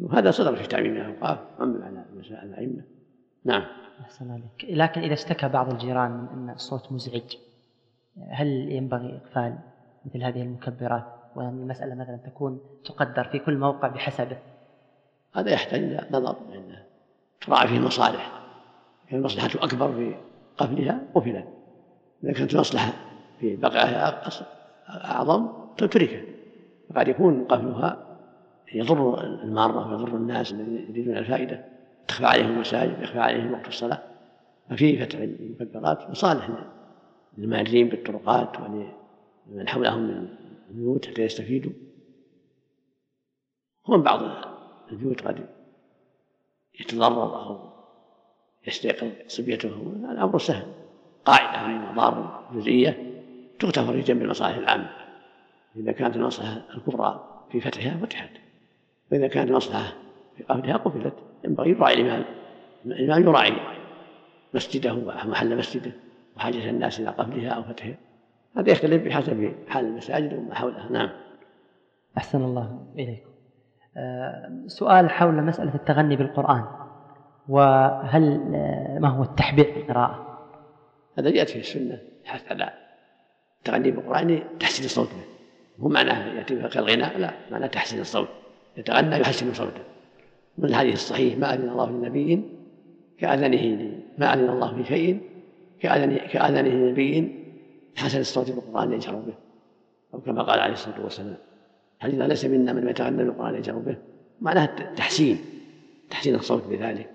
وهذا 0.00 0.30
صدر 0.30 0.56
في 0.56 0.68
تعميم 0.68 0.96
الأوقاف 0.96 1.38
وعمم 1.58 1.82
على 1.82 2.04
مسائل 2.16 2.48
الأئمة. 2.48 2.82
نعم. 3.44 3.62
أحسن 4.00 4.30
عليك. 4.30 4.78
لكن 4.78 5.00
إذا 5.00 5.12
اشتكى 5.12 5.48
بعض 5.48 5.72
الجيران 5.72 6.10
من 6.10 6.28
أن 6.28 6.50
الصوت 6.50 6.92
مزعج 6.92 7.36
هل 8.30 8.46
ينبغي 8.46 9.16
إقفال 9.16 9.58
مثل 10.04 10.22
هذه 10.22 10.42
المكبرات 10.42 11.04
وأن 11.36 11.48
المسألة 11.48 11.94
مثلا 11.94 12.16
تكون 12.16 12.60
تقدر 12.84 13.24
في 13.24 13.38
كل 13.38 13.56
موقع 13.58 13.88
بحسبه. 13.88 14.36
هذا 15.34 15.50
يحتاج 15.50 15.82
إلى 15.82 16.06
نظر 16.10 16.36
لأنه 16.50 16.82
تراعى 17.40 17.68
فيه 17.68 17.78
مصالح 17.78 18.32
كان 19.08 19.18
المصلحة 19.18 19.64
أكبر 19.64 19.92
في 19.92 20.14
قفلها 20.58 21.00
قفلت 21.14 21.46
إذا 22.24 22.32
كانت 22.32 22.54
المصلحة 22.54 22.92
في 23.40 23.56
بقائها 23.56 24.22
أعظم 24.88 25.48
تتركها. 25.76 26.22
فقد 26.94 27.08
يكون 27.08 27.44
قفلها 27.44 27.96
يضر 28.74 29.24
المارة 29.24 29.88
ويضر 29.88 30.16
الناس 30.16 30.52
الذين 30.52 30.86
يريدون 30.88 31.16
الفائدة 31.16 31.64
تخفى 32.08 32.26
عليهم 32.26 32.50
المساجد 32.50 33.02
يخفى 33.02 33.20
عليهم 33.20 33.52
وقت 33.52 33.68
الصلاة. 33.68 33.98
ففي 34.70 35.06
فتح 35.06 35.18
المكبرات 35.18 36.10
مصالح 36.10 36.48
للمارين 37.38 37.88
بالطرقات 37.88 38.60
ولمن 39.50 39.68
حولهم 39.68 40.02
من 40.02 40.28
البيوت 40.70 41.06
حتى 41.06 41.22
يستفيدوا. 41.22 41.72
ومن 43.88 44.02
بعض 44.02 44.20
البيوت 44.92 45.22
قد 45.22 45.46
يتضرر 46.80 47.46
أو 47.46 47.70
يستيقظ 48.66 49.10
صبيته 49.26 49.94
هذا 50.10 50.22
أمر 50.22 50.38
سهل. 50.38 50.66
قاعدة 51.24 51.66
من 51.66 51.86
المضار 51.86 52.48
الجزئية 52.50 53.22
تغتفر 53.58 53.92
في 53.92 54.00
جنب 54.00 54.22
المصالح 54.22 54.56
العامة. 54.56 54.90
إذا 55.76 55.92
كانت 55.92 56.16
المصلحة 56.16 56.62
الكبرى 56.74 57.44
في 57.52 57.60
فتحها 57.60 57.96
فتحت. 57.96 58.30
وإذا 59.12 59.26
كانت 59.26 59.50
المصلحة 59.50 59.92
في 60.36 60.42
قفلها 60.42 60.76
قفلت. 60.76 61.14
ينبغي 61.44 61.70
يراعي 61.70 61.94
الإمام. 61.94 62.24
الإمام 62.86 63.22
يراعي 63.22 63.52
مسجده 64.54 64.94
ومحل 64.94 65.56
مسجده 65.56 65.92
وحاجة 66.36 66.70
الناس 66.70 67.00
إلى 67.00 67.08
قفلها 67.08 67.50
أو 67.50 67.62
فتحها. 67.62 68.09
هذا 68.56 68.70
يختلف 68.70 69.04
بحسب 69.04 69.52
حال 69.68 69.84
المساجد 69.84 70.34
وما 70.34 70.54
حولها. 70.54 70.92
نعم. 70.92 71.10
أحسن 72.18 72.44
الله 72.44 72.86
إليكم. 72.94 73.30
آه، 73.96 74.64
سؤال 74.66 75.10
حول 75.10 75.42
مسألة 75.42 75.74
التغني 75.74 76.16
بالقرآن 76.16 76.64
وهل 77.48 78.54
آه، 78.54 78.98
ما 78.98 79.08
هو 79.08 79.22
التحبير 79.22 79.64
في 79.64 79.80
القراءة؟ 79.80 80.38
هذا 81.18 81.30
جاءت 81.30 81.50
في 81.50 81.58
السنة. 81.58 81.98
الحث 82.22 82.52
على 82.52 82.72
التغني 83.58 83.90
بالقرآن 83.90 84.42
تحسين 84.60 84.84
الصوت 84.84 85.08
به 85.08 85.24
مو 85.78 85.88
معناه 85.88 86.34
يأتي 86.34 86.68
كالغناء 86.68 87.18
لا 87.18 87.30
معناه 87.50 87.66
تحسين 87.66 88.00
الصوت. 88.00 88.28
يتغنى 88.76 89.20
يحسن 89.20 89.52
صوته. 89.52 89.82
من 90.58 90.68
الحديث 90.68 90.94
الصحيح 90.94 91.38
ما 91.38 91.54
أذن 91.54 91.68
الله 91.68 91.90
لنبي 91.90 92.42
كأذنه 93.18 93.92
ما 94.18 94.34
أذن 94.34 94.48
الله 94.48 94.74
في 94.74 94.84
شيء 94.84 95.20
كأذنه 95.80 96.16
كأذنه 96.16 96.68
لنبي 96.68 97.39
حسن 98.00 98.20
الصوت 98.20 98.50
بالقرآن 98.50 98.92
يجهر 98.92 99.14
به. 99.14 99.34
أو 100.14 100.20
كما 100.20 100.42
قال 100.42 100.60
عليه 100.60 100.72
الصلاة 100.72 101.04
والسلام 101.04 101.36
حديث 101.98 102.20
ليس 102.20 102.44
منا 102.44 102.72
من 102.72 102.88
يتغنى 102.88 103.24
بالقرآن 103.24 103.54
يجهر 103.54 103.78
به؟ 103.78 103.96
معناه 104.40 104.94
تحسين 104.96 105.38
تحسين 106.10 106.34
الصوت 106.34 106.66
بذلك 106.66 107.10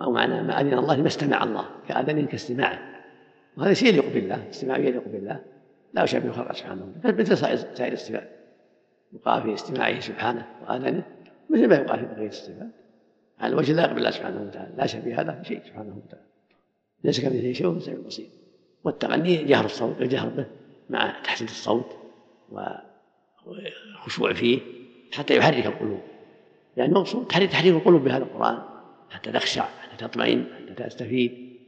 أو 0.00 0.12
معنى 0.12 0.42
ما 0.42 0.60
أذن 0.60 0.78
الله 0.78 0.96
لما 0.96 1.06
استمع 1.06 1.44
الله 1.44 1.64
كأذنه 1.88 2.26
كاستماعه 2.26 2.78
وهذا 3.56 3.72
شيء 3.72 3.88
يليق 3.88 4.14
بالله 4.14 4.50
استماع 4.50 4.78
يليق 4.78 5.08
بالله. 5.08 5.40
لا 5.94 6.02
يشابه 6.02 6.32
خلقه 6.32 6.52
سبحانه. 6.52 6.92
وتعالى 6.98 7.22
مثل 7.22 7.36
سائر 7.76 7.92
الصفات 7.92 8.30
يقال 9.12 9.42
في 9.42 9.54
استماعه 9.54 10.00
سبحانه 10.00 10.46
وآذانه 10.62 11.02
مثل 11.50 11.68
ما 11.68 11.74
يقال 11.74 11.98
في 11.98 12.14
بقية 12.14 12.28
الصفات 12.28 12.70
على 13.40 13.52
الوجه 13.52 13.72
لا 13.72 13.82
يقبل 13.82 13.98
الله 13.98 14.10
سبحانه 14.10 14.42
وتعالى. 14.42 14.74
لا 14.76 14.86
شبيه 14.86 15.20
هذا 15.20 15.42
شيء 15.42 15.62
سبحانه 15.64 16.00
وتعالى. 16.04 16.26
ليس 17.04 17.20
كمثله 17.20 17.52
شيء 17.52 17.66
وهو 17.66 17.76
السميع 17.76 18.28
والتغني 18.84 19.44
جهر 19.44 19.64
الصوت 19.64 20.00
الجهر 20.00 20.28
به 20.28 20.46
مع 20.90 21.20
تحسين 21.24 21.46
الصوت 21.46 21.96
والخشوع 23.46 24.32
فيه 24.32 24.60
حتى 25.12 25.36
يحرك 25.36 25.66
القلوب. 25.66 26.00
يعني 26.76 26.92
المقصود 26.92 27.26
تحريك 27.26 27.66
القلوب 27.66 28.04
بهذا 28.04 28.24
القرآن. 28.24 28.62
حتى 29.10 29.32
تخشع 29.32 29.64
حتى 29.64 30.08
تطمئن 30.08 30.46
حتى 30.70 30.84
تستفيد. 30.84 31.58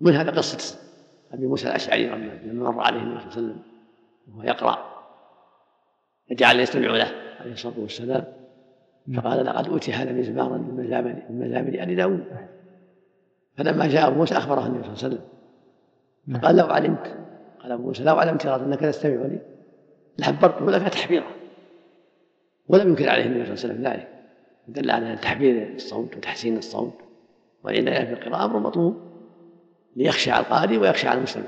من 0.00 0.12
هذا 0.12 0.30
قصة 0.30 0.78
أبي 1.32 1.46
موسى 1.46 1.68
الأشعري 1.68 2.06
لما 2.06 2.70
مر 2.70 2.80
عليه 2.80 2.98
النبي 2.98 3.20
صلى 3.20 3.28
الله 3.28 3.36
عليه 3.36 3.46
وسلم 3.46 3.62
وهو 4.28 4.42
يقرأ 4.42 5.04
فجعل 6.30 6.60
يستمع 6.60 6.96
له 6.96 7.12
عليه 7.40 7.52
الصلاة 7.52 7.78
والسلام. 7.78 8.24
فقال 9.16 9.46
لقد 9.46 9.68
أوتي 9.68 9.92
هذا 9.92 10.12
مزمارا 10.12 10.58
من 10.58 10.84
مزامر 10.84 11.22
من 11.30 11.48
مزامر 11.48 11.68
آل 11.68 11.96
داوود 11.96 12.24
فلما 13.56 13.86
جاء 13.86 14.10
موسى 14.10 14.34
أخبره 14.34 14.66
النبي 14.66 14.82
صلى 14.82 14.92
الله 14.92 15.04
عليه 15.04 15.14
وسلم. 15.14 15.33
فقال 16.32 16.56
لو 16.56 16.66
علمت. 16.66 17.16
قال 17.62 17.80
موسى 17.80 18.04
لو 18.04 18.16
علمت 18.16 18.46
أنك 18.46 18.80
تستمع 18.80 19.22
لي 19.22 19.40
لحبرته 20.18 20.70
لك 20.70 20.92
تحبيرا 20.92 21.26
ولم 22.68 22.88
ينكر 22.88 23.08
عليه 23.08 23.26
النبي 23.26 23.56
صلى 23.56 23.70
الله 23.70 23.88
عليه 23.88 23.90
وسلم 23.90 23.92
ذلك. 23.92 24.08
دل 24.68 24.90
على 24.90 25.16
تحبير 25.16 25.74
الصوت 25.74 26.16
وتحسين 26.16 26.56
الصوت. 26.56 26.94
والعناية 27.64 28.04
في 28.04 28.12
القراءة 28.12 28.44
أمر 28.44 28.58
مطلوب 28.58 28.96
ليخشع 29.96 30.38
القارئ 30.38 30.76
ويخشع 30.76 31.12
المستمع 31.12 31.44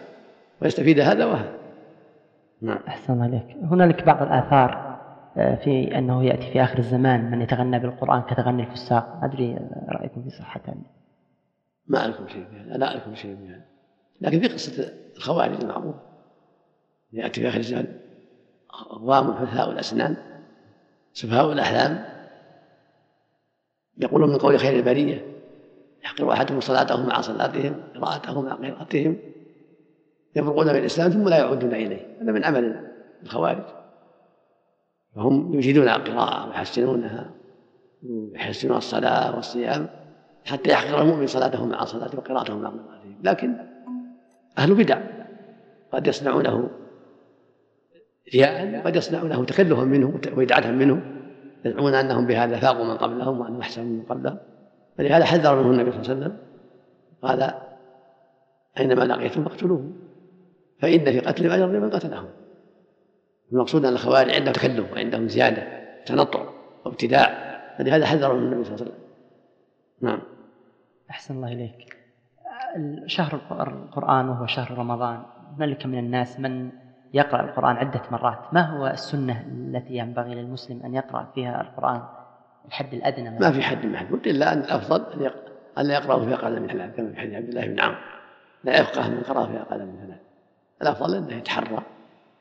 ويستفيد 0.63 1.01
هذا 1.01 1.25
وهذا. 1.25 1.53
نعم. 2.63 2.79
أحسن 2.89 3.23
عليك. 3.23 3.57
هنالك 3.63 4.05
بعض 4.05 4.23
الآثار 4.23 4.87
آه، 5.37 5.55
في 5.55 5.99
أنه 5.99 6.25
يأتي 6.25 6.53
في 6.53 6.63
آخر 6.63 6.79
الزمان 6.79 7.31
من 7.31 7.43
يتغنى 7.43 7.79
بالقرآن 7.79 8.23
كتغني 8.23 8.63
الفساق. 8.63 9.21
أدري 9.23 9.59
رأيكم 9.89 10.23
في 10.23 10.31
صحة. 10.31 10.63
ما 11.87 11.99
أعرفكم 11.99 12.29
شيء 12.29 12.45
فيها 12.45 12.77
لا 12.77 12.87
أعرفكم 12.87 13.15
شيء 13.15 13.37
فيها 13.37 13.76
لكن 14.21 14.41
في 14.41 14.49
قصة 14.49 14.93
الخوارج 15.17 15.61
المعروف. 15.61 15.95
يأتي 17.13 17.41
في 17.41 17.49
آخر 17.49 17.59
الزمان 17.59 18.01
أقوام 18.71 19.47
حثاء 19.47 19.71
الأسنان. 19.71 20.17
سفهاء 21.13 21.53
الأحلام 21.53 22.05
يقولون 23.99 24.31
من 24.31 24.39
قول 24.39 24.59
خير 24.59 24.77
البرية 24.77 25.27
يحقر 26.05 26.33
أحدهم 26.33 26.61
صلاته 26.61 27.07
مع 27.07 27.21
صلاتهم 27.21 27.83
قراءته 27.95 28.43
مع 28.43 28.55
قراءتهم 28.55 29.17
يفرقون 30.37 30.67
من 30.67 30.77
الإسلام 30.77 31.11
ثم 31.11 31.29
لا 31.29 31.39
يعودون 31.39 31.75
إليه. 31.75 32.17
هذا 32.23 32.33
من 32.33 32.45
عمل 32.45 32.91
الخوارج. 33.23 33.65
فهم 35.17 35.55
يجيدون 35.55 35.89
القراءة 35.89 36.49
ويحسنونها 36.49 37.31
ويحسنون 38.03 38.77
الصلاة 38.77 39.37
والصيام 39.37 39.89
حتى 40.45 40.71
يحقر 40.71 41.03
المؤمن 41.03 41.27
صلاته 41.27 41.67
مع 41.67 41.85
صلاته 41.85 42.19
وقراءته 42.19 42.57
مع 42.57 42.69
قراءته 42.69 43.17
لكن 43.23 43.57
أهل 44.59 44.75
بدع 44.75 45.01
قد 45.93 46.07
يصنعونه 46.07 46.71
رياء 48.35 48.83
قد 48.87 48.97
يصنعونه 48.97 49.45
تكلفا 49.45 49.85
منه 49.85 50.21
وإدعاء 50.37 50.73
منه 50.73 51.03
يزعمون 51.65 51.95
أنهم 51.95 52.27
بهذا 52.27 52.57
فاقوا 52.57 52.85
من 52.85 52.97
قبلهم 52.97 53.41
وأنهم 53.41 53.61
أحسن 53.61 53.85
من 53.85 54.03
قبلهم. 54.03 54.39
فلهذا 54.99 55.25
حذر 55.25 55.63
منه 55.63 55.71
النبي 55.71 55.93
صلى 55.93 56.01
الله 56.01 56.11
عليه 56.11 56.21
وسلم 56.21 56.39
قال 57.23 57.55
أينما 58.79 59.05
لقيتم 59.05 59.45
فاقتلوه 59.45 59.93
فإن 60.81 61.05
في 61.05 61.21
قتل 61.21 61.51
أجر 61.51 61.67
لمن 61.67 61.91
قتلهم. 61.91 62.29
المقصود 63.53 63.85
أن 63.85 63.93
الخوارج 63.93 64.31
عندهم 64.31 64.53
تكلف 64.53 64.93
وعندهم 64.93 65.29
زيادة 65.29 65.63
تنطع 66.07 66.49
وابتداع 66.85 67.47
فلهذا 67.79 68.07
حذرهم 68.07 68.39
النبي 68.39 68.65
صلى 68.65 68.75
الله 68.75 68.85
عليه 68.85 68.93
وسلم. 68.93 69.07
نعم. 70.01 70.23
أحسن 71.11 71.35
الله 71.35 71.53
إليك. 71.53 71.96
شهر 73.07 73.35
القرآن 73.35 74.29
وهو 74.29 74.47
شهر 74.47 74.79
رمضان. 74.79 75.23
هنالك 75.57 75.87
من 75.87 75.99
الناس 75.99 76.41
من 76.41 76.71
يقرأ 77.15 77.41
القرآن 77.41 77.77
عدة 77.77 78.03
مرات. 78.11 78.39
ما 78.53 78.61
هو 78.61 78.87
السنة 78.87 79.47
التي 79.49 79.97
ينبغي 79.97 80.35
للمسلم 80.35 80.83
أن 80.83 80.95
يقرأ 80.95 81.31
فيها 81.35 81.61
القرآن؟ 81.61 82.03
الحد 82.67 82.95
الأدنى 82.95 83.39
ما 83.39 83.53
في 83.53 83.63
حد 83.63 83.87
محدود 83.87 84.27
إلا 84.27 84.53
أن 84.53 84.59
الأفضل 84.59 85.13
أن 85.13 85.23
يقرأ 85.23 85.47
أن 85.79 85.91
يقرأه 85.91 86.25
في 86.25 86.35
أقل 86.35 86.61
من 86.61 86.69
ثلاث 86.69 86.97
كما 86.97 87.13
في 87.13 87.21
حديث 87.21 87.35
عبد 87.35 87.49
الله 87.49 87.67
بن 87.67 87.81
عمرو. 87.81 87.97
لا 88.65 88.81
يفقه 88.81 89.11
من 89.11 89.21
قرأ 89.21 89.47
في 89.47 89.61
أقل 89.61 89.87
من 89.87 89.97
ثلاث 90.07 90.21
الأفضل 90.83 91.17
أنه 91.17 91.37
يتحرى 91.37 91.83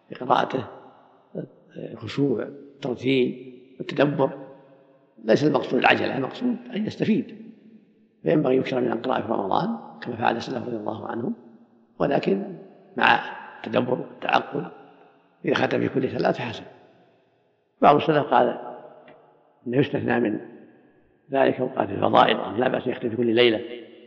في 0.10 0.16
قراءته 0.16 0.64
الخشوع 1.78 2.44
الترتيل 2.44 3.54
والتدبر 3.80 4.30
ليس 5.24 5.44
المقصود 5.44 5.80
العجلة 5.80 6.18
المقصود 6.18 6.58
أن 6.76 6.86
يستفيد. 6.86 7.45
فينبغي 8.26 8.58
يكثر 8.58 8.82
من 8.82 8.92
القراءة 8.92 9.22
في 9.22 9.32
رمضان 9.32 9.78
كما 10.02 10.16
فعل 10.16 10.36
السلف 10.36 10.68
رضي 10.68 10.76
الله 10.76 11.08
عنهم. 11.08 11.34
ولكن 12.00 12.44
مع 12.98 13.20
التدبر 13.58 13.94
والتعقل 13.94 14.66
إذا 15.46 15.54
ختم 15.54 15.80
في 15.80 15.90
كل 15.90 16.10
ثلاث 16.10 16.38
فحسن. 16.38 16.64
بعض 17.82 17.96
السلف 17.96 18.26
قال 18.34 18.58
إنه 19.68 19.78
يستثنى 19.78 20.20
من 20.20 20.40
ذلك 21.32 21.60
أوقات 21.60 21.90
الفضائل 21.90 22.60
لا 22.60 22.68
بأس 22.68 22.88
يختم 22.88 23.10
في 23.10 23.16
كل 23.16 23.36
ليلة 23.36 23.62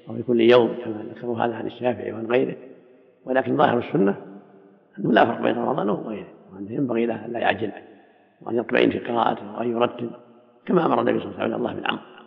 أو 0.08 0.14
في 0.14 0.22
كل 0.22 0.40
يوم 0.40 0.76
كما 0.84 1.04
ذكروا 1.14 1.38
هذا 1.38 1.54
عن 1.54 1.66
الشافعي 1.66 2.12
وعن 2.12 2.26
غيره. 2.26 2.56
ولكن 3.24 3.56
ظاهر 3.56 3.78
السنة 3.78 4.16
أنه 4.98 5.12
لا 5.12 5.24
فرق 5.24 5.40
بين 5.40 5.58
رمضان 5.58 5.90
وغيره 5.90 6.28
وأنه 6.52 6.72
ينبغي 6.72 7.06
له 7.06 7.24
أن 7.24 7.32
لا 7.32 7.38
يعجل 7.38 7.72
وأن 8.42 8.56
يطمئن 8.56 8.90
في 8.90 8.98
قراءته 8.98 9.58
وأن 9.58 9.70
يرتب 9.70 10.10
كما 10.66 10.86
أمر 10.86 11.00
النبي 11.00 11.18
صلى 11.18 11.28
الله 11.28 11.40
عليه 11.40 11.54
وسلم 11.54 11.66
الله 11.66 11.80
بن 11.80 11.86
عمرو 11.86 12.17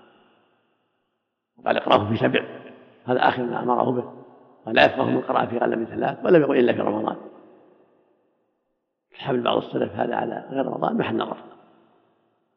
وقال 1.63 1.77
اقرأه 1.77 2.09
في 2.09 2.17
سبع. 2.17 2.45
هذا 3.05 3.27
آخر 3.27 3.43
ما 3.43 3.63
أمره 3.63 3.91
به. 3.91 4.13
ولا 4.67 4.85
يفقه 4.85 5.05
من 5.05 5.21
قرأ 5.21 5.45
في 5.45 5.57
أقل 5.57 5.79
من 5.79 5.85
ثلاث 5.85 6.25
ولم 6.25 6.41
يقل 6.41 6.59
إلا 6.59 6.73
في 6.73 6.81
رمضان. 6.81 7.15
حمل 9.13 9.41
بعض 9.41 9.57
السلف 9.57 9.95
هذا 9.95 10.15
على 10.15 10.45
غير 10.51 10.65
رمضان 10.65 10.97
محل 10.97 11.17
نظر 11.17 11.37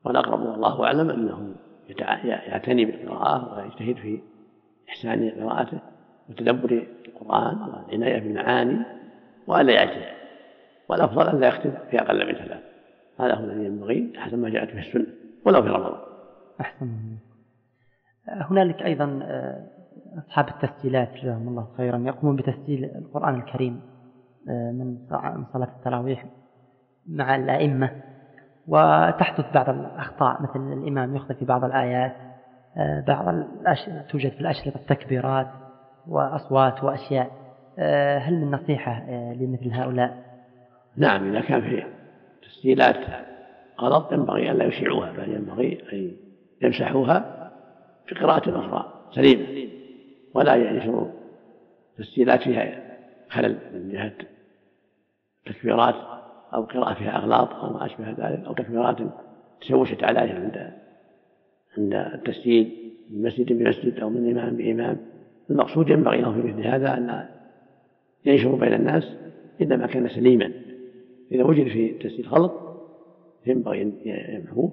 والأقرب 0.04 0.40
والله 0.40 0.84
أعلم 0.84 1.10
أنه 1.10 1.54
يعتني 2.24 2.84
بالقراءة 2.84 3.58
ويجتهد 3.58 3.96
في 3.96 4.20
إحسان 4.88 5.30
قراءته 5.30 5.78
وتدبر 6.30 6.86
القرآن 7.08 7.58
والعناية 7.58 8.20
بالمعاني 8.20 8.82
وألا 9.46 9.72
يعجز 9.72 10.02
والأفضل 10.88 11.28
أن 11.28 11.40
لا 11.40 11.48
يختم 11.48 11.72
في 11.90 12.00
أقل 12.00 12.26
من 12.26 12.32
ثلاث. 12.32 12.60
هذا 13.20 13.34
هو 13.34 13.44
الذي 13.44 13.64
ينبغي 13.64 14.12
حسب 14.16 14.38
ما 14.38 14.48
جاءت 14.48 14.72
به 14.72 14.80
السنة 14.80 15.06
ولو 15.44 15.62
في 15.62 15.68
رمضان. 15.68 16.00
أحسن 16.60 16.88
هنالك 18.28 18.82
أيضا 18.82 19.20
آه، 19.22 19.66
أصحاب 20.18 20.48
التسجيلات 20.48 21.08
جزاهم 21.22 21.48
الله 21.48 21.68
خيرا 21.76 21.98
يقومون 21.98 22.36
بتسجيل 22.36 22.84
القرآن 22.84 23.34
الكريم 23.34 23.80
آه، 24.48 24.70
من 24.72 24.96
صلاة 25.52 25.68
التراويح 25.78 26.24
مع 27.06 27.36
الأئمة. 27.36 27.90
وتحدث 28.68 29.52
بعض 29.54 29.68
الأخطاء 29.68 30.42
مثل 30.42 30.72
الإمام 30.72 31.16
يخطئ 31.16 31.34
في 31.34 31.44
بعض 31.44 31.64
الآيات 31.64 32.12
آه، 32.76 33.04
بعض 33.08 33.28
الأش... 33.28 33.90
توجد 34.10 34.30
في 34.32 34.40
الأشرطة 34.40 34.80
تكبيرات 34.88 35.48
وأصوات 36.08 36.84
وأشياء. 36.84 37.30
هل 38.18 38.34
من 38.34 38.50
نصيحة 38.50 39.10
لمثل 39.10 39.72
هؤلاء؟ 39.72 40.24
نعم 40.96 41.28
إذا 41.28 41.40
كان 41.40 41.60
في 41.60 41.84
تسجيلات 42.42 42.96
غلط 43.80 44.12
ينبغي 44.12 44.50
أن 44.50 44.56
لا 44.56 44.64
يشيعوها 44.64 45.12
بل 45.12 45.28
ينبغي 45.28 45.82
أن 45.92 46.16
يمسحوها. 46.62 47.43
بقراءة 48.12 48.58
أخرى 48.58 49.10
سليمة 49.14 49.70
ولا 50.34 50.54
ينشروا 50.54 51.08
تسجيلات 51.98 52.42
فيها 52.42 52.96
خلل 53.28 53.58
من 53.74 53.92
جهة 53.92 54.12
تكبيرات 55.46 55.94
أو 56.54 56.62
قراءة 56.62 56.94
فيها 56.94 57.16
أغلاط 57.16 57.54
أو 57.54 57.72
ما 57.72 57.86
أشبه 57.86 58.10
ذلك 58.10 58.44
أو 58.46 58.52
تكبيرات 58.52 58.96
تشوشت 59.60 60.04
عليها 60.04 60.34
عند 60.34 60.72
عند 61.78 61.94
التسجيل 61.94 62.92
من 63.10 63.22
مسجد 63.22 63.52
بمسجد 63.52 64.00
أو 64.00 64.10
من 64.10 64.30
إمام 64.30 64.56
بإمام. 64.56 64.96
المقصود 65.50 65.88
ينبغي 65.88 66.20
له 66.20 66.32
في 66.32 66.48
مثل 66.48 66.66
هذا 66.66 66.96
أن 66.96 67.28
ينشر 68.24 68.54
بين 68.54 68.74
الناس 68.74 69.16
إذا 69.60 69.76
ما 69.76 69.86
كان 69.86 70.08
سليما. 70.08 70.52
إذا 71.32 71.44
وجد 71.44 71.68
في 71.68 71.88
تسجيل 71.88 72.26
خلط 72.26 72.52
ينبغي 73.46 73.82
أن 73.82 73.92
يمحوه 74.04 74.72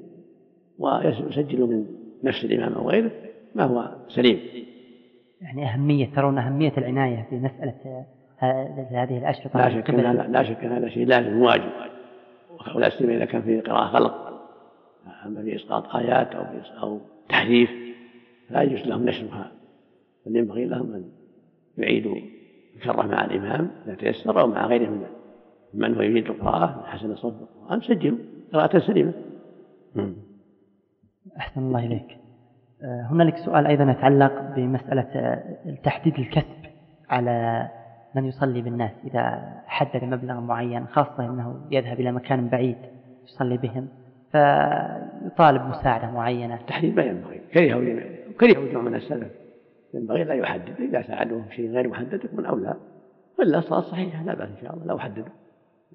ويسجل 0.79 1.61
من 1.61 1.85
نفس 2.23 2.45
الإمام 2.45 2.73
أو 2.73 2.89
غيره 2.89 3.11
ما 3.55 3.63
هو 3.63 3.95
سليم. 4.07 4.39
يعني 5.41 5.65
أهمية 5.65 6.09
ترون 6.15 6.37
أهمية 6.37 6.73
العناية 6.77 7.27
في 7.29 7.35
مسألة 7.35 8.05
هذه 8.91 9.17
الأشرطة 9.17 9.59
لا 9.59 9.69
شك 9.69 9.89
أن 9.89 9.99
هذا 9.99 10.27
لا 10.27 10.43
شك 10.43 10.63
أن 10.63 10.71
هذا 10.71 10.89
شيء 10.89 11.07
لازم 11.07 11.41
واجب. 11.41 11.71
ولا 12.75 12.89
سيما 12.89 13.15
إذا 13.15 13.25
كان 13.25 13.41
في 13.41 13.59
قراءة 13.61 13.87
غلط 13.87 14.13
أما 15.25 15.43
في 15.43 15.55
إسقاط 15.55 15.95
آيات 15.95 16.35
أو 16.35 16.45
أو 16.83 16.99
تحريف 17.29 17.69
لا 18.49 18.61
يجوز 18.61 18.87
لهم 18.87 19.05
نشرها 19.05 19.51
بل 20.25 20.35
ينبغي 20.35 20.65
لهم 20.65 20.93
أن 20.93 21.03
يعيدوا 21.77 22.15
الكرة 22.75 23.01
مع 23.01 23.25
الإمام 23.25 23.71
إذا 23.85 23.95
تيسر 23.95 24.41
أو 24.41 24.47
مع 24.47 24.65
غيره 24.65 24.89
من 24.89 25.05
من 25.73 25.95
هو 25.95 26.01
يريد 26.01 26.25
القراءة 26.29 26.77
من 26.77 26.85
حسن 26.85 27.15
صوت 27.15 27.33
القرآن 27.41 27.81
سجلوا 27.81 28.17
قراءة 28.53 28.79
سليمة. 28.79 29.13
أحسن 31.37 31.61
الله 31.61 31.85
إليك. 31.85 32.17
آه، 32.83 33.07
هنالك 33.11 33.37
سؤال 33.37 33.67
أيضا 33.67 33.91
يتعلق 33.91 34.41
بمسألة 34.55 35.07
آه، 35.15 35.43
تحديد 35.83 36.19
الكسب 36.19 36.65
على 37.09 37.67
من 38.15 38.25
يصلي 38.25 38.61
بالناس. 38.61 38.91
إذا 39.03 39.53
حدد 39.67 40.03
مبلغ 40.03 40.39
معين 40.39 40.87
خاصة 40.87 41.25
أنه 41.25 41.67
يذهب 41.71 41.99
إلى 41.99 42.11
مكان 42.11 42.47
بعيد 42.47 42.77
يصلي 43.23 43.57
بهم 43.57 43.87
فيطالب 44.31 45.61
مساعدة 45.61 46.11
معينة. 46.11 46.55
التحديد 46.55 46.95
ما 46.95 47.03
ينبغي. 47.03 47.41
كرهه 47.53 48.03
كرهه 48.39 48.71
جمع 48.71 48.81
من 48.81 48.95
السلف. 48.95 49.31
ينبغي 49.93 50.23
لا 50.23 50.33
يحدد. 50.33 50.81
إذا 50.81 51.01
ساعدوه 51.01 51.45
شيء 51.49 51.71
غير 51.71 51.87
محدد 51.87 52.23
يكون 52.23 52.45
أولى. 52.45 52.73
وإلا 53.39 53.57
الصلاة 53.57 53.81
صحيحة 53.81 54.23
لا 54.23 54.35
بأس 54.35 54.49
إن 54.49 54.61
شاء 54.61 54.73
الله 54.73 54.85
لو 54.85 54.99
حددوا. 54.99 55.33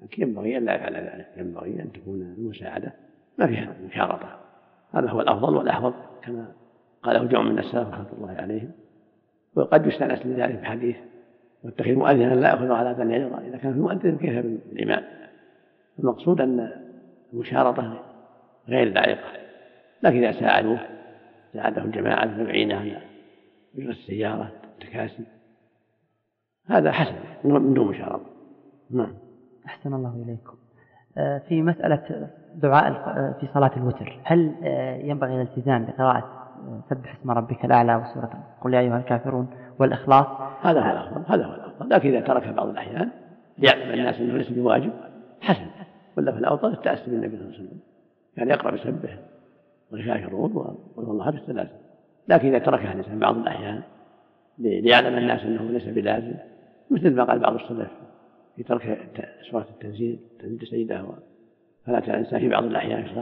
لكن 0.03 0.21
ينبغي 0.23 0.57
أن 0.57 0.65
لا 0.65 0.75
يفعل 0.75 0.95
ذلك. 0.95 1.27
ينبغي 1.37 1.81
أن 1.81 1.91
تكون 1.91 2.21
المساعدة 2.21 2.93
ما 3.37 3.47
فيها 3.47 3.73
مشارطة 3.85 4.46
هذا 4.93 5.09
هو 5.09 5.21
الأفضل 5.21 5.55
والأحوط 5.55 5.93
كما 6.23 6.51
قاله 7.03 7.23
جمع 7.23 7.41
من 7.41 7.59
السلف 7.59 7.87
رحمة 7.87 8.07
الله 8.13 8.31
عليهم. 8.31 8.71
وقد 9.55 9.85
يستأنس 9.85 10.25
لذلك 10.25 10.59
بحديث 10.59 10.95
واتخذ 11.63 11.91
مؤذنا 11.91 12.35
لا 12.35 12.49
يأخذ 12.49 12.71
على 12.71 12.93
بني 12.93 13.15
أيضا 13.15 13.39
إذا 13.39 13.57
كان 13.57 13.73
في 13.73 13.79
مؤذن 13.79 14.17
كيف 14.17 14.45
بالإمام 14.45 15.03
المقصود 15.99 16.41
أن 16.41 16.71
المشارطة 17.33 18.03
غير 18.67 18.93
لائقة 18.93 19.31
لكن 20.03 20.23
إذا 20.23 20.39
ساعدوه 20.39 20.79
ساعده 21.53 21.83
الجماعة 21.83 22.23
المعينة 22.23 22.75
على 22.75 23.01
أجرة 23.77 23.91
السيارة 23.91 24.51
التكاسي 24.63 25.23
هذا 26.65 26.91
حسن 26.91 27.15
من 27.43 27.73
دون 27.73 27.87
مشارطة. 27.87 28.29
نعم. 28.91 29.13
أحسن 29.65 29.93
الله 29.93 30.23
إليكم. 30.25 30.57
آه، 31.17 31.37
في 31.37 31.61
مسألة 31.61 32.29
دعاء 32.61 32.87
آه، 32.87 33.35
في 33.39 33.47
صلاة 33.53 33.71
الوتر. 33.77 34.19
هل 34.23 34.55
آه، 34.63 34.95
ينبغي 34.95 35.35
الالتزام 35.35 35.85
بقراءة 35.85 36.47
سبح 36.89 37.15
اسم 37.19 37.31
ربك 37.31 37.65
الأعلى 37.65 37.95
وسورة 37.95 38.43
قل 38.61 38.73
يا 38.73 38.79
أيها 38.79 38.97
الكافرون 38.97 39.47
والإخلاص. 39.79 40.25
هذا 40.61 40.81
هو 40.81 40.91
الأفضل 40.91 41.33
هذا 41.33 41.45
هو 41.45 41.53
الأفضل. 41.53 41.89
لكن 41.89 42.09
إذا 42.09 42.19
ترك 42.19 42.47
بعض 42.47 42.67
الأحيان 42.67 43.09
ليعلم 43.57 43.93
الناس 43.93 44.19
أنه 44.19 44.37
ليس 44.37 44.49
بواجب 44.49 44.91
حسن. 45.41 45.65
ولا 46.17 46.31
في 46.31 46.37
الأوطان 46.37 46.73
التأسي 46.73 47.11
بالنبي 47.11 47.37
صلى 47.37 47.45
الله 47.45 47.57
عليه 47.57 47.67
وسلم. 47.67 47.79
يعني 48.37 48.51
يقرأ 48.51 48.71
بسبح 48.71 49.17
والكافرون 49.91 50.51
وقل 50.55 51.11
الله 51.11 51.31
في 51.31 51.37
الثلاثة 51.37 51.71
لكن 52.27 52.47
إذا 52.47 52.59
تركها 52.59 52.93
الإنسان 52.93 53.19
بعض 53.19 53.37
الأحيان 53.37 53.81
ليعلم 54.57 55.17
الناس 55.17 55.41
أنه 55.41 55.63
ليس 55.63 55.83
بلازم 55.83 56.35
مثل 56.91 57.15
ما 57.15 57.23
قال 57.23 57.39
بعض 57.39 57.53
السلف 57.53 57.91
في 58.55 58.63
ترك 58.63 59.09
سورة 59.51 59.67
التنزيل 59.69 60.19
تنزيل 60.39 60.61
السيدة 60.61 61.05
فلا 61.87 61.97
الإنسان 61.97 62.39
في 62.39 62.49
بعض 62.49 62.63
الأحيان 62.63 63.03
في 63.03 63.13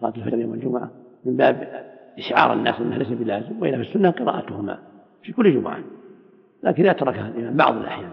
صلاة 0.00 0.12
الفجر 0.16 0.38
يوم 0.38 0.54
الجمعة 0.54 0.90
من 1.24 1.36
باب 1.36 1.84
إشعار 2.18 2.52
الناس 2.52 2.80
أنها 2.80 2.98
ليس 2.98 3.08
بلازم 3.08 3.62
وإلا 3.62 3.76
في 3.76 3.82
السنة 3.82 4.10
قراءتهما 4.10 4.78
في 5.22 5.32
كل 5.32 5.54
جمعة. 5.54 5.78
لكن 6.62 6.82
إذا 6.82 6.92
تركها 6.92 7.28
الإمام 7.28 7.56
بعض 7.56 7.76
الأحيان 7.76 8.10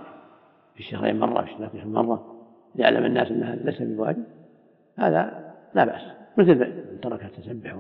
في 0.74 0.80
الشهرين 0.80 1.20
مرة 1.20 1.41
في 1.41 1.52
الشهرين 1.52 1.93
مرة 1.93 2.45
ليعلم 2.76 3.06
الناس 3.06 3.32
أنها 3.32 3.56
ليس 3.56 3.82
بواجب 3.82 4.24
هذا 4.97 5.54
لا 5.74 5.86
بأس. 5.86 6.02
مثل 6.38 6.56
من 6.56 6.99
ترك 7.02 7.24
التسبح 7.24 7.76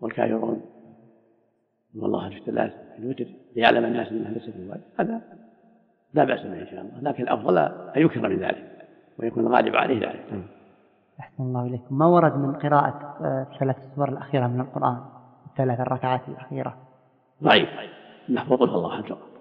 والكافرون. 0.00 0.60
والله 1.98 2.28
في 2.28 2.36
الثلاث 2.36 2.72
في 2.96 3.02
الوتر 3.02 3.26
ليعلم 3.56 3.84
الناس 3.84 4.12
أنها 4.12 4.30
ليس 4.30 4.50
بواجب 4.56 4.82
هذا 4.98 5.20
لا 6.14 6.24
بأس 6.24 6.40
به 6.40 6.60
إن 6.60 6.66
شاء 6.66 6.80
الله. 6.80 7.10
لكن 7.10 7.22
الأفضل 7.22 7.58
أن 7.58 8.02
يكثر 8.02 8.28
من 8.28 8.38
ذلك 8.38 8.86
ويكون 9.18 9.46
الغالب 9.46 9.76
عليه 9.76 10.08
ذلك. 10.08 10.44
أحسن 11.20 11.42
الله 11.42 11.62
إليكم 11.62 11.98
ما 11.98 12.06
ورد 12.06 12.36
من 12.36 12.52
قراءة 12.52 13.16
آه، 13.20 13.46
السور 13.62 14.08
الأخيرة 14.08 14.46
من 14.46 14.60
القرآن 14.60 14.98
الثلاث 15.46 15.80
الركعات 15.80 16.28
الأخيرة 16.28 16.76
ضعيف 17.42 17.68
محفوظ 18.28 18.62
الله 18.62 18.94
أحد 18.94 19.04
فقط 19.04 19.34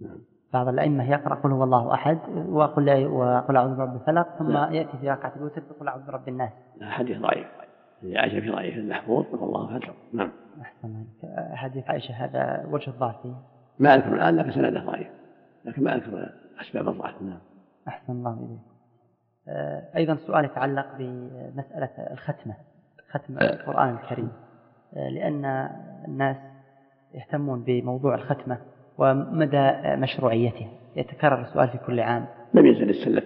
نعم. 0.00 0.18
بعض 0.52 0.68
الأئمة 0.68 1.10
يقرأ 1.10 1.34
قل 1.34 1.52
هو 1.52 1.64
الله 1.64 1.94
أحد 1.94 2.18
وقل 2.48 3.06
وقل 3.06 3.56
أعوذ 3.56 3.76
برب 3.76 3.94
الفلق 3.94 4.28
ثم 4.38 4.52
لا. 4.52 4.70
يأتي 4.70 4.98
في 4.98 5.10
ركعة 5.10 5.32
الوتر 5.36 5.62
يقول 5.70 5.88
أعوذ 5.88 6.06
برب 6.06 6.28
الناس. 6.28 6.52
حديث 6.82 7.18
ضعيف. 7.18 7.46
عائشة 8.04 8.40
في 8.40 8.50
ضعيف 8.50 8.76
المحفوظ 8.76 9.26
قل 9.26 9.38
الله 9.42 9.76
أحد 9.76 9.82
نعم. 10.12 10.32
أحسن 10.60 11.04
حديث 11.54 11.90
عائشة 11.90 12.12
هذا 12.12 12.66
وجه 12.70 12.90
الضعف 12.90 13.22
فيه. 13.22 13.34
ما 13.78 13.94
أذكر 13.94 14.14
الآن 14.14 14.36
لكن 14.36 14.50
سنده 14.50 14.84
ضعيف. 14.84 15.08
لكن 15.64 15.84
ما 15.84 15.94
أذكر 15.94 16.32
أسباب 16.60 16.88
الضعف 16.88 17.22
نعم. 17.22 17.38
أحسن 17.88 18.12
الله 18.12 18.32
إليك. 18.32 18.77
آه، 19.48 19.82
أيضا 19.96 20.16
سؤال 20.26 20.44
يتعلق 20.44 20.86
بمسألة 20.98 21.90
الختمة 22.10 22.54
ختم 23.10 23.38
آه. 23.38 23.52
القرآن 23.52 23.94
الكريم. 23.94 24.28
آه، 24.96 25.08
لأن 25.08 25.68
الناس 26.08 26.36
يهتمون 27.14 27.62
بموضوع 27.62 28.14
الختمة 28.14 28.58
ومدى 28.98 29.70
مشروعيته. 29.84 30.68
يتكرر 30.96 31.40
السؤال 31.40 31.68
في 31.68 31.78
كل 31.78 32.00
عام. 32.00 32.26
لم 32.54 32.66
يزل 32.66 32.90
السلف 32.90 33.24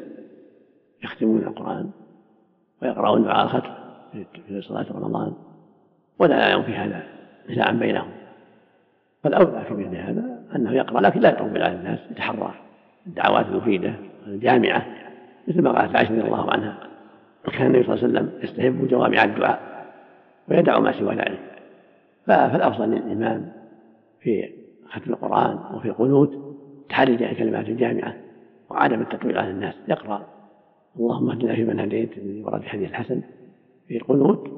يختمون 1.05 1.43
القرآن 1.43 1.91
ويقرأون 2.83 3.25
دعاء 3.25 3.45
الختم 3.45 3.71
في 4.47 4.63
صلاة 4.63 4.87
رمضان 4.93 5.33
ولا 6.19 6.49
يعلم 6.49 6.63
في 6.63 6.75
هذا 6.75 7.03
نزاعا 7.51 7.73
بينهم. 7.73 8.11
فالأولى 9.25 9.65
في 9.65 9.75
مثل 9.75 9.97
هذا 9.97 10.43
أنه 10.57 10.73
يقرأ 10.73 11.01
لكن 11.01 11.21
لا 11.21 11.29
يطول 11.29 11.63
على 11.63 11.75
الناس 11.75 11.99
يتحرى. 12.11 12.55
الدعوات 13.07 13.47
المفيدة 13.47 13.95
الجامعة 14.27 14.87
مثل 15.49 15.63
ما 15.63 15.73
قالت 15.73 15.97
عائشة 15.97 16.11
رضي 16.11 16.21
الله 16.21 16.51
عنها. 16.51 16.79
كان 17.53 17.67
النبي 17.67 17.85
صلى 17.85 17.95
الله 17.95 18.05
عليه 18.05 18.15
وسلم 18.15 18.31
يستحب 18.43 18.89
جوامع 18.89 19.25
الدعاء 19.25 19.87
ويدع 20.49 20.79
ما 20.79 20.93
سوى 20.93 21.15
ذلك. 21.15 21.41
فالأفضل 22.27 22.91
للإمام 22.91 23.53
في 24.21 24.49
ختم 24.91 25.13
القرآن 25.13 25.59
وفي 25.75 25.89
القنوت 25.89 26.57
تحرج 26.89 27.23
الكلمات 27.23 27.69
الجامعة 27.69 28.15
وعدم 28.71 29.01
التطويل 29.01 29.39
على 29.39 29.51
الناس. 29.51 29.75
يقرأ 29.89 30.27
اللهم 30.97 31.31
اهدنا 31.31 31.55
فيمن 31.55 31.81
هديت 31.81 32.11
ورد 32.45 32.63
الحديث 32.63 32.91
الحسن 32.91 33.21
في 33.89 33.97
القنوت 33.97 34.51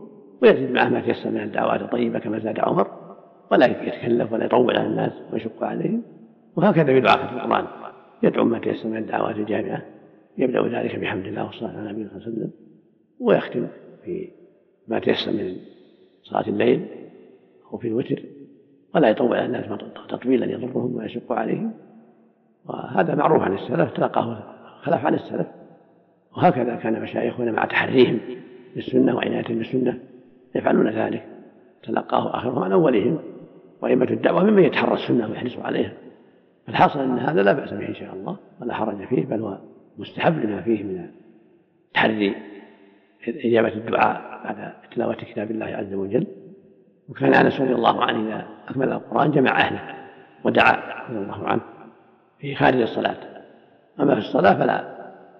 ويزيد 0.42 0.70
معه 0.70 0.88
ما 0.88 1.00
تيسر 1.00 1.30
من 1.30 1.40
الدعوات 1.40 1.82
الطيبة 1.82 2.18
كما 2.18 2.38
زاد 2.38 2.60
عمر 2.60 2.86
ولا 3.50 3.66
يتكلف 3.66 4.32
ولا 4.32 4.44
يطول 4.44 4.76
على 4.76 4.86
الناس 4.86 5.12
ويشق 5.32 5.64
عليهم. 5.64 6.02
وهكذا 6.56 6.84
في 6.84 7.00
دعاء 7.00 7.34
القرآن. 7.34 7.64
يدعو 8.22 8.44
ما 8.44 8.58
تيسر 8.58 8.88
من 8.88 8.96
الدعوات 8.96 9.36
الجامعة 9.36 9.82
يبدأ 10.38 10.68
ذلك 10.68 10.96
بحمد 10.96 11.26
الله 11.26 11.44
والصلاة 11.44 11.70
على 11.70 11.90
النبي 11.90 12.08
صلى 12.08 12.16
الله 12.16 12.26
عليه 12.26 12.36
وسلم 12.36 12.50
ويختم 13.20 13.66
في 14.04 14.28
ما 14.88 14.98
تيسر 14.98 15.32
من 15.32 15.56
صلاة 16.22 16.48
الليل 16.48 16.86
أو 17.72 17.78
في 17.78 17.88
الوتر 17.88 18.22
ولا 18.94 19.08
يطول 19.08 19.36
على 19.36 19.46
الناس 19.46 19.64
تطويلا 20.08 20.46
يضرهم 20.46 20.96
ويشق 20.96 21.32
عليهم. 21.32 21.72
وهذا 22.66 23.14
معروف 23.14 23.42
عن 23.42 23.54
السلف 23.54 23.92
تلقاه 23.92 24.54
خلف 24.82 25.06
عن 25.06 25.14
السلف. 25.14 25.46
وهكذا 26.36 26.76
كان 26.76 27.02
مشايخنا 27.02 27.52
مع 27.52 27.64
تحريهم 27.64 28.18
بالسنة 28.74 29.16
وعنايتهم 29.16 29.58
بالسنة 29.58 29.98
يفعلون 30.54 30.88
ذلك. 30.88 31.26
تلقاه 31.82 32.36
آخرهم 32.36 32.62
عن 32.62 32.72
أولهم 32.72 33.18
وأئمة 33.82 34.10
الدعوة 34.10 34.44
ممن 34.44 34.62
يتحرى 34.62 34.94
السنة 34.94 35.30
ويحرص 35.30 35.58
عليها. 35.58 35.92
فالحاصل 36.66 37.00
أن 37.00 37.18
هذا 37.18 37.42
لا 37.42 37.52
بأس 37.52 37.70
به 37.70 37.88
إن 37.88 37.94
شاء 37.94 38.14
الله 38.14 38.36
ولا 38.60 38.74
حرج 38.74 39.04
فيه 39.06 39.24
بل 39.26 39.40
هو 39.40 39.58
مستحب 39.98 40.44
لما 40.44 40.62
فيه 40.62 40.82
من 40.82 41.10
تحري 41.94 42.34
إجابة 43.28 43.68
الدعاء 43.68 44.44
بعد 44.44 44.72
تلاوة 44.94 45.14
كتاب 45.14 45.50
الله 45.50 45.66
عز 45.66 45.94
وجل. 45.94 46.26
وكان 47.08 47.34
أنس 47.34 47.60
رضي 47.60 47.74
الله 47.74 48.04
عنه 48.04 48.28
إذا 48.28 48.46
أكمل 48.68 48.92
القرآن 48.92 49.30
جمع 49.30 49.60
أهله 49.60 49.94
ودعا 50.44 51.04
رضي 51.08 51.18
الله 51.18 51.48
عنه 51.48 51.62
في 52.38 52.54
خارج 52.54 52.80
الصلاة. 52.80 53.16
أما 54.00 54.14
في 54.14 54.20
الصلاة 54.20 54.54
فلا 54.54 54.94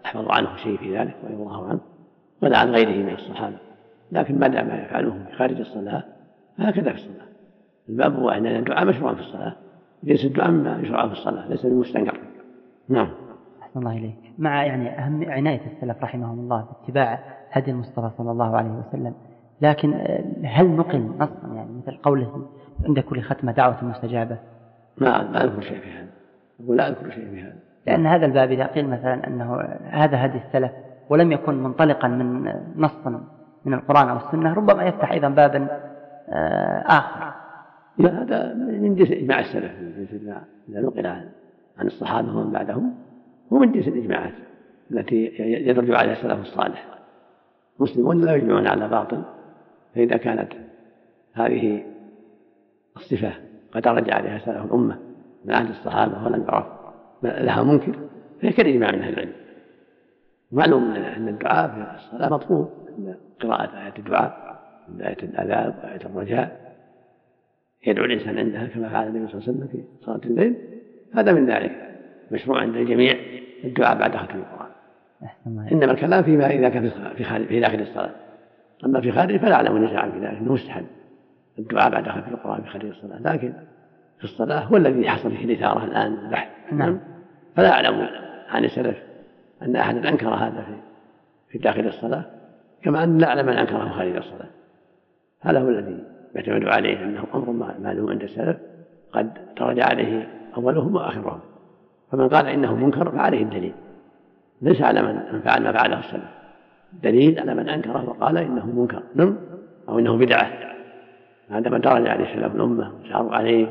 أحفظ 0.07 0.28
عنه 0.30 0.57
شيء 0.57 0.76
في 0.76 0.98
ذلك 0.98 1.14
رضي 1.24 1.34
الله 1.34 1.68
عنه 1.68 1.80
ولا 2.42 2.59
عن 2.59 2.70
غيره 2.70 3.02
من 3.02 3.14
الصحابة. 3.14 3.57
لكن 4.12 4.38
ما 4.38 4.48
دام 4.48 4.84
يفعله 4.84 5.24
في 5.30 5.36
خارج 5.36 5.61
الصلاة 5.61 6.05
فهكذا 6.59 6.90
في 6.90 6.96
الصلاة. 6.96 7.26
الباب 7.88 8.14
هو 8.14 8.30
أن 8.30 8.46
الدعاء 8.46 8.86
مشروع 8.86 9.14
في 9.14 9.20
الصلاة 9.20 9.57
ليس 10.02 10.24
الدعاء 10.24 10.50
مما 10.50 10.80
يشرع 10.82 11.07
في 11.07 11.12
الصلاة 11.12 11.48
ليس 11.48 11.66
بمستنكر. 11.66 12.18
نعم. 12.88 13.24
أحسن 13.75 13.87
الله 13.87 13.99
إليك. 13.99 14.16
مع 14.39 14.64
يعني 14.64 14.99
أهم 14.99 15.31
عناية 15.31 15.61
السلف 15.66 16.03
رحمهم 16.03 16.39
الله 16.39 16.64
باتباع 16.64 17.18
هدي 17.51 17.70
المصطفى 17.70 18.11
صلى 18.18 18.31
الله 18.31 18.57
عليه 18.57 18.70
وسلم. 18.70 19.14
لكن 19.61 19.95
آه، 19.95 20.25
هل 20.45 20.70
نقل 20.70 21.11
نصا 21.18 21.55
يعني 21.55 21.70
مثل 21.72 21.97
قوله 21.97 22.47
عند 22.85 23.01
كل 23.01 23.22
ختمة 23.22 23.53
دعوة 23.53 23.85
مستجابة؟ 23.85 24.39
ما 24.99 25.31
ما 25.31 25.45
أذكر 25.45 25.61
شيء 25.61 25.79
في 25.79 25.91
هذا. 25.91 26.09
أقول 26.64 26.77
لا 26.77 26.89
أذكر 26.89 27.11
شيء 27.11 27.31
في 27.31 27.43
هذا. 27.43 27.57
لأن 27.87 28.07
هذا 28.07 28.27
الباب 28.27 28.51
إذا 28.51 28.66
قيل 28.66 28.89
مثلا 28.89 29.27
أنه 29.27 29.61
هذا 29.91 30.25
هدي 30.25 30.39
السلف 30.39 30.72
ولم 31.11 31.33
يكن 31.33 31.62
منطلقا 31.62 32.09
من 32.09 32.53
نص 32.77 33.07
من 33.64 33.75
القرآن 33.75 34.09
أو 34.09 34.16
السنة 34.16 34.55
ربما 34.55 34.85
يفتح 34.85 35.12
أيضا 35.12 35.29
بابا 35.29 35.68
آه، 36.29 36.85
آخر. 36.87 37.35
هذا 38.01 38.55
من 38.55 38.95
جنس 38.95 39.11
إجماع 39.11 39.41
السلف 39.41 39.72
إذا 40.68 40.81
نقل 40.81 41.07
عن 41.79 41.87
الصحابة 41.87 42.37
ومن 42.37 42.53
بعدهم. 42.53 42.95
هو 43.53 43.59
من 43.59 43.72
جنس 43.72 43.88
الإجماعات 43.88 44.34
التي 44.90 45.32
يدرج 45.38 45.90
عليها 45.90 46.12
السلف 46.12 46.40
الصالح. 46.40 46.88
مسلمون 47.78 48.20
لا 48.24 48.34
يجمعون 48.34 48.66
على 48.66 48.88
باطل 48.88 49.22
فإذا 49.95 50.16
كانت 50.16 50.53
هذه 51.32 51.84
الصفة 52.97 53.32
قد 53.72 53.88
رجع 53.88 54.14
عليها 54.14 54.38
سلف 54.38 54.64
الأمة 54.64 54.99
من 55.45 55.55
عهد 55.55 55.68
الصحابة 55.68 56.24
ولم 56.24 56.45
يعرف 56.49 56.66
لها 57.22 57.62
منكر 57.62 57.99
فهي 58.42 58.53
كالإجماع 58.53 58.90
من 58.92 59.03
أهل 59.03 59.12
العلم. 59.12 59.32
معلوم 60.53 60.90
أن 60.92 61.28
الدعاء 61.28 61.68
في 61.68 61.97
الصلاة 61.97 62.28
مطلوب 62.28 62.68
قراءة 63.40 63.84
آية 63.86 63.95
الدعاء 63.99 64.61
من 64.88 65.03
آية 65.03 65.16
العذاب 65.22 65.74
وآية 65.84 66.07
الرجاء. 66.07 66.74
يدعو 67.86 68.05
الإنسان 68.05 68.38
عندها 68.38 68.66
كما 68.66 68.88
فعل 68.88 69.07
النبي 69.09 69.28
صلى 69.28 69.40
الله 69.40 69.49
عليه 69.49 69.59
وسلم 69.59 69.68
في 69.68 70.05
صلاة 70.05 70.20
الليل. 70.24 70.57
هذا 71.14 71.32
من 71.32 71.47
ذلك. 71.47 71.93
مشروع 72.31 72.61
عند 72.61 72.77
الجميع 72.77 73.16
الدعاء 73.64 73.99
بعد 73.99 74.16
ختم 74.16 74.39
القرآن. 74.39 74.70
إنما 75.72 75.93
الكلام 75.93 76.22
فيما 76.22 76.51
إذا 76.51 76.68
كان 76.68 76.91
في 77.16 77.25
خارج 77.25 77.47
في 77.47 77.61
داخل 77.61 77.81
الصلاة. 77.81 78.11
أما 78.85 79.01
في 79.01 79.12
خارج 79.12 79.37
فلا 79.37 79.55
أعلم 79.55 79.85
نزاعا 79.85 80.11
في 80.11 80.18
ذلك 80.18 80.39
أنه 80.39 80.53
مستحب. 80.53 80.87
الدعاء 81.59 81.91
بعد 81.91 82.09
ختم 82.09 82.35
القرآن 82.35 82.62
في 82.62 82.68
خارج 82.70 82.87
الصلاة. 82.87 83.35
لكن 83.35 83.53
في 84.18 84.25
الصلاة 84.25 84.61
هو 84.61 84.77
الذي 84.77 85.09
حصل 85.09 85.31
فيه 85.31 85.45
الإثارة 85.45 85.85
الآن 85.85 86.12
البحث. 86.12 86.49
نعم. 86.72 87.01
فلا 87.57 87.72
أعلم 87.72 88.09
عن 88.49 88.64
السلف 88.64 88.97
أن 89.62 89.77
أحدا 89.77 90.09
أنكر 90.09 90.29
هذا 90.29 90.62
في 90.62 90.75
في 91.49 91.59
داخل 91.59 91.87
الصلاة 91.87 92.25
كما 92.83 93.05
أن 93.05 93.18
لا 93.18 93.29
أعلم 93.29 93.47
من 93.47 93.53
أنكره 93.53 93.89
خارج 93.89 94.16
الصلاة. 94.16 94.51
هذا 95.41 95.61
هو 95.61 95.68
الذي 95.68 96.05
يعتمد 96.35 96.68
عليه 96.68 97.05
أنه 97.05 97.25
أمر 97.35 97.75
معلوم 97.81 98.11
عند 98.11 98.22
السلف 98.22 98.57
قد 99.12 99.33
درج 99.57 99.81
عليه 99.81 100.29
أولهم 100.57 100.95
وآخرهم. 100.95 101.41
فمن 102.15 102.29
قال 102.29 102.47
إنه 102.47 102.75
منكر 102.75 103.11
فعليه 103.11 103.43
الدليل. 103.43 103.73
ليس 104.62 104.83
على 104.83 105.03
من 105.03 105.41
فعل 105.41 105.62
ما 105.62 105.73
فعله 105.73 105.99
السلف. 105.99 106.31
دليل 107.03 107.41
على 107.41 107.55
من 107.55 107.69
أنكره 107.69 108.09
وقال 108.09 108.39
إنه 108.39 108.67
منكر. 108.67 109.03
نم 109.17 109.37
أو 109.89 109.99
إنه 109.99 110.17
بدعة. 110.17 110.51
هذا 111.51 111.71
ما 111.71 111.79
درج 111.79 112.09
عليه 112.09 112.35
سلف 112.35 112.55
الأمة 112.55 112.93
وساروا 113.05 113.35
عليه 113.35 113.67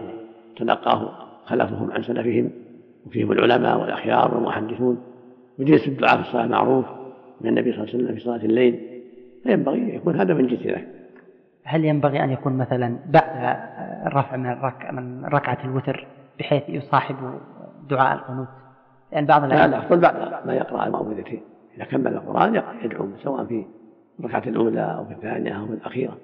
تلقاه 0.55 1.11
خلفهم 1.45 1.91
عن 1.91 2.03
سلفهم 2.03 2.49
وفيهم 3.07 3.31
العلماء 3.31 3.81
والأخيار 3.81 4.35
والمحدثون. 4.35 4.97
وجلس 5.59 5.87
الدعاء 5.87 6.21
في 6.21 6.27
الصلاة 6.27 6.47
معروف 6.47 6.85
من 7.41 7.49
النبي 7.49 7.71
صلى 7.71 7.83
الله 7.83 7.93
عليه 7.93 8.03
وسلم 8.03 8.15
في 8.15 8.21
صلاة 8.21 8.45
الليل. 8.45 8.79
فينبغي 9.43 9.77
أن 9.77 9.89
يكون 9.89 10.15
هذا 10.15 10.33
من 10.33 10.47
جنس 10.47 10.61
ذلك 10.61 10.87
هل 11.63 11.85
ينبغي 11.85 12.23
أن 12.23 12.29
يكون 12.29 12.57
مثلا 12.57 12.97
بعد 13.05 13.57
الرفع 14.05 14.35
من 14.35 14.57
من 14.95 15.25
ركعة 15.25 15.57
الوتر 15.63 16.07
بحيث 16.39 16.63
يصاحب 16.69 17.15
دعاء 17.89 18.13
القنوت 18.13 18.47
لأن 19.11 19.25
بعض 19.25 19.43
لا 19.43 19.65
الأفضل 19.65 19.99
بعد 19.99 20.47
ما 20.47 20.53
يقرأ 20.53 20.85
المعوذتين 20.85 21.41
إذا 21.77 21.85
كمل 21.85 22.13
القرآن 22.13 22.63
يدعو 22.83 23.07
سواء 23.23 23.45
في 23.45 23.65
الركعة 24.19 24.43
الأولى 24.47 24.81
أو 24.81 25.05
في 25.05 25.13
الثانية 25.13 25.59
أو 25.59 25.65
في 25.65 25.73
الأخيرة. 25.73 26.17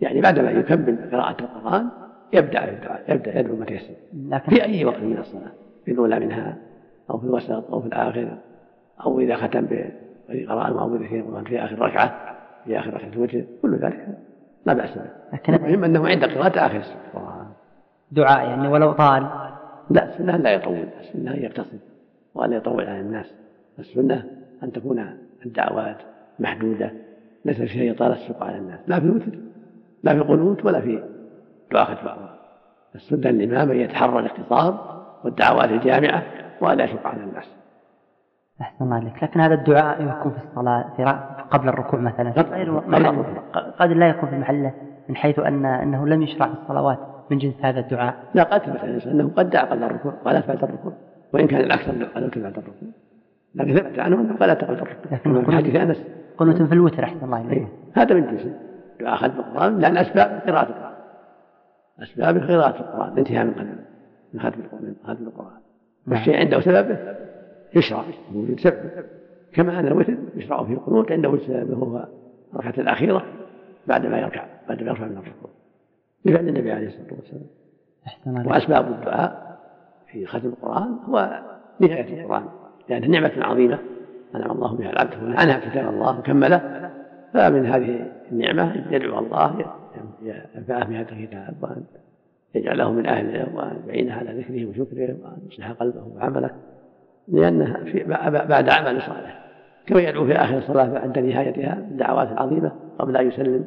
يعني 0.00 0.20
بعدما 0.20 0.50
يكمل 0.50 1.10
قراءة 1.12 1.36
القرآن 1.40 1.88
يبدأ 2.32 2.68
الدعاء 2.68 3.04
يبدأ 3.08 3.40
يدعو 3.40 3.56
ما 3.56 3.64
تيسر 3.64 3.94
في 4.48 4.64
أي 4.64 4.84
وقت 4.84 5.00
من 5.00 5.18
الصلاة 5.18 5.52
في 5.84 5.90
الأولى 5.90 6.20
منها 6.20 6.56
أو 7.10 7.18
في 7.18 7.24
الوسط 7.24 7.70
أو 7.72 7.80
في 7.80 7.86
الآخر 7.86 8.38
أو 9.04 9.20
إذا 9.20 9.36
ختم 9.36 9.66
بقراءة 10.28 10.68
المعوذتين 10.68 11.44
في 11.44 11.64
آخر 11.64 11.78
ركعة 11.78 12.36
في 12.64 12.78
آخر 12.78 12.94
ركعة 12.94 13.08
الوتر 13.08 13.44
كل 13.62 13.76
ذلك 13.76 14.18
لا 14.66 14.72
بأس 14.72 14.98
به. 14.98 15.10
لكن 15.32 15.54
المهم 15.54 15.84
أنه 15.84 16.08
عند 16.08 16.24
قراءة 16.24 16.66
آخر 16.66 16.76
القرآن. 16.76 17.46
دعاء 18.10 18.48
يعني 18.48 18.68
ولو 18.68 18.92
طال. 18.92 19.26
لا 19.90 20.04
السنة 20.04 20.36
لا 20.36 20.50
يطول 20.50 20.84
السنة 21.00 21.30
أن 21.34 21.42
يقتصد 21.42 21.80
وألا 22.34 22.56
يطول 22.56 22.86
على 22.86 23.00
الناس. 23.00 23.34
السنة 23.78 24.24
أن 24.62 24.72
تكون 24.72 25.16
الدعوات 25.46 25.96
محدودة 26.38 26.90
ليس 27.44 27.62
فيها 27.62 27.92
إطالة 27.92 28.14
السوق 28.14 28.42
على 28.42 28.58
الناس 28.58 28.80
لا 28.86 29.00
في 29.00 29.06
الوتر 29.06 29.38
لا 30.02 30.12
في 30.12 30.18
القنوت 30.18 30.64
ولا 30.64 30.80
في 30.80 31.02
دعاء 31.72 31.84
ختم 31.84 32.06
القرآن 32.06 32.36
السنة 32.94 33.30
الإمام 33.30 33.70
أن 33.70 33.76
يتحرى 33.76 34.18
الاقتصار 34.18 35.02
والدعوات 35.24 35.70
الجامعة 35.70 36.22
وألا 36.60 36.84
يشق 36.84 37.06
على 37.06 37.24
الناس. 37.24 37.44
أحسن 38.60 38.84
الله 38.84 38.96
عليك. 38.96 39.22
لكن 39.22 39.40
هذا 39.40 39.54
الدعاء 39.54 40.02
يكون 40.02 40.32
في 40.32 40.38
الصلاة 40.48 40.84
في 40.96 41.04
قبل 41.50 41.68
الركوع 41.68 42.00
مثلا. 42.00 42.30
قد 43.78 43.90
لا 43.90 44.08
يكون 44.08 44.30
في 44.30 44.36
محله 44.36 44.74
من 45.08 45.16
حيث 45.16 45.38
أن 45.38 45.66
أنه 45.66 46.06
لم 46.06 46.22
يشرع 46.22 46.46
في 46.46 46.54
الصلوات. 46.62 46.98
من 47.30 47.38
جنس 47.38 47.54
هذا 47.60 47.80
الدعاء؟ 47.80 48.14
لا 48.34 48.42
قد 48.42 48.62
ثبت 48.62 48.84
الإنسان 48.84 49.12
أنه 49.20 49.30
قد 49.36 49.50
دعا 49.50 49.64
قبل 49.64 49.84
الركوع 49.84 50.12
قالت 50.12 50.48
بعد 50.48 50.64
الركوع. 50.64 50.92
وإن 51.32 51.46
كان 51.46 51.60
الأكثر 51.60 52.04
قالت 52.04 52.38
بعد 52.38 52.52
الركوع. 52.52 52.88
لكن 53.54 53.76
ثبت 53.76 53.98
عنه 53.98 54.20
أنه 54.20 54.36
قالت 54.36 54.64
قبل 54.64 54.74
الركوع. 54.74 55.42
في 55.42 55.52
حديث 55.52 55.76
أنس. 55.76 56.04
قنوت 56.38 56.62
في 56.62 56.72
الوتر 56.72 57.04
أحسن 57.04 57.24
الله 57.24 57.50
إيه. 57.50 57.68
هذا 57.94 58.14
من 58.14 58.26
جنس 58.26 58.46
دعاء 59.00 59.16
ختم 59.16 59.38
القرآن 59.38 59.78
لأن 59.78 59.96
أسباب 59.96 60.42
قراءة 60.46 60.68
القرآن. 60.68 60.92
أسباب 62.02 62.38
قراءة 62.38 62.80
القرآن 62.80 63.12
الانتهاء 63.12 63.44
من 64.34 64.40
ختم 64.40 64.60
من 64.80 64.94
ختم 65.04 65.26
القرآن 65.26 65.60
والشيء 66.08 66.34
نعم. 66.34 66.42
عنده 66.42 66.60
سبب 66.60 66.98
يشرع 67.74 68.02
وجود 68.34 68.60
سبب. 68.60 68.90
كما 69.52 69.80
أن 69.80 69.86
الوتر 69.86 70.14
يشرع 70.36 70.64
فيه 70.64 70.74
القنوت 70.74 71.12
عند 71.12 71.26
وجود 71.26 71.40
سببه 71.40 71.76
هو 71.76 72.06
الركعة 72.54 72.82
الأخيرة 72.82 73.22
بعد 73.86 74.06
ما 74.06 74.18
يركع 74.18 74.44
بعد 74.68 74.82
ما 74.82 74.88
يرفع 74.88 75.04
من 75.04 75.16
الركوع. 75.16 75.50
بفعل 76.24 76.48
النبي 76.48 76.72
عليه 76.72 76.86
الصلاة 76.86 77.08
والسلام. 77.12 78.46
وأسباب 78.46 78.88
الدعاء 78.92 79.58
في 80.12 80.26
ختم 80.26 80.48
القرآن 80.48 80.98
هو 81.08 81.42
نهاية 81.80 82.20
القرآن. 82.22 82.44
لأنها 82.88 83.08
نعمة 83.08 83.32
عظيمة 83.36 83.78
أنعم 84.34 84.50
الله 84.50 84.76
بها 84.76 84.90
العبد 84.90 85.14
عنها 85.14 85.70
كتاب 85.70 85.88
الله 85.88 86.18
وكمله. 86.18 86.90
فمن 87.34 87.66
هذه 87.66 88.12
النعمة 88.32 88.86
يدعو 88.90 89.18
الله 89.18 89.64
ينفعه 90.56 90.84
بهذا 90.84 91.12
الكتاب 91.12 91.54
وأن 91.62 91.84
يجعله 92.54 92.92
من 92.92 93.06
أهله 93.06 93.56
وأن 93.56 93.82
يعينه 93.86 94.14
على 94.14 94.40
ذكره 94.40 94.66
وشكره 94.66 95.16
وأن 95.22 95.38
يصلح 95.50 95.70
قلبه 95.70 96.06
وعمله. 96.16 96.50
لأنها 97.28 97.84
في 97.84 98.04
بعد 98.48 98.68
عمل 98.68 99.02
صالح. 99.02 99.46
كما 99.86 100.00
يدعو 100.00 100.26
في 100.26 100.32
آخر 100.32 100.58
الصلاة 100.58 100.98
عند 100.98 101.18
نهايتها 101.18 101.74
بالدعوات 101.74 102.32
العظيمة 102.32 102.72
قبل 102.98 103.16
أن 103.16 103.28
يسلم. 103.28 103.64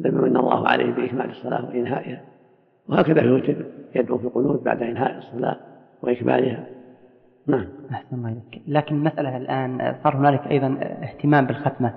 لما 0.00 0.20
من 0.20 0.36
الله 0.36 0.68
عليه 0.68 0.92
بإكمال 0.92 1.30
الصلاة 1.30 1.64
وإنهائها. 1.68 2.20
وهكذا 2.88 3.20
في 3.20 3.26
الوتر 3.26 3.54
يدعو 3.94 4.18
في 4.18 4.24
القنوت 4.24 4.62
بعد 4.62 4.82
إنهاء 4.82 5.18
الصلاة 5.18 5.56
وإكمالها. 6.02 6.66
نعم. 7.46 7.66
أحسن 7.92 8.16
الله 8.16 8.28
إليك. 8.28 8.62
لكن 8.68 8.94
المسألة 8.94 9.36
الآن 9.36 9.94
صار 10.04 10.16
هنالك 10.16 10.46
أيضا 10.50 10.78
اهتمام 11.02 11.46
بالختمة 11.46 11.94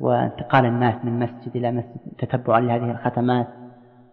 وانتقال 0.00 0.64
الناس 0.64 0.94
من 1.04 1.18
مسجد 1.18 1.56
إلى 1.56 1.72
مسجد 1.72 1.96
تتبعا 2.18 2.60
لهذه 2.60 2.90
الختمات 2.90 3.46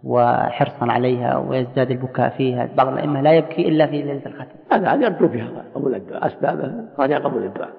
وحرصا 0.03 0.91
عليها 0.91 1.37
ويزداد 1.37 1.91
البكاء 1.91 2.29
فيها. 2.29 2.69
بعض 2.77 2.87
الأئمة 2.87 3.21
لا 3.21 3.33
يبكي 3.33 3.67
إلا 3.67 3.87
في 3.87 4.01
ليلة 4.01 4.25
الختم. 4.25 4.55
هذا 4.71 4.87
هذا 4.87 5.05
يرجو 5.05 5.27
فيها 5.27 5.47
قبول 5.75 5.95
الدعاء 5.95 6.27
أسبابه 6.27 6.73
رجاء 6.99 7.21
قبول 7.21 7.43
الدعاء 7.43 7.71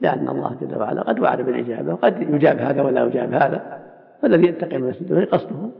لأن 0.00 0.28
الله 0.28 0.56
جل 0.60 0.78
وعلا 0.78 1.02
قد 1.02 1.20
وعد 1.20 1.40
بالإجابة 1.40 1.92
وقد 1.92 2.22
يجاب 2.22 2.58
هذا 2.58 2.82
ولا 2.82 3.04
يجاب 3.04 3.34
هذا. 3.34 3.87
فالذي 4.22 4.46
ينتقل 4.46 4.78
من 4.78 4.84
المسجد 4.84 5.28
قصده 5.28 5.70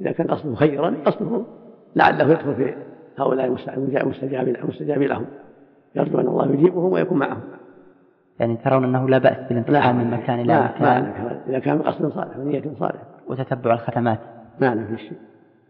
إذا 0.00 0.12
كان 0.12 0.26
قصده 0.26 0.54
خيرا 0.54 0.94
قصده 1.04 1.42
لعله 1.96 2.30
يدخل 2.30 2.54
في 2.54 2.74
هؤلاء 3.18 3.46
المستجاب 3.46 4.48
المستجاب 4.48 5.02
لهم. 5.02 5.26
يرجو 5.94 6.20
أن 6.20 6.26
الله 6.26 6.52
يجيبهم 6.52 6.92
ويكون 6.92 7.18
معهم. 7.18 7.40
يعني 8.40 8.56
ترون 8.56 8.84
أنه 8.84 9.08
لا 9.08 9.18
بأس 9.18 9.48
بالانتقال 9.48 9.96
من 9.96 10.10
مكان 10.10 10.40
إلى 10.40 10.64
مكان. 10.64 11.12
إذا 11.48 11.58
كان 11.58 11.78
بقصد 11.78 12.12
صالح 12.12 12.36
ونية 12.38 12.62
صالحة 12.78 13.04
وتتبع 13.26 13.74
الختمات 13.74 14.18
ما 14.60 14.84
في 14.84 14.98
شيء. 14.98 15.18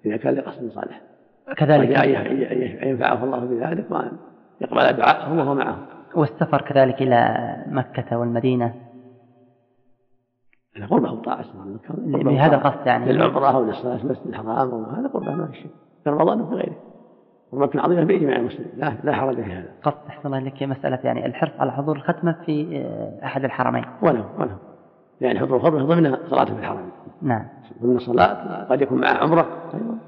إذا 0.06 0.16
كان 0.16 0.34
لقصد 0.34 0.70
صالح. 0.70 1.00
كذلك. 1.56 1.88
ينفعه 2.86 3.24
الله 3.24 3.38
بذلك 3.38 3.90
وأن 3.90 4.12
يقبل 4.60 4.96
دعاءه 4.96 5.38
وهو 5.38 5.54
معه 5.54 5.78
والسفر 6.14 6.60
كذلك 6.60 7.02
إلى 7.02 7.36
مكة 7.68 8.18
والمدينة. 8.18 8.74
أنا 10.76 10.86
قربه 10.86 11.22
طاعة 11.22 11.44
بهذا 11.98 12.56
القصد 12.56 12.86
يعني. 12.86 13.12
للعمرة 13.12 13.58
وللصلاة 13.58 13.96
في 13.96 14.04
المسجد 14.04 14.26
الحرام 14.26 14.72
وهذا 14.72 15.08
قربه 15.08 15.34
ما 15.34 15.46
في 15.46 15.56
شيء. 15.56 15.70
في 16.04 16.10
رمضان 16.10 16.40
وفي 16.40 16.54
غيره. 16.54 16.76
ومكة 17.52 17.80
عظيمة 17.80 18.04
بإجماع 18.04 18.36
المسلمين. 18.36 18.72
لا 18.76 18.92
لا 19.04 19.12
حرج 19.12 19.34
في 19.34 19.52
هذا. 19.52 19.68
قصد 19.82 19.96
أحسن 20.08 20.26
الله 20.26 20.38
لك 20.38 20.62
مسألة 20.62 20.98
يعني 21.04 21.26
الحرص 21.26 21.52
على 21.58 21.72
حضور 21.72 21.96
الختمة 21.96 22.36
في 22.46 22.76
آه، 22.76 23.26
أحد 23.26 23.44
الحرمين. 23.44 23.84
ولو 24.02 24.24
ولو 24.38 24.56
يعني 25.20 25.40
حضور 25.40 25.56
الخطبة 25.56 25.82
ضمن 25.82 26.16
صلاة 26.30 26.44
في 26.44 26.52
الحرم. 26.52 26.88
نعم. 27.22 27.46
ضمن 27.82 27.96
الصلاة 27.96 28.64
قد 28.64 28.82
يكون 28.82 29.00
معه 29.00 29.14
عمرة. 29.14 29.46
أيضا 29.74 29.98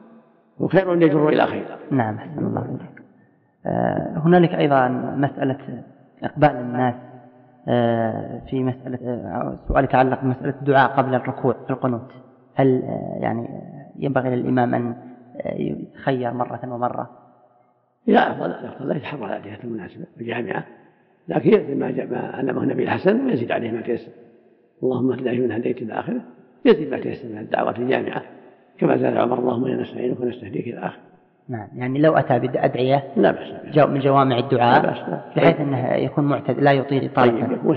وخير 0.58 1.02
يجر 1.02 1.28
إلى 1.28 1.46
خير. 1.46 1.66
نعم 1.90 2.14
أحسن 2.14 2.46
الله 2.46 2.62
إليك. 2.62 3.02
آه، 3.66 4.22
هنالك 4.24 4.54
أيضا 4.54 4.88
مسألة 5.16 5.82
إقبال 6.22 6.50
الناس. 6.50 6.94
في 8.50 8.64
مسألة 8.64 8.98
سؤال 9.68 9.84
يتعلق 9.84 10.20
بمسألة 10.22 10.54
الدعاء 10.60 10.90
قبل 10.90 11.14
الركوع 11.14 11.52
في 11.52 11.70
القنوت. 11.70 12.12
هل 12.54 12.82
يعني 13.20 13.48
ينبغي 13.98 14.36
للإمام 14.36 14.74
أن 14.74 14.94
يتخير 15.56 16.34
مرة 16.34 16.60
ومرة؟ 16.64 17.10
لا 18.06 18.32
أفضل 18.32 18.50
الأفضل 18.50 18.88
لا 18.88 18.96
يتحرى 18.96 19.24
على 19.24 19.42
جهة 19.42 19.58
المناسبة 19.64 20.04
الجامعة. 20.20 20.64
لكن 21.28 21.78
ما, 21.78 21.86
علمه 22.34 22.62
النبي 22.62 22.82
الحسن 22.82 23.26
ويزيد 23.26 23.52
عليه 23.52 23.70
ما 23.70 23.80
تيسر. 23.80 24.12
اللهم 24.82 25.12
اهدنا 25.12 25.30
فيمن 25.30 25.52
هديت 25.52 25.82
إلى 25.82 26.00
آخره 26.00 26.20
يزيد 26.64 26.90
ما 26.90 27.00
تيسر 27.00 27.28
من 27.28 27.38
الدعوات 27.38 27.78
الجامعة. 27.78 28.22
كما 28.78 28.96
زاد 28.96 29.16
عمر 29.16 29.38
اللهم 29.38 29.64
إنا 29.64 29.82
نستعينك 29.82 30.20
ونستهديك 30.20 30.68
إلى 30.68 30.78
آخره. 30.78 31.07
نعم. 31.48 31.68
يعني 31.74 31.98
لو 31.98 32.16
أتى 32.16 32.38
بأدعية 32.38 33.04
لا 33.16 33.30
بأس 33.30 33.74
جو 33.74 33.86
من 33.86 34.00
جوامع 34.00 34.38
الدعاء 34.38 34.82
لا 34.82 34.90
بأس 34.90 34.98
بحيث 35.36 35.60
أنه 35.60 35.92
يكون 35.92 36.24
معتد 36.24 36.58
لا 36.58 36.72
يطيل 36.72 37.04
إطالة. 37.04 37.30
طيب 37.30 37.52
يكون 37.52 37.76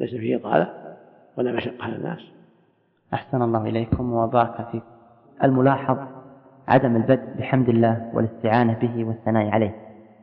ليس 0.00 0.10
فيه 0.10 0.36
إطالة؟ 0.36 0.68
ولا 1.36 1.52
مشقة 1.52 1.84
على 1.84 1.96
الناس؟ 1.96 2.18
أحسن 3.14 3.42
الله 3.42 3.62
إليكم 3.62 4.12
وبارك 4.12 4.66
فيكم. 4.72 4.86
الملاحظ 5.44 5.98
عدم 6.68 6.96
البدء 6.96 7.24
بحمد 7.38 7.68
الله 7.68 8.10
والاستعانة 8.14 8.76
به 8.82 9.04
والثناء 9.04 9.48
عليه. 9.50 9.74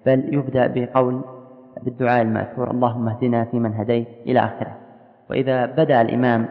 بل 0.06 0.34
يبدأ 0.34 0.68
بقول 0.68 1.22
بالدعاء 1.84 2.22
المأثور 2.22 2.72
اللهم 2.72 3.08
اهدنا 3.10 3.46
فيمن 3.46 3.74
هديت 3.74 4.08
إلى 4.26 4.40
آخره. 4.40 4.78
وإذا 5.30 5.66
بدأ 5.66 6.02
الإمام 6.02 6.46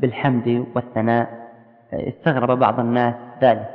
بالحمد 0.00 0.66
والثناء 0.74 1.28
استغرب 1.92 2.58
بعض 2.58 2.80
الناس 2.80 3.14
ذلك. 3.42 3.73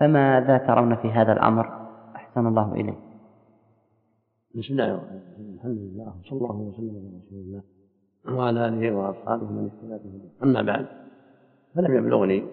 فماذا 0.00 0.58
ترون 0.58 0.96
في 0.96 1.08
هذا 1.08 1.32
الأمر؟ 1.32 1.88
أحسن 2.16 2.46
الله 2.46 2.74
إليه 2.74 2.98
بسم 4.54 4.72
الله 4.72 4.90
الرحمن 4.90 5.16
الرحيم. 5.16 5.54
الحمد 5.54 5.78
لله 5.78 6.14
وصلى 6.20 6.38
الله 6.38 6.56
وسلم 6.56 6.96
على 6.96 7.20
رسول 7.26 7.38
الله 7.38 7.62
وعلى 8.38 8.68
آله 8.68 8.96
وأصحابه 8.96 9.52
من 9.52 9.70
اهتدى 9.70 10.20
أما 10.42 10.62
بعد 10.62 10.86
فلم 11.74 11.96
يبلغني 11.96 12.44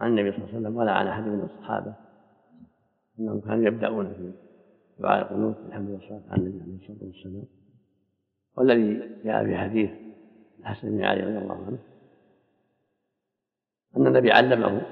عن 0.00 0.10
النبي 0.10 0.32
صلى 0.32 0.38
الله 0.38 0.48
عليه 0.48 0.58
وسلم 0.58 0.76
ولا 0.76 0.92
عن 0.92 1.06
أحد 1.06 1.22
من 1.22 1.40
الصحابة 1.40 1.94
أنهم 3.18 3.40
كانوا 3.40 3.64
يبدأون 3.64 4.12
في 4.14 4.32
دعاء 4.98 5.22
القنوت 5.22 5.56
بالحمد 5.56 5.90
والصلاة 5.90 6.22
على 6.30 6.42
النبي 6.42 6.62
عليه 6.62 6.76
الصلاة 6.76 6.98
والسلام. 7.02 7.44
والذي 8.56 9.10
جاء 9.24 9.44
في 9.44 9.56
حديث 9.56 9.90
الحسن 10.60 10.90
بن 10.90 11.04
علي 11.04 11.20
رضي 11.20 11.38
الله 11.38 11.54
عنه 11.66 11.78
أن 13.96 14.06
النبي 14.06 14.32
علمه 14.32 14.82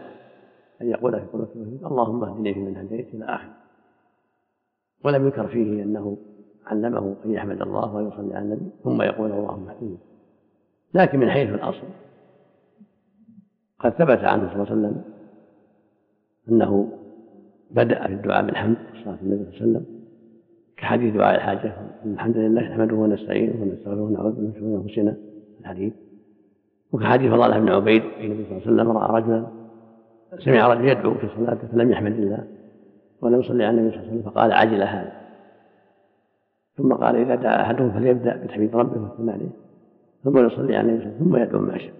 أن 0.83 0.89
يقول 0.89 1.13
في 1.13 1.27
قنوت 1.27 1.57
اللهم 1.85 2.25
اهدني 2.25 2.55
فيمن 2.55 2.77
هديت 2.77 3.15
إلى 3.15 3.25
اخره 3.25 3.55
ولم 5.05 5.27
يذكر 5.27 5.47
فيه 5.47 5.83
أنه 5.83 6.17
علمه 6.67 7.17
أن 7.25 7.31
يحمد 7.31 7.63
الله 7.63 7.95
ويصلي 7.95 8.35
على 8.35 8.45
النبي 8.45 8.71
ثم 8.85 9.03
يقول 9.03 9.33
اللهم 9.33 9.69
اهدني. 9.69 9.99
لكن 10.95 11.19
من 11.19 11.31
حيث 11.31 11.51
الأصل 11.51 11.87
قد 13.79 13.91
ثبت 13.91 14.25
عنه 14.25 14.53
صلى 14.53 14.63
الله 14.63 14.67
عليه 14.71 14.73
وسلم 14.73 15.03
أنه 16.49 16.93
بدأ 17.71 18.07
في 18.07 18.13
الدعاء 18.13 18.47
بالحمد 18.47 18.77
صلى 19.05 19.17
الله 19.23 19.37
عليه 19.37 19.57
وسلم 19.57 19.87
كحديث 20.77 21.15
دعاء 21.15 21.37
الحاجة 21.37 21.77
الحمد 22.05 22.37
لله 22.37 22.63
نحمده 22.63 22.97
ونستعينه 22.97 23.63
ونستغفره 23.63 24.03
ونعوذ 24.03 24.33
بالله 24.33 24.49
من 24.49 24.55
شرور 24.61 24.77
أنفسنا 24.77 25.17
الحديث. 25.61 25.93
وكحديث 26.93 27.33
فضالة 27.33 27.59
بن 27.59 27.69
عبيد 27.69 28.03
النبي 28.03 28.45
صلى 28.45 28.57
الله 28.57 28.63
عليه 28.67 28.73
وسلم 28.73 28.91
رأى 28.91 29.23
رجلا 29.23 29.58
سمع 30.37 30.67
رجلا 30.67 30.91
يدعو 30.91 31.15
في 31.15 31.29
صلاته 31.37 31.69
فلم 31.69 31.91
يحمد 31.91 32.13
الله 32.13 32.45
ولم 33.21 33.41
يصلي 33.41 33.65
على 33.65 33.81
النبي 33.81 33.91
صلى 33.91 34.01
الله 34.01 34.11
عليه 34.11 34.21
وسلم 34.21 34.31
فقال 34.33 34.53
عجل 34.53 34.83
هذا. 34.83 35.13
ثم 36.77 36.93
قال 36.93 37.17
إذا 37.17 37.35
دعا 37.35 37.63
أحدهم 37.63 37.93
فليبدأ 37.93 38.37
بتحميد 38.37 38.77
ربه 38.77 39.03
والثناء 39.03 39.35
عليه 39.35 39.51
ثم 40.25 40.47
يصلي 40.47 40.77
على 40.77 40.89
النبي 40.89 41.05
صلى 41.05 41.13
الله 41.13 41.17
عليه 41.17 41.25
وسلم 41.25 41.31
ثم 41.31 41.37
يدعو 41.37 41.61
ما 41.61 41.79
شاء 41.79 41.93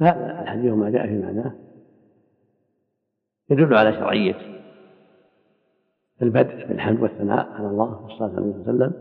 هذا 0.00 0.42
الحديث 0.42 0.72
وما 0.72 0.90
جاء 0.90 1.06
في 1.06 1.18
معناه. 1.18 1.52
يدل 3.50 3.74
على 3.74 3.92
شرعية 3.92 4.34
البدء 6.22 6.66
بالحمد 6.66 7.00
والثناء 7.00 7.48
على 7.52 7.66
الله 7.66 8.02
والصلاة 8.02 8.30
عليه 8.36 8.46
وسلم 8.46 8.92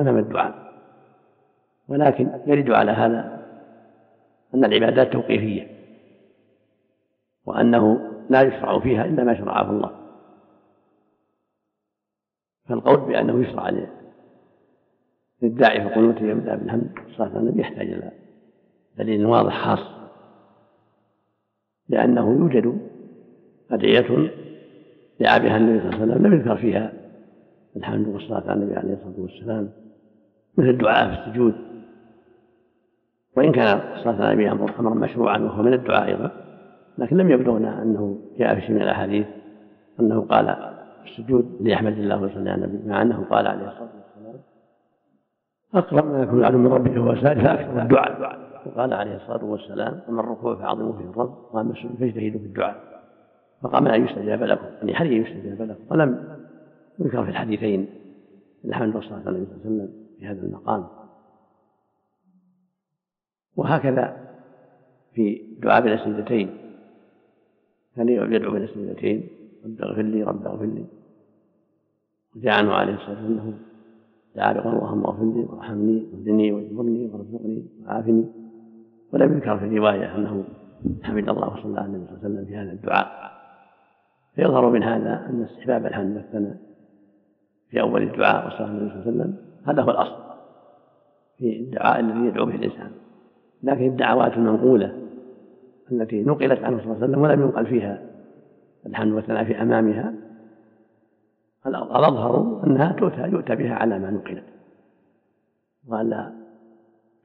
أمام 0.00 0.18
الدعاء. 0.18 0.54
ولكن 1.88 2.28
يرد 2.46 2.70
على 2.70 2.92
هذا 2.92 3.42
أن 4.54 4.64
العبادات 4.64 5.12
توقيفية. 5.12 5.74
وأنه 7.46 8.10
لا 8.30 8.42
يشرع 8.42 8.80
فيها 8.80 9.04
إلا 9.04 9.24
ما 9.24 9.38
شرعه 9.38 9.70
الله. 9.70 9.90
فالقول 12.68 13.00
بأنه 13.00 13.42
يشرع 13.42 13.72
للداعي 15.42 15.88
في 15.88 15.94
قنوته 15.94 16.22
يبدأ 16.22 16.56
بالحمد 16.56 16.90
على 17.18 17.38
النبي 17.38 17.60
يحتاج 17.60 17.90
إلى 17.90 18.12
دليل 18.98 19.26
واضح 19.26 19.64
خاص. 19.64 19.94
لأنه 21.88 22.32
يوجد 22.32 22.78
أدعية 23.70 24.30
دعا 25.20 25.38
بها 25.38 25.56
النبي 25.56 25.80
صلى 25.80 25.88
الله 25.88 26.02
عليه 26.02 26.12
وسلم 26.12 26.26
لم 26.26 26.34
يذكر 26.34 26.56
فيها 26.56 26.92
الحمد 27.76 28.08
والصلاة 28.08 28.50
على 28.50 28.52
النبي 28.52 28.76
عليه 28.76 28.94
الصلاة 28.94 29.20
والسلام 29.20 29.70
مثل 30.58 30.68
الدعاء 30.68 31.14
في 31.14 31.20
السجود. 31.20 31.54
وإن 33.36 33.52
كان 33.52 33.96
الصلاة 33.96 34.14
على 34.14 34.32
النبي 34.32 34.50
أمرا 34.50 34.94
مشروعا 34.94 35.38
وهو 35.38 35.62
من 35.62 35.72
الدعاء 35.72 36.08
أيضا 36.08 36.30
لكن 36.98 37.16
لم 37.16 37.30
يبلغنا 37.30 37.82
أنه 37.82 38.18
جاء 38.38 38.54
في 38.54 38.60
شيء 38.60 38.70
من 38.74 38.82
الأحاديث 38.82 39.26
أنه 40.00 40.20
قال 40.20 40.74
السجود 41.04 41.56
ليحمد 41.60 41.92
الله 41.92 42.22
ويصلي 42.22 42.50
على 42.50 42.64
النبي 42.64 42.88
مع 42.88 43.02
أنه 43.02 43.24
قال 43.30 43.46
عليه 43.46 43.68
الصلاة 43.68 43.88
والسلام 43.94 44.40
أقرب 45.74 46.06
ما 46.06 46.22
يكون 46.22 46.38
العبد 46.38 46.56
من 46.56 46.66
ربه 46.66 47.00
وهو 47.00 47.16
سائل 47.16 47.40
فأكثر 47.40 47.82
الدعاء. 47.82 48.44
وقال 48.66 48.92
عليه 48.92 49.16
الصلاة 49.16 49.44
والسلام 49.44 50.00
أما 50.08 50.20
الركوع 50.20 50.54
فعظموا 50.54 50.92
فيه 50.92 51.10
الرب 51.10 51.36
وأما 51.52 51.72
السجود 51.72 51.96
فاجتهدوا 51.96 52.40
في 52.40 52.46
الدعاء. 52.46 52.76
فقام 53.62 53.86
أن 53.86 54.04
يستجاب 54.04 54.42
لكم 54.42 54.66
يعني 54.78 54.94
حري 54.94 55.16
يستجاب 55.16 55.62
لكم. 55.62 55.80
ولم 55.90 56.38
يذكر 56.98 57.24
في 57.24 57.30
الحديثين 57.30 57.86
الحمد 58.64 58.96
والصلاة 58.96 59.20
على 59.26 59.28
النبي 59.28 59.46
صلى 59.46 59.56
الله 59.56 59.66
عليه 59.66 59.84
وسلم 59.84 60.06
في 60.18 60.26
هذا 60.26 60.46
المقام. 60.46 60.86
وهكذا 63.56 64.16
في 65.14 65.42
دعاء 65.62 65.82
بين 65.82 65.92
السجدتين 65.92 66.63
كان 67.96 68.08
يدعو 68.08 68.52
بين 68.52 68.62
السجدتين 68.62 69.28
رب 69.64 69.82
اغفر 69.82 70.02
لي 70.02 70.22
رب 70.22 70.46
اغفر 70.46 70.64
لي. 70.64 70.84
وجاء 72.36 72.54
عنه 72.58 72.72
عليه 72.72 72.94
الصلاة 72.94 73.10
والسلام 73.10 73.32
أنه 73.32 73.58
دعا 74.36 74.52
بقول 74.52 74.74
اللهم 74.74 75.04
اغفر 75.04 75.24
لي 75.24 75.40
وارحمني 75.40 76.06
واهدني 76.12 76.52
واجبرني 76.52 77.10
وارزقني 77.12 77.66
وعافني. 77.86 78.24
ولم 79.12 79.32
يذكر 79.32 79.58
في 79.58 79.64
الروايه 79.64 80.16
أنه 80.16 80.44
حمد 81.02 81.28
الله 81.28 81.52
وصلى 81.52 81.80
على 81.80 81.86
النبي 81.86 82.06
صلى 82.06 82.16
الله 82.16 82.24
عليه 82.24 82.34
وسلم 82.34 82.44
في 82.44 82.56
هذا 82.56 82.72
الدعاء. 82.72 83.34
فيظهر 84.34 84.70
من 84.70 84.82
هذا 84.82 85.26
أن 85.30 85.42
استحباب 85.42 85.86
الحمد 85.86 86.16
والثناء 86.16 86.56
في 87.70 87.80
أول 87.80 88.02
الدعاء 88.02 88.46
وصلى 88.46 88.66
النبي 88.66 88.90
صلى 88.90 89.00
الله 89.00 89.06
عليه 89.06 89.10
وسلم. 89.10 89.36
هذا 89.66 89.82
هو 89.82 89.90
الأصل 89.90 90.16
في 91.38 91.60
الدعاء 91.60 92.00
الذي 92.00 92.26
يدعو 92.26 92.46
به 92.46 92.54
الإنسان. 92.54 92.90
لكن 93.62 93.86
الدعوات 93.86 94.32
المنقولة 94.32 95.03
التي 95.92 96.22
نقلت 96.22 96.64
عنه 96.64 96.78
صلى 96.78 96.84
الله 96.84 96.94
عليه 96.94 97.04
وسلم 97.04 97.20
ولم 97.20 97.42
ينقل 97.42 97.66
فيها 97.66 98.02
الحمد 98.86 99.12
والثناء 99.12 99.44
في 99.44 99.62
أمامها 99.62 100.14
الأظهر 101.66 102.62
أنها 102.66 102.92
تؤتى 102.92 103.20
يؤتى 103.20 103.54
بها 103.56 103.74
على 103.74 103.98
ما 103.98 104.10
نقلت. 104.10 104.44
وألا 105.88 106.32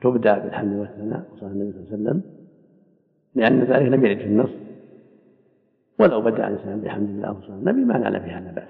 تبدأ 0.01 0.38
بالحمد 0.38 0.74
والثناء 0.74 1.24
صلى 1.39 1.49
الله 1.49 1.66
عليه 1.66 1.88
وسلم 1.88 2.22
لأن 3.36 3.60
ذلك 3.60 3.91
لم 3.91 4.05
يرد 4.05 4.18
في 4.18 4.26
النص. 4.26 4.49
ولو 5.99 6.22
بدأ 6.22 6.47
الإنسان 6.47 6.82
بحمد 6.82 7.10
الله 7.10 7.32
وصلى 7.32 7.55
النبي 7.55 7.86
ما 7.86 7.97
نال 7.97 8.22
في 8.22 8.30
هذا 8.30 8.51
بأس 8.51 8.70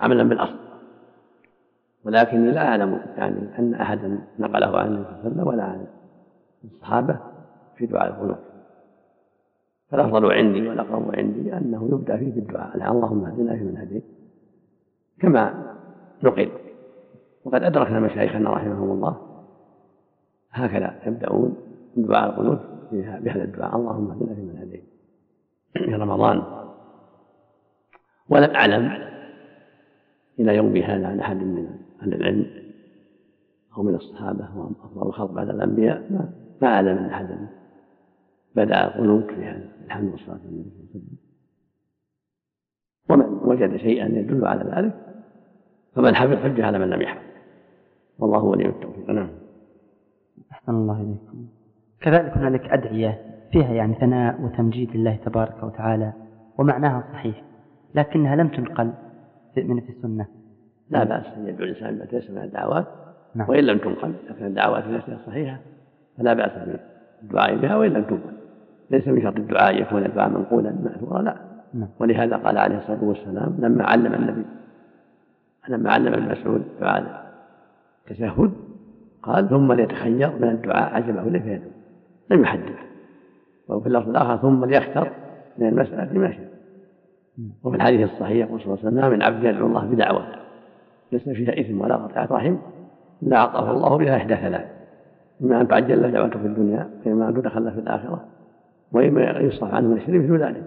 عملا 0.00 0.22
بالأصل. 0.22 0.58
ولكني 2.04 2.50
لا 2.50 2.68
أعلم 2.68 3.00
يعني 3.16 3.58
أن 3.58 3.74
أحدا 3.74 4.18
نقله 4.38 4.78
عن 4.78 4.86
النبي 4.86 5.04
صلى 5.04 5.12
الله 5.12 5.20
عليه 5.24 5.30
وسلم 5.30 5.48
ولا 5.48 5.62
عن 5.62 5.86
الصحابة 6.64 7.18
في 7.76 7.86
دعاء 7.86 8.08
القنوت 8.08 8.47
فالأفضل 9.90 10.32
عندي 10.32 10.68
والأقرب 10.68 11.14
عندي 11.14 11.56
أنه 11.56 11.88
يبدأ 11.92 12.16
فيه 12.16 12.34
بالدعاء 12.34 12.76
اللهم 12.76 13.24
اهدنا 13.24 13.56
فيمن 13.56 13.76
هديت 13.76 14.04
كما 15.20 15.74
نقل 16.22 16.50
وقد 17.44 17.62
أدركنا 17.62 18.00
مشايخنا 18.00 18.50
رحمهم 18.50 18.90
الله 18.90 19.16
هكذا 20.52 20.94
يبدأون 21.06 21.56
دعاء 21.96 22.30
القنوت 22.30 22.60
بهذا 22.92 23.44
الدعاء. 23.44 23.76
اللهم 23.76 24.10
اهدنا 24.10 24.34
فيمن 24.34 24.58
هديت. 24.58 24.84
في 25.72 25.94
رمضان 25.94 26.42
ولم 28.28 28.50
أعلم 28.54 29.08
إلى 30.38 30.56
يوم 30.56 30.76
هذا 30.76 31.06
عن 31.06 31.20
أحد 31.20 31.36
من 31.36 31.68
أهل 32.02 32.14
العلم 32.14 32.46
أو 33.76 33.82
من 33.82 33.94
الصحابة 33.94 34.48
وهم 34.56 34.74
أفضل 34.84 35.08
الخلق 35.08 35.30
بعد 35.30 35.48
الأنبياء 35.48 36.06
ما, 36.62 36.68
أعلم 36.68 36.98
أن 36.98 37.04
أحدا 37.04 37.48
بدأ 38.58 38.84
القنوت 38.84 39.30
في 39.30 39.44
هذا 39.44 39.68
الحمد 39.84 40.10
والصلاة 40.10 40.34
على 40.36 40.48
النبي 40.48 40.70
صلى 40.70 40.80
الله 40.80 40.88
عليه 40.94 41.00
وسلم. 41.00 41.18
ومن 43.10 43.48
وجد 43.48 43.76
شيئا 43.76 44.06
يدل 44.06 44.46
على 44.46 44.70
ذلك 44.76 44.94
فمن 45.94 46.14
حفظ 46.14 46.36
حجة 46.36 46.66
على 46.66 46.78
من 46.78 46.90
لم 46.90 47.02
يحفظ. 47.02 47.22
والله 48.18 48.44
ولي 48.44 48.66
التوفيق. 48.66 49.10
نعم. 49.10 49.30
أحسن 50.52 50.72
الله 50.72 51.00
إليكم. 51.00 51.46
كذلك 52.00 52.36
هنالك 52.36 52.72
أدعية 52.72 53.20
فيها 53.52 53.72
يعني 53.72 53.94
ثناء 53.94 54.42
وتمجيد 54.42 54.96
لله 54.96 55.16
تبارك 55.16 55.62
وتعالى 55.62 56.12
ومعناها 56.58 57.04
صحيح 57.12 57.44
لكنها 57.94 58.36
لم 58.36 58.48
تنقل 58.48 58.92
من 59.56 59.80
في 59.80 59.88
السنة. 59.88 60.26
لا 60.90 61.04
بأس 61.04 61.26
أن 61.26 61.48
يدعو 61.48 61.64
الإنسان 61.64 61.94
بما 61.94 62.04
تيسر 62.04 62.32
من 62.32 62.42
الدعوات 62.42 62.86
نعم. 63.34 63.50
وإن 63.50 63.64
لم 63.64 63.78
تنقل 63.78 64.14
لكن 64.30 64.46
الدعوات 64.46 64.84
نفسها 64.84 65.18
صحيحة 65.26 65.58
فلا 66.18 66.34
بأس 66.34 66.80
بالدعاء 67.22 67.56
بها 67.56 67.76
وإن 67.76 67.90
لم 67.92 68.04
تنقل. 68.04 68.37
ليس 68.90 69.08
من 69.08 69.22
شرط 69.22 69.36
الدعاء 69.36 69.82
يكون 69.82 70.04
الدعاء 70.04 70.30
منقولا 70.30 70.72
مأثورا 70.84 71.22
لا. 71.22 71.36
نعم. 71.74 71.88
ولهذا 72.00 72.36
قال 72.36 72.58
عليه 72.58 72.78
الصلاة 72.78 73.04
والسلام 73.04 73.56
لما 73.58 73.84
علم 73.84 74.14
النبي 74.14 74.44
لما 75.68 75.92
علم 75.92 76.14
ابن 76.14 76.32
مسعود 76.32 76.62
دعاء 76.80 77.28
التشهد 78.10 78.52
قال 79.22 79.48
ثم 79.48 79.72
ليتخير 79.72 80.32
من 80.40 80.48
الدعاء 80.48 80.94
عجبه 80.94 81.22
فيدعو 81.22 81.70
لم 82.30 82.42
يحدد 82.42 82.74
وفي 83.68 83.86
اللفظ 83.86 84.08
الآخر 84.08 84.36
ثم 84.36 84.64
ليختر 84.64 85.10
من 85.58 85.68
المسألة 85.68 86.18
ما 86.18 86.32
شاء. 86.32 86.48
وفي 87.64 87.76
الحديث 87.76 88.10
الصحيح 88.10 88.48
يقول 88.48 88.60
صلى 88.60 88.74
الله 88.74 88.86
عليه 88.86 88.98
وسلم 88.98 89.10
من 89.10 89.22
عبد 89.22 89.44
يدعو 89.44 89.66
الله 89.66 89.84
بدعوة 89.84 90.26
ليس 91.12 91.28
فيها 91.28 91.60
إثم 91.60 91.80
ولا 91.80 91.96
قطعه 91.96 92.26
رحم 92.30 92.56
الا 93.22 93.36
اعطاه 93.36 93.70
الله 93.70 93.98
بها 93.98 94.16
إحدى 94.16 94.36
ثلاث. 94.36 94.66
إما 95.42 95.60
أن 95.60 95.68
تعجل 95.68 96.02
له 96.02 96.10
دعوته 96.10 96.38
في 96.38 96.46
الدنيا 96.46 96.90
وإما 97.06 97.28
أن 97.28 97.34
تدخل 97.34 97.72
في 97.72 97.78
الآخرة. 97.78 98.24
وإما 98.92 99.38
يصرف 99.38 99.74
عنه 99.74 99.88
من 99.88 99.96
الشرك 99.96 100.24
مثل 100.24 100.42
ذلك. 100.42 100.64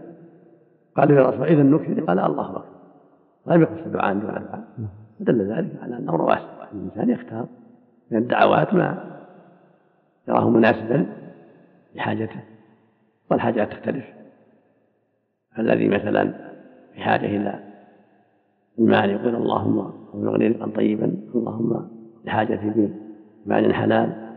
قالوا 0.96 1.18
يا 1.18 1.30
رسول 1.30 1.44
اذا 1.44 1.64
نكثر 1.64 2.04
قال 2.04 2.20
الله 2.20 2.50
أكبر. 2.50 2.66
لم 3.48 3.62
يقص 3.62 3.88
دعاء 3.88 4.14
دون 4.14 4.22
دعاء 4.22 4.64
دل 5.20 5.42
ذلك 5.42 5.72
على 5.84 5.98
أنه 5.98 6.16
واسع 6.16 6.70
الانسان 6.74 7.10
يختار 7.10 7.46
من 8.12 8.18
الدعوات 8.18 8.74
ما 8.74 9.04
يراه 10.28 10.50
مناسبا 10.50 11.06
لحاجته 11.96 12.40
والحاجات 13.32 13.72
تختلف. 13.72 14.06
الذي 15.60 15.90
مثلا 15.90 16.34
في 16.94 17.02
حاجة 17.02 17.26
إلى 17.26 17.60
المال 18.80 19.10
يقول 19.10 19.36
اللهم 19.36 19.80
ارزقني 20.14 20.48
رزقا 20.48 20.70
طيبا 20.76 21.18
اللهم 21.36 21.88
لحاجتي 22.26 22.90
بمال 23.46 23.74
حلال. 23.74 24.31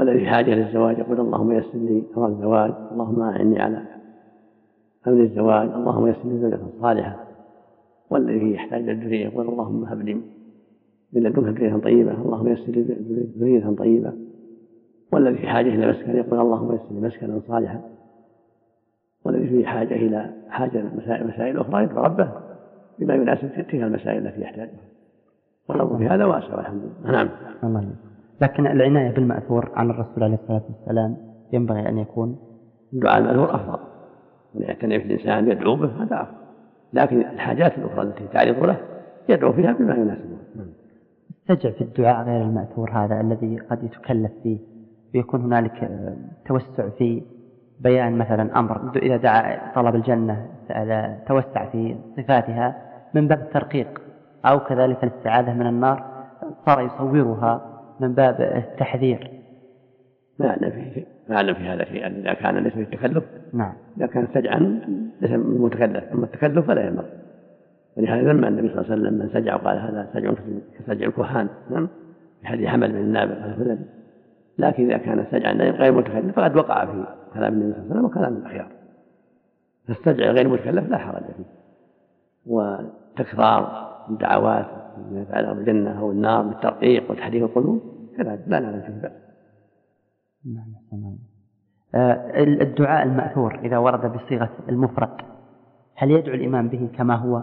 والذي 0.00 0.18
في 0.18 0.26
حاجة 0.26 0.54
للزواج 0.54 0.98
يقول 0.98 1.20
اللهم 1.20 1.52
يسر 1.52 1.78
لي 1.78 2.02
أمر 2.16 2.28
الزواج. 2.28 2.72
اللهم 2.92 3.22
أعني 3.22 3.60
على 3.60 3.82
أمر 5.06 5.20
الزواج. 5.20 5.68
اللهم 5.68 6.06
يسر 6.06 6.28
لي 6.28 6.38
زوجة 6.38 6.58
صالحة. 6.80 7.24
والذي 8.10 8.52
يحتاج 8.52 8.82
إلى 8.82 8.92
الذرية. 8.92 9.24
يقول 9.26 9.48
اللهم 9.48 9.84
هب 9.84 10.02
لي 10.02 10.14
من 11.12 11.22
لدنك 11.22 11.60
ذرية 11.60 11.76
طيبة. 11.76 12.12
اللهم 12.12 12.48
يسر 12.48 12.72
لي 12.72 12.82
ذرية 13.38 13.74
طيبة. 13.78 14.12
والذي 15.12 15.38
في 15.38 15.46
حاجة 15.46 15.68
إلى 15.68 15.90
مسكن. 15.90 16.16
يقول 16.16 16.40
اللهم 16.40 16.74
يسر 16.74 16.94
لي 16.94 17.00
مسكنا 17.00 17.40
صالحا. 17.48 17.80
والذي 19.24 19.48
في 19.48 19.66
حاجة 19.66 19.94
إلى 19.94 20.30
حاجة 20.48 20.84
مسائل, 20.96 21.26
مسائل 21.26 21.58
أخرى 21.58 21.82
يدعو 21.82 22.04
ربه 22.04 22.32
بما 22.98 23.14
يناسب 23.14 23.48
تلك 23.54 23.74
المسائل 23.74 24.26
التي 24.26 24.40
يحتاجها. 24.40 24.80
والأمر 25.68 25.98
في 25.98 26.06
هذا 26.06 26.24
واسع 26.24 26.56
والحمد 26.56 26.82
لله. 26.82 27.12
نعم. 27.12 27.28
الله. 27.64 28.09
لكن 28.40 28.66
العناية 28.66 29.10
بالمأثور 29.10 29.70
عن 29.74 29.90
الرسول 29.90 30.22
عليه 30.22 30.34
الصلاة 30.34 30.62
والسلام 30.68 31.16
ينبغي 31.52 31.88
أن 31.88 31.98
يكون 31.98 32.38
الدعاء 32.92 33.18
المأثور 33.18 33.54
أفضل. 33.54 33.78
ويعتني 34.54 35.00
في 35.00 35.06
الإنسان 35.06 35.50
يدعو 35.50 35.76
به 35.76 36.02
هذا 36.02 36.22
أفضل. 36.22 36.36
لكن 36.92 37.20
الحاجات 37.20 37.78
الأخرى 37.78 38.02
التي 38.02 38.26
تعرض 38.32 38.64
له 38.64 38.76
يدعو 39.28 39.52
فيها 39.52 39.72
بما 39.72 39.94
يناسبه. 39.94 40.36
استجع 41.30 41.70
في 41.70 41.84
الدعاء 41.84 42.26
غير 42.26 42.42
المأثور 42.42 42.90
هذا 42.90 43.20
الذي 43.20 43.58
قد 43.58 43.84
يتكلف 43.84 44.32
فيه. 44.42 44.58
ويكون 45.14 45.40
هنالك 45.40 45.84
آه، 45.84 46.16
توسع 46.46 46.88
في 46.88 47.22
بيان 47.80 48.18
مثلا 48.18 48.58
أمر. 48.58 48.96
إذا 48.96 49.16
دعا 49.16 49.72
طلب 49.74 49.94
الجنة 49.94 50.46
توسع 51.26 51.70
في 51.72 51.96
صفاتها 52.16 52.76
من 53.14 53.28
باب 53.28 53.38
الترقيق. 53.38 54.00
أو 54.44 54.60
كذلك 54.60 55.04
الاستعاذة 55.04 55.54
من 55.54 55.66
النار 55.66 56.04
صار 56.66 56.80
يصورها 56.80 57.69
من 58.00 58.14
باب 58.14 58.40
التحذير. 58.40 59.30
ما 60.38 60.46
أعلم 60.46 60.70
في 60.70 60.94
شيء 60.94 61.06
ما 61.28 61.36
أعلم 61.36 61.54
في 61.54 61.62
هذا 61.62 61.84
شيئا. 61.84 62.08
إذا 62.08 62.34
كان 62.34 62.58
ليس 62.58 62.72
في 62.72 62.82
التكلف 62.82 63.24
نعم. 63.52 63.72
إذا 63.96 64.06
كان 64.06 64.28
سجعا 64.34 64.80
ليس 65.20 65.30
متكلف. 65.32 66.04
أما 66.12 66.24
التكلف 66.24 66.66
فلا 66.66 66.86
ينبغي. 66.86 67.10
ولهذا 67.96 68.32
لما 68.32 68.48
النبي 68.48 68.68
صلى 68.68 68.80
الله 68.80 68.92
عليه 68.92 69.02
وسلم 69.02 69.18
من 69.18 69.28
سجع 69.28 69.54
وقال 69.54 69.78
هذا 69.78 70.08
سجع 70.14 70.32
كسجع 70.78 71.06
الكهان 71.06 71.48
نعم 71.70 71.88
في 72.40 72.46
حديث 72.46 72.68
حمل 72.68 72.92
من 72.92 73.00
النابل 73.00 73.32
الخزرجي 73.32 73.84
لكن 74.58 74.90
إذا 74.90 74.98
كان 74.98 75.26
سجعا 75.30 75.52
غير 75.52 75.92
متكلف 75.92 76.36
فقد 76.36 76.56
وقع 76.56 76.86
في 76.86 77.04
كلام 77.34 77.52
النبي 77.52 77.72
صلى 77.72 77.82
الله 77.82 77.90
عليه 77.90 77.90
وسلم 77.90 78.04
وكلام 78.04 78.36
الأخيار. 78.36 78.68
فالسجع 79.88 80.30
غير 80.30 80.48
متكلف 80.48 80.88
لا 80.88 80.98
حرج 80.98 81.22
فيه. 81.22 81.44
وتكرار 82.46 83.89
الدعوات 84.10 84.66
بما 84.98 85.22
يتعلق 85.22 85.52
بالجنة 85.52 86.00
أو 86.00 86.10
النار 86.10 86.42
بالترقيق 86.42 87.10
وتحريك 87.10 87.42
القلوب 87.42 87.80
كذلك 88.16 88.44
لا 88.46 88.60
نعلم 88.60 88.80
فيه 88.80 89.02
بأس. 89.02 89.12
نعم 90.44 91.16
آه، 91.94 92.42
الدعاء 92.42 93.06
المأثور 93.06 93.58
إذا 93.64 93.78
ورد 93.78 94.12
بصيغة 94.12 94.50
المفرد 94.68 95.10
هل 95.94 96.10
يدعو 96.10 96.34
الإمام 96.34 96.68
به 96.68 96.88
كما 96.96 97.14
هو؟ 97.14 97.42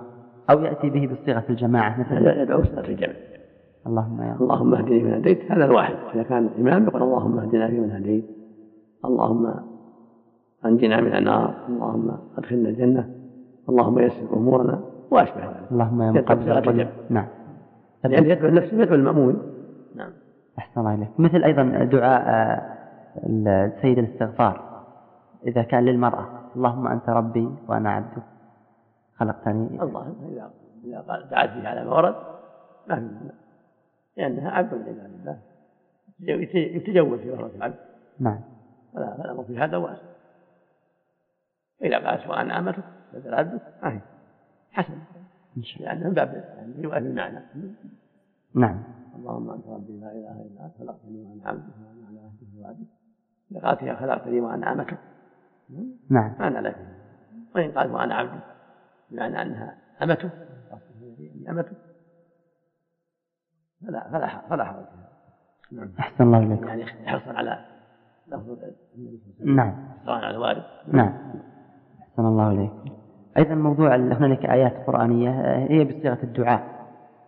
أو 0.49 0.59
يأتي 0.59 0.89
به 0.89 1.07
بصيغة 1.07 1.43
الجماعة 1.49 1.99
مثل 1.99 2.28
يدعو 2.28 2.63
صيغة 2.63 2.88
الجمع 2.88 3.13
اللهم 3.88 4.22
يا 4.22 4.38
اللهم 4.41 4.74
اهدني 4.74 4.99
فيمن 4.99 5.13
هديت 5.13 5.51
هذا 5.51 5.65
الواحد. 5.65 5.95
إذا 6.13 6.24
كان 6.24 6.45
الإمام 6.45 6.84
يقول 6.88 7.03
اللهم 7.03 7.39
اهدنا 7.39 7.68
فيمن 7.68 7.91
هديت 7.91 8.26
اللهم 9.05 9.53
أنجنا 10.65 11.01
من 11.01 11.15
النار 11.15 11.53
اللهم 11.70 12.18
أدخلنا 12.38 12.70
الجنة 12.70 13.09
اللهم 13.70 13.99
يسر 13.99 14.34
أمورنا 14.34 14.84
وأشبه 15.12 15.45
ذلك 15.45 15.72
اللهم 15.72 16.01
يا 16.01 16.12
مقدر 16.12 16.88
نعم. 17.10 17.28
يعني 18.03 18.30
يدعو 18.30 18.49
النفس 18.49 18.74
يدعو 18.74 18.95
المأمون. 18.95 19.53
نعم. 19.95 20.12
أحسن 20.60 20.82
الله 20.82 20.93
إليك. 20.93 21.20
مثل 21.20 21.43
أيضا 21.43 21.64
دعاء 21.84 22.24
آه، 23.47 23.72
سيد 23.82 23.97
الاستغفار. 23.97 24.84
إذا 25.47 25.62
كان 25.62 25.86
للمرأة 25.86 26.28
اللهم 26.55 26.88
أنت 26.88 27.10
ربي 27.10 27.49
وأنا 27.68 27.89
عبدك. 27.91 28.24
خلقتني. 29.16 29.84
الله 29.84 30.16
إذا 30.32 30.51
إذا 30.86 30.99
قال 30.99 31.30
دعت 31.30 31.49
به 31.49 31.70
على 31.70 31.86
ما 31.86 31.95
ورد 31.95 32.16
ما 32.88 32.95
في 32.95 33.32
لأنها 34.18 34.51
عبد 34.51 34.74
من 34.74 34.82
عباد 34.82 35.12
الله 35.20 35.39
يتجول 36.53 37.20
في 37.20 37.32
ظهر 37.32 37.49
العبد 37.55 37.76
نعم. 38.20 38.39
فلا 38.93 39.18
فالأمر 39.18 39.43
في 39.43 39.60
هذا 39.60 39.78
واسع 39.78 40.08
إذا 41.84 42.10
قال 42.10 42.20
سواء 42.24 42.60
أمتك 42.60 42.84
بدل 43.14 43.34
عبدك. 43.34 43.62
ما 43.84 43.93
هي؟ 43.93 43.99
حسن. 44.78 44.97
لأنه 45.80 46.07
من 46.07 46.13
باب 46.13 46.34
يعني 46.57 46.84
يؤهل 46.84 47.05
المعنى. 47.05 47.39
نعم. 48.55 48.84
اللهم 49.15 49.49
أنت 49.49 49.67
ربي 49.67 49.99
لا 49.99 50.11
إله 50.11 50.41
إلا 50.41 50.65
أنت 50.65 50.73
خلقتني 50.80 51.21
وأنا 51.21 51.49
عبدك 51.49 51.73
وأنا 51.80 52.07
على 52.07 52.19
عهدك 52.19 52.47
ووعدك. 52.57 53.82
يا 53.82 53.95
خلقتني 53.95 54.41
وأنا 54.41 54.71
أمتك. 54.73 54.97
نعم. 56.09 56.36
معنى 56.39 56.73
فيه 56.73 56.97
وإن 57.55 57.71
قال 57.71 57.91
وأنا 57.91 58.15
عبدك 58.15 58.43
بمعنى 59.11 59.41
أنها 59.41 59.78
أمته 60.03 60.30
أمته 61.49 61.75
فلا 63.88 64.09
فلا 64.11 64.41
فلا 64.49 64.63
حرج 64.65 64.86
نعم. 65.71 65.89
أحسن 65.99 66.23
الله 66.23 66.39
إليك. 66.39 66.61
يعني 66.61 66.86
حرصا 66.86 67.32
على 67.32 67.65
لفظ 68.28 68.57
نعم. 69.43 69.75
حرصا 69.99 70.11
على 70.11 70.30
الوارد. 70.30 70.63
نعم. 70.88 71.13
أحسن 72.01 72.25
الله 72.25 72.51
إليك. 72.51 72.97
أيضا 73.38 73.55
موضوع 73.55 73.95
هنالك 73.95 74.45
آيات 74.45 74.73
قرآنية 74.88 75.57
هي 75.57 75.83
بصيغة 75.83 76.19
الدعاء 76.23 76.77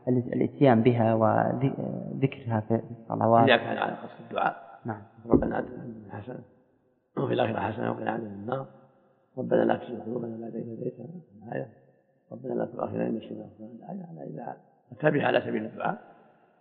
الإتيان 0.08 0.82
بها 0.82 1.14
وذكرها 1.14 2.60
في 2.60 2.82
الصلوات. 2.92 3.44
إذا 3.44 3.58
كان 3.58 3.78
على 3.78 3.92
قصد 3.92 4.26
الدعاء. 4.30 4.80
نعم. 4.86 5.02
ربنا 5.30 5.60
آتنا 5.60 5.94
حسنة 6.10 6.40
وفي 7.18 7.34
الآخرة 7.34 7.60
حسنة 7.60 7.92
وقنا 7.92 8.12
عذاب 8.12 8.26
النار. 8.26 8.66
ربنا 9.38 9.64
لا 9.64 9.76
تزغ 9.76 10.02
قلوبنا 10.02 10.38
بعد 10.42 10.56
إذ 10.56 10.74
هديتنا. 10.74 11.06
الآية 11.48 11.68
ربنا 12.32 12.54
لا 12.54 12.66
تؤاخذنا 12.66 13.08
إن 13.08 13.16
نسينا. 13.16 13.46
الآية 13.60 14.06
على 14.10 14.56
إذا 15.04 15.10
بها 15.10 15.28
على 15.28 15.42
سبيل 15.42 15.66
الدعاء. 15.66 16.02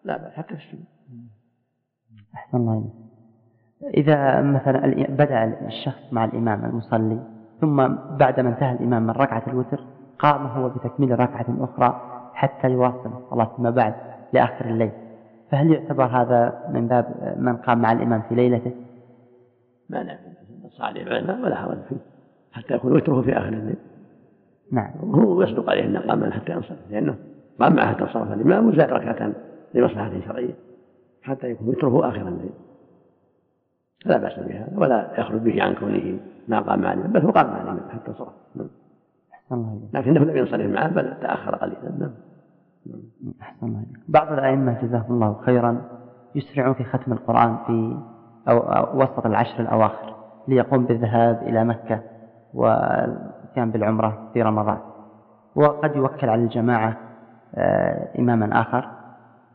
لا 0.05 0.17
بأس 0.17 0.33
حتى 0.33 0.57
في 0.57 0.65
السنة 0.65 0.85
أحسن 2.35 2.59
الله 2.59 2.91
إذا 3.95 4.43
مثلا 4.43 5.07
بدأ 5.09 5.67
الشخص 5.67 6.13
مع 6.13 6.25
الإمام 6.25 6.65
المصلي 6.65 7.38
ثم 7.61 7.89
بعدما 8.17 8.49
انتهى 8.49 8.73
الإمام 8.73 9.03
من 9.03 9.11
ركعة 9.11 9.43
الوتر 9.47 9.81
قام 10.19 10.47
هو 10.47 10.69
بتكميل 10.69 11.21
ركعة 11.21 11.47
أخرى 11.61 12.01
حتى 12.35 12.71
يواصل 12.71 13.11
الصلاة 13.25 13.51
فيما 13.57 13.71
بعد 13.71 13.95
لآخر 14.33 14.65
الليل. 14.65 14.91
فهل 15.51 15.73
يعتبر 15.73 16.05
هذا 16.05 16.63
من 16.73 16.89
باب 16.89 17.37
من 17.39 17.57
قام 17.57 17.79
مع 17.83 17.93
الإمام 17.93 18.23
في 18.29 18.35
ليلته؟ 18.35 18.73
ما 19.91 20.03
لا 20.03 20.19
صالح 20.69 21.01
العلماء 21.01 21.41
ولا 21.41 21.57
حرج 21.57 21.79
فيه. 21.89 21.97
حتى 22.53 22.75
يكون 22.75 22.93
وتره 22.93 23.23
في 23.23 23.39
آخر 23.39 23.49
الليل. 23.49 23.77
نعم. 24.73 24.91
هو 25.03 25.43
يصدق 25.43 25.71
عليه 25.71 25.85
أنه 25.85 26.01
قام 26.01 26.33
حتى 26.33 26.53
ينصرف 26.53 26.79
لأنه 26.91 27.15
قام 27.61 27.77
معه 27.77 27.95
حتى 27.95 28.03
انصرف 28.03 28.33
الإمام 28.33 28.69
وزاد 28.69 28.91
ركعة 28.91 29.33
لمصلحة 29.75 30.11
شرعية 30.27 30.55
حتى 31.23 31.51
يكون 31.51 31.69
وتره 31.69 32.09
آخر 32.09 32.29
الليل. 32.29 32.51
لا 34.05 34.19
بأس 34.19 34.39
بهذا 34.39 34.73
ولا 34.77 35.21
يخرج 35.21 35.41
به 35.41 35.63
عن 35.63 35.75
كونه 35.75 36.19
ما 36.49 36.61
قام 36.61 36.81
الإمام 36.81 37.13
بل 37.13 37.21
هو 37.21 37.31
قام 37.31 37.47
الإمام 37.47 37.81
حتى 37.91 38.09
انصرف 38.09 38.33
نعم. 39.51 39.81
لكنه 39.95 40.21
لم 40.21 40.37
ينصرف 40.37 40.71
معه 40.71 40.89
بل 40.89 41.15
تأخر 41.21 41.55
قليلا. 41.55 41.93
نعم. 41.99 42.11
أحسن 43.43 43.67
الله 43.67 43.83
بعض 44.09 44.33
الأئمة 44.33 44.83
جزاهم 44.83 45.15
الله 45.15 45.41
خيرا 45.47 45.83
يسرعون 46.35 46.75
في 46.75 46.85
ختم 46.85 47.13
القرآن 47.13 47.57
في 47.67 47.99
أو, 48.49 48.59
أو 48.59 49.03
وسط 49.03 49.27
العشر 49.27 49.61
الأواخر 49.61 50.15
ليقوم 50.49 50.85
بالذهاب 50.85 51.43
إلى 51.43 51.65
مكة 51.65 52.01
والاتيان 52.55 53.71
بالعمرة 53.71 54.31
في 54.35 54.43
رمضان. 54.43 54.79
وقد 55.55 55.97
يوكل 55.97 56.29
على 56.29 56.43
الجماعة 56.43 56.97
آه، 57.55 58.09
إماما 58.19 58.61
آخر. 58.61 58.89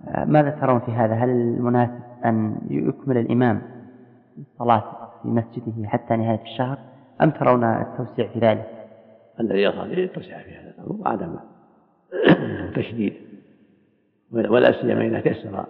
آه، 0.08 0.26
ماذا 0.26 0.50
ترون 0.50 0.80
في 0.80 0.92
هذا؟ 0.92 1.14
هل 1.14 1.30
المناسب 1.30 2.00
أن 2.26 2.58
يكمل 2.70 3.18
الإمام؟ 3.18 3.62
الصلاة 4.38 4.84
في 5.22 5.28
مسجده 5.28 5.88
حتى 5.88 6.16
نهاية 6.16 6.42
الشهر؟ 6.42 6.78
أم 7.22 7.30
ترون 7.32 7.64
التوسيع 7.64 8.28
في 8.28 8.40
ذلك؟ 8.40 8.70
الذي 9.40 9.62
يصلي 9.62 10.04
يتوسع 10.04 10.42
في 10.42 10.52
هذا 10.52 10.70
الأمر 10.70 11.02
وعدم 11.02 11.36
تشديد. 12.76 13.14
ولا 14.32 14.82
سيما 14.82 15.02
إذا 15.02 15.20
تيسر 15.20 15.66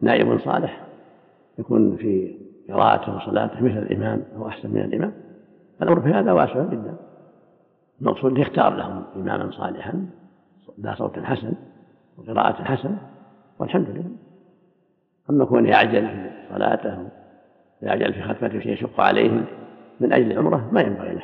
نائب 0.00 0.38
صالح 0.38 0.80
يكون 1.58 1.96
في 1.96 2.38
قراءته 2.68 3.16
وصلاته 3.16 3.64
مثل 3.64 3.78
الإمام 3.78 4.22
أو 4.36 4.48
أحسن 4.48 4.70
من 4.70 4.80
الإمام. 4.80 5.12
الأمر 5.82 6.00
في 6.00 6.08
هذا 6.08 6.32
واسع 6.32 6.64
جدا. 6.64 6.94
المقصود 8.00 8.38
يختار 8.38 8.76
لهم 8.76 9.04
إماما 9.16 9.50
صالحا 9.50 10.06
ذا 10.80 10.94
صوت 10.94 11.18
حسن 11.18 11.52
وقراءة 12.18 12.64
حسنة 12.64 12.98
والحمد 13.58 13.88
لله. 13.88 14.10
أما 15.30 15.44
كونه 15.44 15.68
يعجل 15.68 16.08
في 16.08 16.30
صلاته 16.54 17.08
يعجل 17.84 18.12
في 18.12 18.22
ختمته 18.22 18.60
شيء 18.60 18.72
يشق 18.72 19.00
عليهم 19.00 19.44
من 20.00 20.12
أجل 20.12 20.32
العمرة 20.32 20.68
ما 20.72 20.80
ينبغي 20.80 21.14
له 21.14 21.22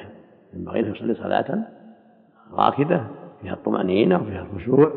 ينبغي 0.55 0.83
له 0.83 0.89
يصلي 0.89 1.15
صلاة 1.15 1.65
راكدة 2.53 3.05
فيها 3.43 3.53
الطمأنينة 3.53 4.23
وفيها 4.23 4.43
الخشوع 4.43 4.93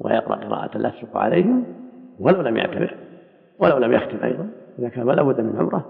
ويقرأ 0.00 0.36
قراءة 0.36 0.78
لا 0.78 0.90
تشق 0.90 1.16
عليهم 1.16 1.64
ولو 2.20 2.40
لم 2.40 2.56
يعتبر 2.56 2.94
ولو 3.58 3.78
لم 3.78 3.92
يختم 3.92 4.16
أيضا. 4.24 4.48
إذا 4.78 4.88
كان 4.88 5.08
ولا 5.08 5.22
بد 5.22 5.40
من 5.40 5.56
عمرة 5.58 5.84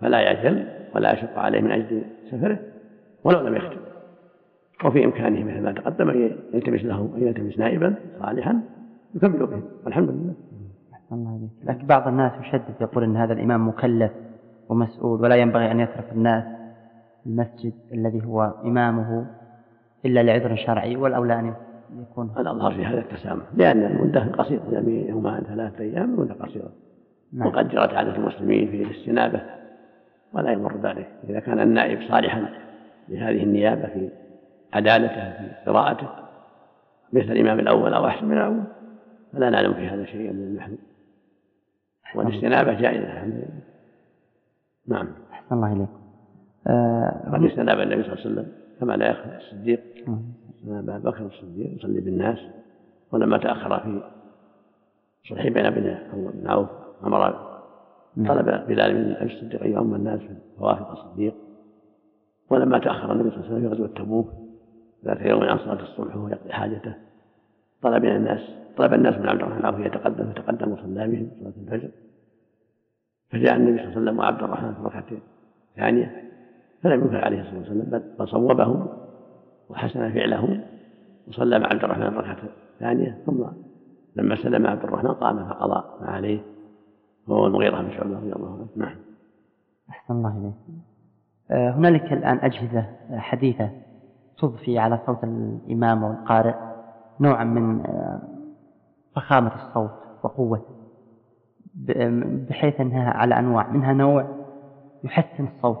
فلا 0.00 0.20
يعجل 0.20 0.66
ولا 0.94 1.12
يشق 1.12 1.38
عليه 1.38 1.60
من 1.60 1.70
أجل 1.70 2.02
سفره 2.30 2.58
ولو 3.24 3.40
لم 3.40 3.56
يختم. 3.56 3.80
وفي 4.84 5.04
إمكانه 5.04 5.44
مثل 5.44 5.60
ما 5.60 5.72
تقدم 5.72 6.10
أن 6.10 6.30
يلتمس 6.54 6.84
له 6.84 7.12
أن 7.16 7.22
يلتمس 7.22 7.58
نائبا 7.58 7.94
صالحا 8.20 8.60
يكمل 9.14 9.46
به. 9.46 9.62
والحمد 9.84 10.08
لله. 10.08 10.34
الله 11.12 11.48
لكن 11.64 11.86
بعض 11.86 12.08
الناس 12.08 12.32
يشدد 12.40 12.74
يقول 12.80 13.04
أن 13.04 13.16
هذا 13.16 13.32
الإمام 13.32 13.68
مكلف. 13.68 14.12
ومسؤول 14.72 15.22
ولا 15.22 15.36
ينبغي 15.36 15.70
أن 15.70 15.80
يترك 15.80 16.12
الناس 16.12 16.44
المسجد 17.26 17.72
الذي 17.92 18.24
هو 18.24 18.54
إمامه 18.64 19.26
إلا 20.04 20.22
لعذر 20.22 20.56
شرعي 20.56 20.96
والأولى 20.96 21.38
أن 21.38 21.54
يكون 22.00 22.30
الأظهر 22.38 22.74
في 22.74 22.84
هذا 22.84 22.98
التسامح 22.98 23.44
لأن 23.54 23.84
المدة 23.84 24.20
قصيرة 24.20 24.62
يومان 25.08 25.42
ثلاثة 25.42 25.84
أيام 25.84 26.20
مدة 26.20 26.34
قصيرة. 26.34 26.72
نعم. 27.32 27.46
وقد 27.46 27.68
جرت 27.68 27.94
عادة 27.94 28.16
المسلمين 28.16 28.70
في 28.70 28.82
الاستنابة 28.82 29.40
ولا 30.32 30.50
يمر 30.52 30.76
ذلك. 30.76 31.08
إذا 31.28 31.40
كان 31.40 31.60
النائب 31.60 32.08
صالحا 32.08 32.48
لهذه 33.08 33.42
النيابة 33.42 33.86
في 33.86 34.08
عدالته 34.72 35.30
في 35.30 35.70
قراءته 35.70 36.08
مثل 37.12 37.32
الإمام 37.32 37.60
الأول 37.60 37.94
أو 37.94 38.06
أحسن 38.06 38.26
من 38.26 38.38
الأول 38.38 38.62
فلا 39.32 39.50
نعلم 39.50 39.74
في 39.74 39.88
هذا 39.88 40.04
شيئا 40.04 40.32
من 40.32 40.42
المحذور 40.42 40.78
والاستنابة 42.14 42.72
جائزة 42.72 43.12
الحمد 43.12 43.34
لله. 43.34 43.71
نعم. 44.88 45.08
أحسن 45.32 45.54
الله 45.54 45.72
إليكم. 45.72 46.00
آه 46.66 47.30
قد 47.32 47.44
استناب 47.44 47.80
النبي 47.80 48.02
صلى 48.02 48.12
الله 48.12 48.24
عليه 48.24 48.32
وسلم 48.32 48.52
كما 48.80 48.96
لا 48.96 49.10
يخفى 49.10 49.36
الصديق. 49.36 49.80
أبا 50.68 50.98
بكر 50.98 51.26
الصديق 51.26 51.74
يصلي 51.76 52.00
بالناس. 52.00 52.38
ولما 53.12 53.38
تأخر 53.38 53.80
في 53.80 54.00
صلح 55.28 55.48
بين 55.48 55.66
ابن 55.66 55.98
بن 56.14 56.46
عوف 56.46 56.68
أمر 57.04 57.52
نعم. 58.16 58.28
طلب 58.28 58.66
بلال 58.66 58.94
من 58.94 59.16
أبي 59.16 59.34
الصديق 59.34 59.62
أن 59.62 59.72
يؤم 59.72 59.94
الناس 59.94 60.20
في 60.20 60.36
توافق 60.58 60.90
الصديق 60.90 61.34
ولما 62.50 62.78
تأخر 62.78 63.12
النبي 63.12 63.30
صلى 63.30 63.38
الله 63.38 63.48
عليه 63.48 63.56
وسلم 63.56 63.68
في 63.68 63.74
غزوة 63.74 63.88
تبوك. 64.04 64.28
ذات 65.04 65.20
يوم 65.20 65.42
عن 65.42 65.58
صلاة 65.58 65.82
الصبح 65.82 66.16
وهو 66.16 66.28
يقضي 66.28 66.52
حاجته. 66.52 66.94
طلب 67.82 68.02
من 68.02 68.16
الناس 68.16 68.40
طلب 68.76 68.94
الناس 68.94 69.14
من 69.14 69.28
عبد 69.28 69.40
الرحمن 69.40 69.60
العوف 69.60 69.78
يتقدم 69.78 70.32
فتقدم 70.32 70.72
وصلى 70.72 71.08
بهم 71.08 71.30
صلاة 71.40 71.52
الفجر. 71.62 71.88
فجاء 73.32 73.56
النبي 73.56 73.78
صلى 73.78 73.86
الله 73.86 73.90
عليه 73.90 74.02
وسلم 74.02 74.18
وعبد 74.18 74.42
الرحمن 74.42 74.74
في 74.74 74.80
الركعة 74.80 75.04
الثانية 75.70 76.22
فلم 76.82 77.00
ينكر 77.00 77.24
عليه 77.24 77.40
الصلاة 77.40 77.58
والسلام 77.58 78.02
بل 78.18 78.28
صوبهم 78.28 78.86
وحسن 79.68 80.12
فعله 80.12 80.64
وصلى 81.28 81.58
مع 81.58 81.66
عبد 81.66 81.84
الرحمن 81.84 82.06
الركعة 82.06 82.38
الثانية 82.74 83.22
ثم 83.26 83.44
لما 84.16 84.36
سلم 84.36 84.66
عبد 84.66 84.84
الرحمن 84.84 85.10
قام 85.10 85.48
فقضى 85.48 85.84
ما 86.00 86.06
عليه 86.10 86.40
وهو 87.28 87.46
المغيرة 87.46 87.80
بن 87.82 87.90
شعبة 87.90 88.16
رضي 88.16 88.32
الله 88.32 88.54
عنه. 88.54 88.66
نعم. 88.76 88.96
أحسن 89.90 90.14
الله 90.14 90.38
إليك. 90.38 90.54
آه، 91.50 91.70
هنالك 91.70 92.12
الآن 92.12 92.38
أجهزة 92.38 92.86
حديثة 93.10 93.70
تضفي 94.38 94.78
على 94.78 94.98
صوت 95.06 95.24
الإمام 95.24 96.02
والقارئ 96.02 96.54
نوعا 97.20 97.44
من 97.44 97.86
آه، 97.86 98.22
فخامة 99.16 99.54
الصوت 99.54 99.90
وقوته 100.22 100.81
بحيث 102.48 102.80
أنها 102.80 103.10
على 103.10 103.38
أنواع 103.38 103.68
منها 103.68 103.92
نوع 103.92 104.26
يحسن 105.04 105.48
الصوت 105.56 105.78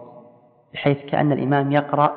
بحيث 0.72 0.98
كأن 1.10 1.32
الإمام 1.32 1.72
يقرأ 1.72 2.12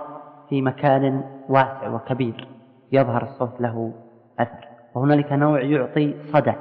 في 0.49 0.61
مكان 0.61 1.23
واسع 1.49 1.89
وكبير 1.89 2.47
يظهر 2.91 3.23
الصوت 3.23 3.61
له 3.61 3.93
أثر. 4.39 4.67
وهنالك 4.95 5.31
نوع 5.33 5.61
يعطي 5.61 6.15
صدى 6.33 6.53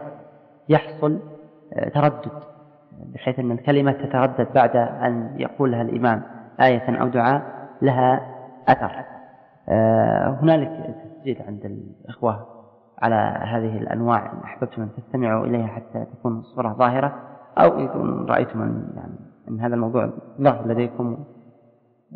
يحصل 0.69 1.21
آه، 1.73 1.89
تردد 1.89 2.33
بحيث 3.15 3.39
أن 3.39 3.51
الكلمة 3.51 3.93
تتردد 3.93 4.49
بعد 4.55 4.77
أن 4.77 5.35
يقولها 5.39 5.83
الإمام 5.83 6.23
آية 6.61 7.01
أو 7.01 7.09
دعاء 7.09 7.43
لها 7.83 8.21
أثر. 8.69 9.05
آه، 9.69 10.39
هنالك 10.43 10.97
تسجيل 11.05 11.43
عند 11.49 11.65
الإخوة. 11.65 12.54
على 12.99 13.39
هذه 13.43 13.79
الأنواع. 13.79 14.33
إن 14.33 14.39
أحببتم 14.39 14.83
أن 14.83 14.89
تستمعوا 14.97 15.47
إليها 15.47 15.67
حتى 15.67 16.05
تكون 16.05 16.39
الصورة 16.39 16.73
ظاهرة 16.73 17.21
أو 17.59 17.79
إن 17.79 18.27
رأيتم 18.27 18.63
أن 18.63 18.93
يعني 18.97 19.15
أن 19.49 19.61
هذا 19.61 19.75
الموضوع 19.75 20.13
ظاهر 20.41 20.69
لديكم 20.69 21.25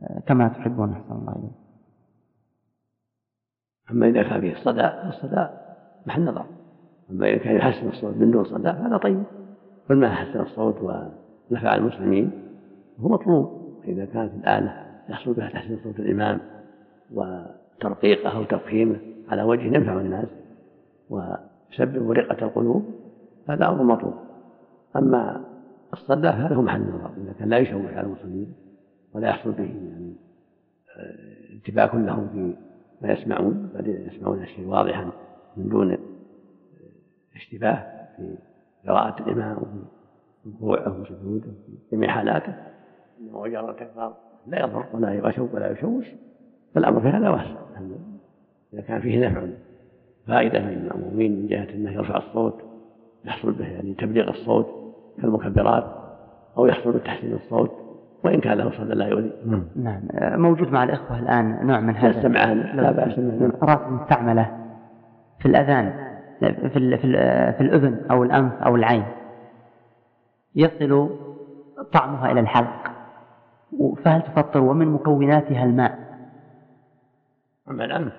آه، 0.03 0.21
كما 0.27 0.49
تحبون. 0.49 0.93
أحسن 0.93 1.13
الله 1.13 1.33
إليكم. 1.33 1.55
أما 3.91 4.09
إذا 4.09 4.23
كان 4.23 4.41
فيه 4.41 4.53
الصدى 4.53 4.83
فالصدى 4.83 5.49
محل 6.07 6.25
نظر. 6.25 6.45
أما 7.11 7.27
إذا 7.27 7.39
كان 7.39 7.57
يحسن 7.57 7.89
الصوت 7.89 8.17
من 8.17 8.31
دون 8.31 8.45
صدى 8.45 8.73
فهذا 8.73 8.97
طيب. 8.97 9.23
كل 9.89 9.97
ما 9.97 10.15
حسن 10.15 10.41
الصوت 10.41 10.77
ونفع 11.51 11.75
المسلمين 11.75 12.31
هو 13.01 13.09
مطلوب. 13.09 13.59
إذا 13.85 14.05
كانت 14.05 14.35
الآلة 14.35 14.87
يحصل 15.09 15.33
بها 15.33 15.49
تحسين 15.49 15.79
صوت 15.85 16.01
الإمام 16.01 16.41
وترقيقه 17.15 18.37
أو 18.37 18.45
تفخيمه 18.45 18.97
على 19.29 19.43
وجه 19.43 19.63
ينفع 19.63 19.93
الناس. 19.93 20.29
ويسبب 21.11 22.11
رقة 22.11 22.47
القلوب 22.47 22.85
هذا 23.49 23.69
أمر 23.69 23.83
مطلوب. 23.83 24.15
أما 24.97 25.45
الصدى 25.93 26.33
فهذا 26.33 26.55
هو 26.55 26.63
محل 26.63 26.81
النظر 26.81 27.11
إذا 27.17 27.33
كان 27.33 27.49
لا 27.49 27.59
يشوش 27.59 27.93
على 27.93 28.07
المصلين 28.07 28.55
ولا 29.13 29.29
يحصل 29.29 29.53
به 29.53 29.65
يعني 29.65 30.15
آه، 30.97 31.53
انتباك 31.53 31.95
لهم 31.95 32.29
في 32.29 32.55
ما 33.03 33.13
يسمعون 33.13 33.71
بل 33.75 33.89
يسمعون 33.89 34.43
الشيء 34.43 34.67
واضحا 34.67 35.11
من 35.57 35.69
دون 35.69 35.93
آه، 35.93 35.99
اشتباه 37.37 37.87
في 38.17 38.35
قراءة 38.87 39.23
الإمام 39.23 39.57
وفي 39.57 39.85
ركوعه 40.57 41.01
وسجوده 41.01 41.51
في 41.67 41.97
جميع 41.97 42.11
حالاته. 42.11 42.55
إنه 43.21 43.41
مجرد 43.41 43.77
تكرار 43.77 44.17
لا 44.47 44.61
يضر 44.61 44.85
ولا 44.93 45.15
يغشو 45.15 45.49
ولا 45.53 45.71
يشوش 45.71 46.07
فالأمر 46.75 47.01
في 47.01 47.09
هذا 47.09 47.29
واسع. 47.29 47.57
إذا 48.73 48.83
كان 48.83 49.01
فيه 49.01 49.29
نفع 49.29 49.47
فائدة 50.29 50.59
للمأمومين 50.59 51.41
من 51.41 51.47
جهة 51.47 51.67
أنه 51.75 51.91
يرفع 51.93 52.17
الصوت 52.17 52.63
يحصل 53.25 53.53
به 53.53 53.67
يعني 53.67 53.95
تبليغ 53.95 54.31
الصوت 54.31 54.67
كالمكبرات 55.23 55.85
أو 56.59 56.67
يحصل 56.67 56.93
بتحسين 56.93 57.33
الصوت 57.35 57.71
وإن 58.25 58.41
كان 58.41 58.59
له 58.59 58.71
صدى 58.71 58.95
لا 58.95 59.07
يؤذي. 59.07 59.33
نعم. 59.77 60.03
آه، 60.13 60.37
موجود 60.37 60.69
مع 60.73 60.85
الإخوة 60.85 61.19
الآن 61.19 61.67
نوع 61.67 61.81
من 61.81 61.97
هذا. 61.97 62.19
السمعان 62.19 62.59
لا 62.77 62.91
بأس 62.93 63.19
الآلات 63.19 63.81
المستعملة 63.87 64.57
في 65.41 65.47
الأذان 65.49 65.93
في 66.41 66.47
ال- 66.77 66.99
في 66.99 67.05
ال- 67.05 67.53
في 67.53 67.61
الأذن 67.61 68.01
أو 68.11 68.23
الأنف 68.23 68.53
أو 68.63 68.77
العين. 68.77 69.05
يصل 70.57 71.11
طعمها 71.93 72.33
إلى 72.33 72.41
الحلق. 72.41 72.91
فهل 74.05 74.23
تفطر؟ 74.23 74.61
ومن 74.61 74.89
مكوناتها 74.89 75.65
الماء؟ 75.65 75.99
أما 77.71 77.85
الأنف. 77.85 78.13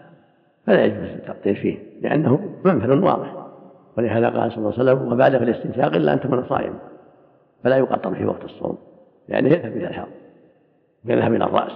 فلا 0.70 0.86
يجوز 0.86 1.10
التقطير 1.10 1.56
فيه 1.56 1.78
لأنه 2.02 2.40
منفذ 2.66 3.00
واضح. 3.00 3.46
ولهذا 3.98 4.30
قال 4.30 4.52
صلى 4.52 4.58
الله 4.58 4.74
عليه 4.80 4.92
وسلم 4.92 5.14
وبالغ 5.14 5.38
في 5.38 5.44
الاستنشاق 5.44 5.96
إلا 5.96 6.14
أن 6.14 6.20
تكون 6.20 6.44
صائما 6.50 6.80
فلا 7.64 7.78
يقطر 7.78 8.16
في 8.16 8.26
وقت 8.26 8.44
الصوم 8.44 8.78
لأنه 9.28 9.50
يذهب 9.50 9.78
إلى 9.78 9.88
الحلق 9.88 10.10
يذهب 11.06 11.34
إلى 11.34 11.46
الرأس. 11.46 11.72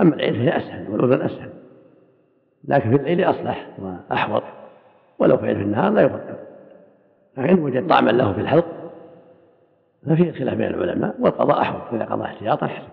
أما 0.00 0.14
العين 0.14 0.34
فهي 0.34 0.56
أسهل 0.56 0.90
والأذن 0.90 1.22
أسهل. 1.22 1.50
لكن 2.64 2.90
في 2.90 2.96
الليل 2.96 3.24
أصلح 3.24 3.68
وأحوط 3.78 4.42
ولو 5.18 5.36
فعل 5.36 5.56
في 5.56 5.62
النهار 5.62 5.92
لا 5.92 6.02
يفطر 6.02 6.36
لكن 7.36 7.62
وجد 7.62 7.88
طعما 7.88 8.10
له 8.10 8.32
في 8.32 8.40
الحلق 8.40 8.66
ففيه 10.06 10.32
خلاف 10.32 10.54
بين 10.54 10.66
العلماء 10.66 11.14
والقضاء 11.20 11.60
أحوط 11.60 11.94
إذا 11.94 12.04
قضى 12.04 12.24
احتياطا 12.24 12.66
حسن 12.66 12.88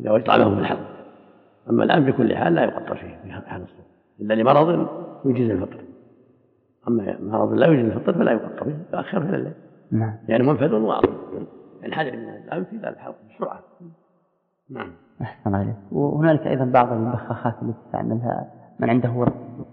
إذا 0.00 0.10
وجد 0.10 0.24
طعمه 0.24 0.54
في 0.54 0.60
الحلق. 0.60 0.86
أما 1.70 1.84
الآن 1.84 2.04
بكل 2.04 2.36
حال 2.36 2.54
لا 2.54 2.64
يقطر 2.64 2.96
فيه 2.96 3.18
في 3.24 3.32
حال 3.32 3.62
الصوم. 3.62 3.95
إلا 4.20 4.34
لمرض 4.34 4.88
يجيز 5.24 5.50
الفطر. 5.50 5.84
أما 6.88 7.18
مرض 7.20 7.52
لا 7.52 7.66
يجيز 7.66 7.84
الفطر 7.84 8.12
فلا 8.12 8.32
يقطر 8.32 8.64
فيه 8.64 8.86
يؤخر 8.94 9.22
إلى 9.22 9.36
الليل. 9.36 9.54
نعم. 9.90 10.16
يعني 10.28 10.42
منفذ 10.42 10.72
واضح. 10.74 11.08
ينحدر 11.82 12.12
من 12.12 12.28
الأنف 12.28 12.72
إلى 12.72 12.88
الحلق 12.88 13.16
بسرعة. 13.30 13.62
نعم. 14.70 14.92
أحسن 15.22 15.54
عليك 15.54 15.76
وهنالك 15.92 16.46
أيضا 16.46 16.64
بعض 16.64 16.92
البخاخات 16.92 17.54
التي 17.62 17.74
تستعملها 17.84 18.52
من 18.80 18.90
عنده 18.90 19.10
ورم 19.10 19.64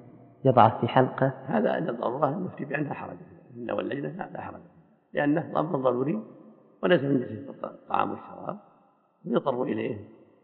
يضعه 0.46 0.82
في 0.82 0.88
حلقة. 0.88 1.34
هذا 1.46 1.72
عند 1.72 1.90
الضرورة 1.90 2.30
المفتي 2.30 2.66
بأنها 2.66 2.94
حرج. 2.94 3.18
إنه 3.58 3.74
واللجنة 3.74 4.30
لا 4.34 4.42
حرج. 4.42 4.62
لأنه 5.14 5.60
أمر 5.60 5.78
ضروري 5.78 6.24
وليس 6.84 7.02
من 7.02 7.20
جنس 7.20 7.50
الطعام 7.64 8.12
والشراب. 8.12 8.58
يضطر 9.26 9.64
إليه. 9.64 9.98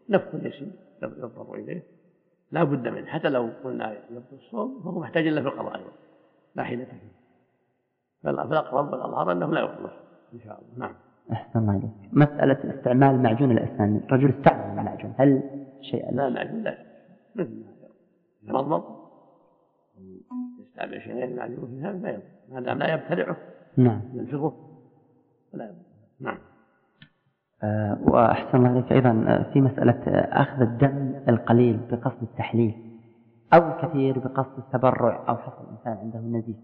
نفخ 0.08 0.34
يسير 0.34 0.72
يضطر 1.02 1.54
إليه. 1.54 1.82
لا 2.50 2.64
بد 2.64 2.88
منه. 2.88 3.06
حتى 3.06 3.28
لو 3.28 3.50
قلنا 3.64 3.92
يبطل 3.92 4.36
الصوم 4.36 4.82
فهو 4.82 5.00
محتاج 5.00 5.26
إلا 5.26 5.42
في 5.42 5.48
القضاء 5.48 5.76
أيضا 5.76 5.90
لا 6.54 6.62
حيلة 6.62 6.84
فيه. 6.84 7.10
فالأقرب 8.22 8.92
والأظهر 8.92 9.32
أنه 9.32 9.52
لا 9.52 9.60
يبطل 9.60 9.90
إن 10.34 10.40
شاء 10.40 10.60
الله. 10.60 10.86
نعم. 10.86 10.94
أحسن 11.32 11.58
الله 11.58 11.72
عليك 11.72 11.90
مسألة 12.12 12.78
استعمال 12.78 13.22
معجون 13.22 13.50
الأسنان. 13.50 13.96
الرجل 13.96 14.34
استعمل 14.38 14.78
المعجون 14.78 15.14
هل 15.18 15.42
شيء؟ 15.80 16.14
لا 16.14 16.28
معجون 16.28 16.62
لا. 16.62 16.78
مثل 17.34 17.64
ما 18.42 18.50
يمضمض 18.50 18.84
يستعمل 20.60 21.02
شيء 21.02 21.14
غير 21.14 21.24
المعجون 21.24 21.66
في 21.66 21.86
هذا 21.86 21.98
لا 21.98 22.10
يضر 22.10 22.22
ما 22.48 22.60
دام 22.60 22.78
لا 22.78 22.94
يبتلعه. 22.94 23.36
نعم. 23.76 24.00
ينفضه 24.14 24.54
ولا 25.54 25.64
يضر 25.64 25.74
نعم. 26.20 26.38
وأحسن 27.62 28.58
الله 28.58 28.68
عليك 28.68 28.92
أيضا 28.92 29.24
آه، 29.28 29.52
في 29.52 29.60
مسألة 29.60 30.02
آه، 30.08 30.42
أخذ 30.42 30.60
الدم 30.62 31.22
القليل 31.28 31.76
بقصد 31.76 32.22
التحليل 32.22 32.74
أو 33.54 33.68
الكثير 33.68 34.18
بقصد 34.18 34.58
التبرع 34.58 35.28
أو 35.28 35.36
حصل 35.36 35.64
الإنسان 35.64 35.96
عنده 35.96 36.38
نزيف. 36.38 36.56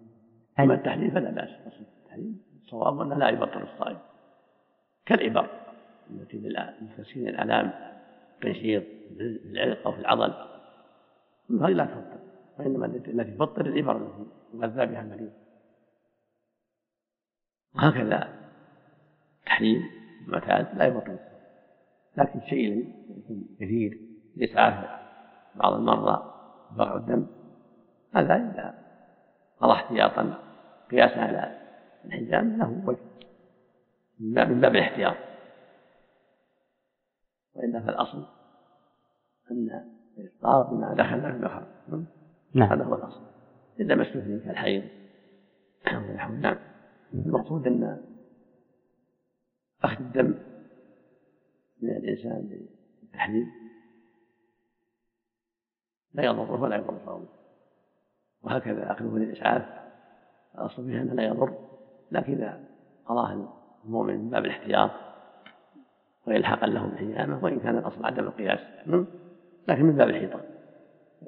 أما 0.61 0.75
التحليل 0.75 1.11
فلا 1.11 1.31
بأس 1.31 1.49
أصل 1.49 1.85
التحليل 2.03 2.37
الصواب 2.65 3.01
أنه 3.01 3.15
لا 3.15 3.29
يبطل 3.29 3.63
الصائم 3.63 3.99
كالإبر 5.07 5.51
التي 6.11 6.39
لتسكين 6.81 7.29
الآلام 7.29 7.73
تنشيط 8.43 8.83
في 9.17 9.41
العرق 9.45 9.87
أو 9.87 9.93
في 9.93 10.01
العضل. 10.01 10.35
هذه 11.51 11.71
لا 11.71 11.85
تفطر 11.85 12.19
وإنما 12.59 12.87
التي 12.87 13.31
تفطر 13.31 13.67
الإبر 13.67 13.97
التي 13.97 14.27
يغذى 14.55 14.87
بها 14.87 15.01
المريض. 15.01 15.33
وهكذا 17.75 18.29
تحليل 19.47 19.96
المعتاد 20.27 20.79
لا 20.79 20.85
يبطل. 20.85 21.19
لكن 22.17 22.41
يكون 22.49 23.49
كثير 23.61 24.01
لإسعاف 24.37 25.01
بعض 25.55 25.73
المرضى 25.73 26.33
ضرع 26.75 26.97
الدم. 26.97 27.27
هذا 28.15 28.35
إذا 28.35 28.75
قضى 29.61 29.73
احتياطا 29.73 30.39
قياسا 30.91 31.21
على 31.21 31.59
الحزام 32.05 32.59
له 32.59 32.83
وجه. 32.87 32.99
من 34.21 34.35
باب 34.35 34.49
من 34.49 34.61
باب 34.61 34.77
الاحتياط. 34.77 35.17
وإلا 37.55 37.81
فالأصل 37.81 38.27
أن 39.51 39.85
الإفطار 40.19 40.63
بما 40.63 40.95
دخل 40.95 41.21
في 41.21 41.27
المخرج 41.27 41.67
نعم. 42.55 42.73
هذا 42.73 42.85
هو 42.85 42.95
الأصل. 42.95 43.27
إلا 43.81 43.95
ما 43.95 44.03
استثني 44.03 44.41
كالحيض 44.41 44.83
ونحو 45.95 46.33
نعم 46.33 46.57
المقصود 47.15 47.67
أن 47.67 48.01
أخذ 49.87 50.01
الدم 50.01 50.35
من 51.83 51.91
الإنسان 51.91 52.67
للتحليل 53.03 53.47
لا 56.15 56.25
يضره 56.25 56.63
ولا 56.63 56.77
يضر 56.77 56.99
صومه 57.05 57.27
وهكذا 58.43 58.93
أخذه 58.93 59.17
للإسعاف. 59.17 59.87
الأصل 60.55 60.87
فيها 60.87 61.03
أنه 61.03 61.15
لا 61.15 61.23
يضر 61.23 61.59
لكن 62.11 62.33
إذا 62.33 62.65
قضاه 63.07 63.51
المؤمن 63.85 64.19
من 64.19 64.31
باب 64.31 64.45
الاحتياط 64.45 64.91
وإلحاقا 66.27 66.67
له 66.67 66.87
بالحجامة 66.87 67.45
وإن 67.45 67.61
كان 67.61 67.79
الأصل 67.79 68.05
عدم 68.05 68.25
القياس 68.25 68.59
لكن 69.69 69.85
من 69.85 69.97
باب 69.97 70.09
الحيطة 70.09 70.41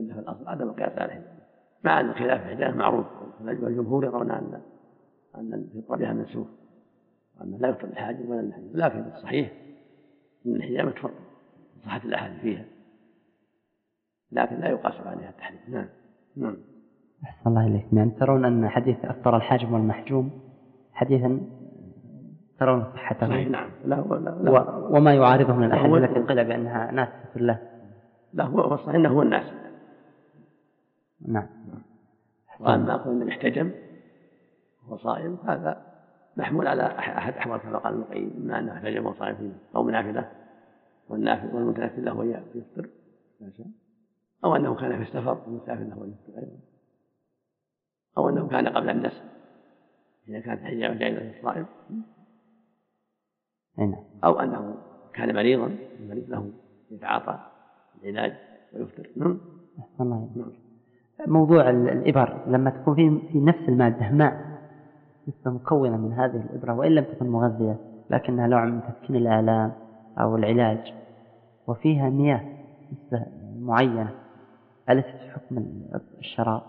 إلا 0.01 0.14
في 0.14 0.20
الأصل 0.20 0.48
عدم 0.48 0.68
القياس 0.68 0.93
على 0.93 1.05
الحجامة. 1.05 1.39
مع 1.85 2.01
أن 2.01 2.14
خلاف 2.14 2.40
الحجامة 2.40 2.76
معروف 2.76 3.06
والجمهور 3.40 4.05
يرون 4.05 4.30
أن 4.30 4.62
أن 5.35 5.55
الفطر 5.55 5.97
بها 5.97 6.12
منسوخ. 6.12 6.47
وأن 7.40 7.59
لا 7.60 7.69
يفطر 7.69 7.89
الحاجب 7.89 8.28
ولا 8.28 8.40
الحاجب 8.40 8.77
لكن 8.77 8.98
الصحيح 8.98 9.52
أن 10.47 10.56
الحجامة 10.56 10.90
تفطر 10.90 11.10
صحة 11.85 12.01
الأحاديث 12.05 12.40
فيها. 12.40 12.65
لكن 14.32 14.56
لا 14.56 14.69
يقاس 14.69 15.06
عليها 15.06 15.31
التحريم. 15.31 15.60
نعم. 15.69 15.89
نعم. 16.36 16.56
أحسن 17.24 17.51
الله 17.51 17.66
إليك. 17.66 17.86
يعني 17.93 18.10
ترون 18.10 18.44
أن 18.44 18.69
حديث 18.69 19.05
أفطر 19.05 19.36
الحاجم 19.36 19.73
والمحجوم 19.73 20.31
حديثا 20.93 21.40
ترون 22.59 22.85
صحته 22.85 23.28
صحيح 23.28 23.48
نعم. 23.48 23.70
لا 23.85 23.97
هو 23.97 24.15
لا, 24.15 24.31
لا, 24.31 24.51
و... 24.51 24.97
وما 24.97 25.15
يعارضه 25.15 25.55
من 25.55 25.65
الأحاديث 25.65 25.94
التي 25.97 26.20
قيل 26.20 26.44
بأنها 26.44 26.90
ناسخة 26.93 27.40
له. 27.40 27.59
لا 28.32 28.44
هو 28.44 28.60
هو 28.60 28.74
الصحيح 28.74 28.94
أنه 28.94 29.09
هو 29.09 29.23
الناس. 29.23 29.52
نعم. 31.28 31.47
وأما 32.60 32.94
أقول 32.94 33.23
أنه 33.23 33.28
احتجم 33.28 33.70
وهو 34.82 34.97
صائم 34.97 35.39
هذا 35.47 35.88
محمول 36.39 36.66
على 36.66 36.82
أح- 36.89 37.16
أحد 37.16 37.32
أحوال 37.32 37.60
كما 37.60 37.78
قال 37.78 37.93
ابن 37.94 38.02
القيم 38.02 38.32
إما 38.36 38.59
أنه 38.59 38.73
احتجم 38.73 39.06
وهو 39.06 39.15
صائم 39.15 39.36
في 39.36 39.52
صوم 39.73 39.90
نافلة 39.90 40.32
والنافل 41.09 41.55
والمتنفل 41.56 42.05
له 42.05 42.23
أن 42.23 42.43
يفطر 42.55 42.89
أو 44.44 44.56
أنه 44.56 44.74
كان 44.74 44.97
في 44.97 45.02
السفر 45.02 45.39
والمسافر 45.47 45.82
له 45.85 46.05
أن 46.05 46.10
يفطر 46.12 46.39
أيضا 46.39 46.59
سواء 48.15 48.47
كان 48.48 48.69
قبل 48.69 48.90
النسل 48.90 49.23
إذا 50.28 50.40
كانت 50.40 50.60
حجامة 50.62 50.94
جائزة 50.94 51.39
الصائم 51.39 51.66
نعم 53.78 53.94
أو 54.24 54.40
أنه 54.40 54.74
كان 55.15 55.35
مريضا 55.35 55.77
المريض 56.01 56.31
له 56.31 56.51
يتعاطى 56.90 57.39
العلاج 58.05 58.32
ويفطر. 58.74 59.10
نعم. 59.16 59.40
الله. 60.01 60.52
موضوع 61.27 61.70
ال- 61.70 61.89
الإبر 61.89 62.44
لما 62.47 62.70
تكون 62.70 62.94
في 62.94 63.28
في 63.32 63.39
نفس 63.40 63.69
المادة 63.69 64.10
ماء 64.10 64.57
مثل 65.28 65.50
مكونة 65.50 65.96
من 65.96 66.12
هذه 66.12 66.36
الإبرة 66.36 66.72
وإن 66.74 66.92
لم 66.94 67.05
تكن 67.05 67.26
مغذية 67.26 67.76
لكنها 68.10 68.46
نوع 68.46 68.64
من 68.64 68.80
تسكين 68.82 69.16
الآلام 69.16 69.72
أو 70.18 70.36
العلاج. 70.36 70.94
وفيها 71.66 72.10
مياه 72.10 72.44
نسبة 72.92 73.26
معينة 73.59 74.14
أليست 74.90 75.09
في 75.09 75.30
حكم 75.30 75.59
ال- 75.59 76.00
الشراب؟ 76.18 76.62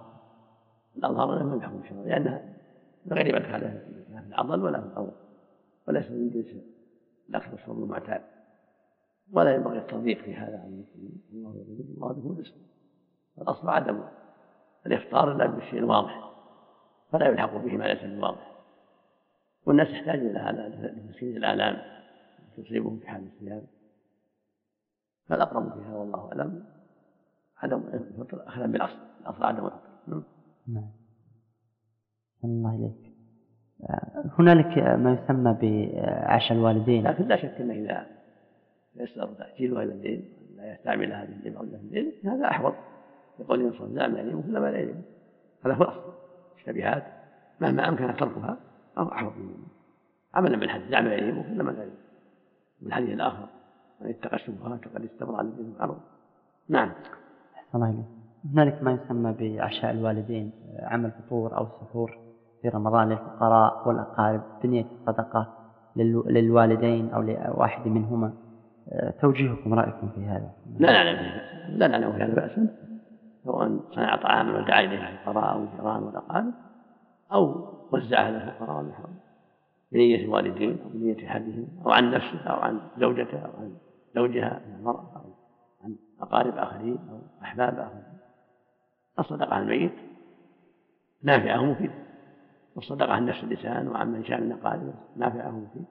الأظهر 0.97 1.41
أنه 1.41 1.53
لم 1.53 1.57
يحكم 1.61 1.79
الشرع 1.79 1.99
لأنها 2.01 2.41
غير 3.11 3.35
مدخلة 3.35 3.81
لا 4.09 4.21
في 4.21 4.27
العضل 4.27 4.63
ولا 4.63 4.81
في 4.81 4.87
الأول 4.87 5.11
وليس 5.87 6.11
من 6.11 6.29
جنس 6.29 6.45
الأكل 7.29 7.51
والشرب 7.51 7.83
المعتاد 7.83 8.21
ولا 9.33 9.55
ينبغي 9.55 9.77
التضييق 9.77 10.17
في 10.21 10.35
هذا. 10.35 10.57
عن 10.59 10.67
المسلمين 10.67 11.21
الله 11.33 11.49
يقول 11.55 11.85
الله 11.97 12.07
هو 12.07 12.33
الرزق 12.33 12.53
الأصل 13.41 13.69
عدم 13.69 13.99
الإفطار 14.85 15.31
إلا 15.31 15.45
بالشيء 15.45 15.79
الواضح 15.79 16.29
فلا 17.11 17.25
يلحق 17.27 17.57
به 17.57 17.77
ما 17.77 17.83
ليس 17.83 18.03
بواضح 18.03 18.48
والناس 19.69 19.87
يحتاجون 19.87 20.29
إلى 20.29 20.39
هذا 20.39 20.67
لتسكين 20.67 21.37
الآلام 21.37 21.77
تصيبهم 22.57 22.99
في 22.99 23.07
حال 23.07 23.27
الصيام. 23.27 23.61
فالأقرب 25.25 25.73
فيها 25.73 25.95
والله 25.95 26.27
أعلم 26.27 26.63
عدم 27.57 27.83
الفطر 27.93 28.47
أخذا 28.47 28.65
بالأصل 28.65 28.97
الأصل 29.21 29.43
عدم 29.43 29.65
الفطر. 29.65 29.89
نعم. 30.07 30.23
نعم. 30.67 30.89
الله 32.43 32.75
إليك. 32.75 33.13
آه، 33.89 34.31
هنالك 34.39 34.77
ما 34.77 35.13
يسمى 35.13 35.57
بعشاء 35.61 36.57
الوالدين. 36.57 37.07
لكن 37.07 37.27
لا 37.27 37.35
شك 37.35 37.61
أنه 37.61 37.73
إذا 37.73 38.05
يسر 38.95 39.33
تاجيلها 39.33 39.83
إلى 39.83 39.93
الليل 39.93 40.33
لا 40.55 40.73
يستعمل 40.73 41.13
هذه 41.13 41.39
في 41.43 41.47
الليل 41.47 42.13
هذا 42.23 42.45
أحوط. 42.45 42.73
يقول 43.39 43.61
الانسان 43.61 43.79
صلى 43.79 43.87
الله 43.87 44.03
عليه 44.03 44.35
وسلم 44.35 44.65
لا 44.65 44.79
يلزم 44.79 45.01
هذا 45.65 45.73
هو 45.73 45.83
الأصل. 45.83 46.13
الاشتباهات 46.53 47.03
مهما 47.61 47.89
أمكن 47.89 48.15
تركها 48.15 48.68
احوط 49.07 49.33
من 49.37 49.53
عملا 50.33 50.57
بالحديث 50.57 50.87
دع 50.91 51.01
ما 51.01 51.13
يليمه 51.13 51.43
كل 51.43 51.63
ما 51.63 51.71
لا 51.71 51.81
يليمه 51.83 51.97
والحديث 52.83 53.09
الآخر 53.09 53.45
من 54.01 54.09
اتقى 54.09 54.35
الشبهات 54.35 54.79
فقد 54.85 55.03
استبرع 55.05 55.41
لدينه 55.41 55.69
الأرض 55.75 55.97
نعم. 56.69 56.91
أحسن 57.55 57.75
الله 57.83 58.03
هنالك 58.53 58.83
ما 58.83 58.91
يسمى 58.91 59.33
بعشاء 59.39 59.91
الوالدين 59.91 60.51
عمل 60.79 61.11
فطور 61.11 61.57
أو 61.57 61.65
سحور 61.65 62.17
في 62.61 62.69
رمضان 62.69 63.09
للفقراء 63.09 63.87
والأقارب 63.87 64.41
بنية 64.63 64.85
الصدقة 64.91 65.53
للو- 65.95 66.27
للوالدين 66.27 67.09
أو 67.13 67.21
لواحد 67.21 67.87
منهما. 67.87 68.33
آه، 68.91 69.09
توجيهكم 69.21 69.73
رأيكم 69.73 70.09
في 70.15 70.25
هذا؟ 70.25 70.51
لا 70.79 70.91
نعلم 70.91 71.41
لا 71.69 71.87
نعلم 71.87 72.11
في 72.11 72.23
هذا 72.23 72.33
بأسا 72.35 72.67
سواء 73.43 73.79
صنع 73.95 74.15
طعاما 74.15 74.57
ودعا 74.59 74.79
إليه 74.81 75.09
الفقراء 75.09 75.53
أو 75.53 75.63
الجيران 75.63 76.03
والأقارب. 76.03 76.53
أو 77.33 77.69
وزعه 77.91 78.23
على 78.25 78.37
الفقراء 78.37 78.77
والمحروم 78.77 79.19
بنية 79.91 80.25
الوالدين 80.25 80.79
أو 80.83 80.89
بنية 80.89 81.27
أحدهم 81.27 81.67
أو 81.85 81.91
عن 81.91 82.11
نفسه 82.11 82.39
أو 82.39 82.59
عن 82.59 82.79
زوجته 82.97 83.37
أو 83.37 83.51
عن 83.57 83.77
زوجها 84.15 84.61
من 84.67 84.75
المرأة 84.75 85.11
أو 85.15 85.33
عن 85.83 85.95
أقارب 86.21 86.57
آخرين 86.57 86.97
أو 87.11 87.19
أحباب 87.41 87.79
آخرين. 87.79 88.19
الصدقة 89.19 89.53
على 89.53 89.63
الميت 89.63 89.95
نافعة 91.23 91.61
ومفيدة 91.61 91.93
والصدقة 92.75 93.11
عن 93.11 93.25
نفس 93.25 93.43
اللسان 93.43 93.87
وعن 93.87 94.11
من 94.11 94.25
شاء 94.25 94.41
من 94.41 94.51
اقاربه 94.51 94.93
نافعة 95.15 95.55
ومفيدة 95.55 95.85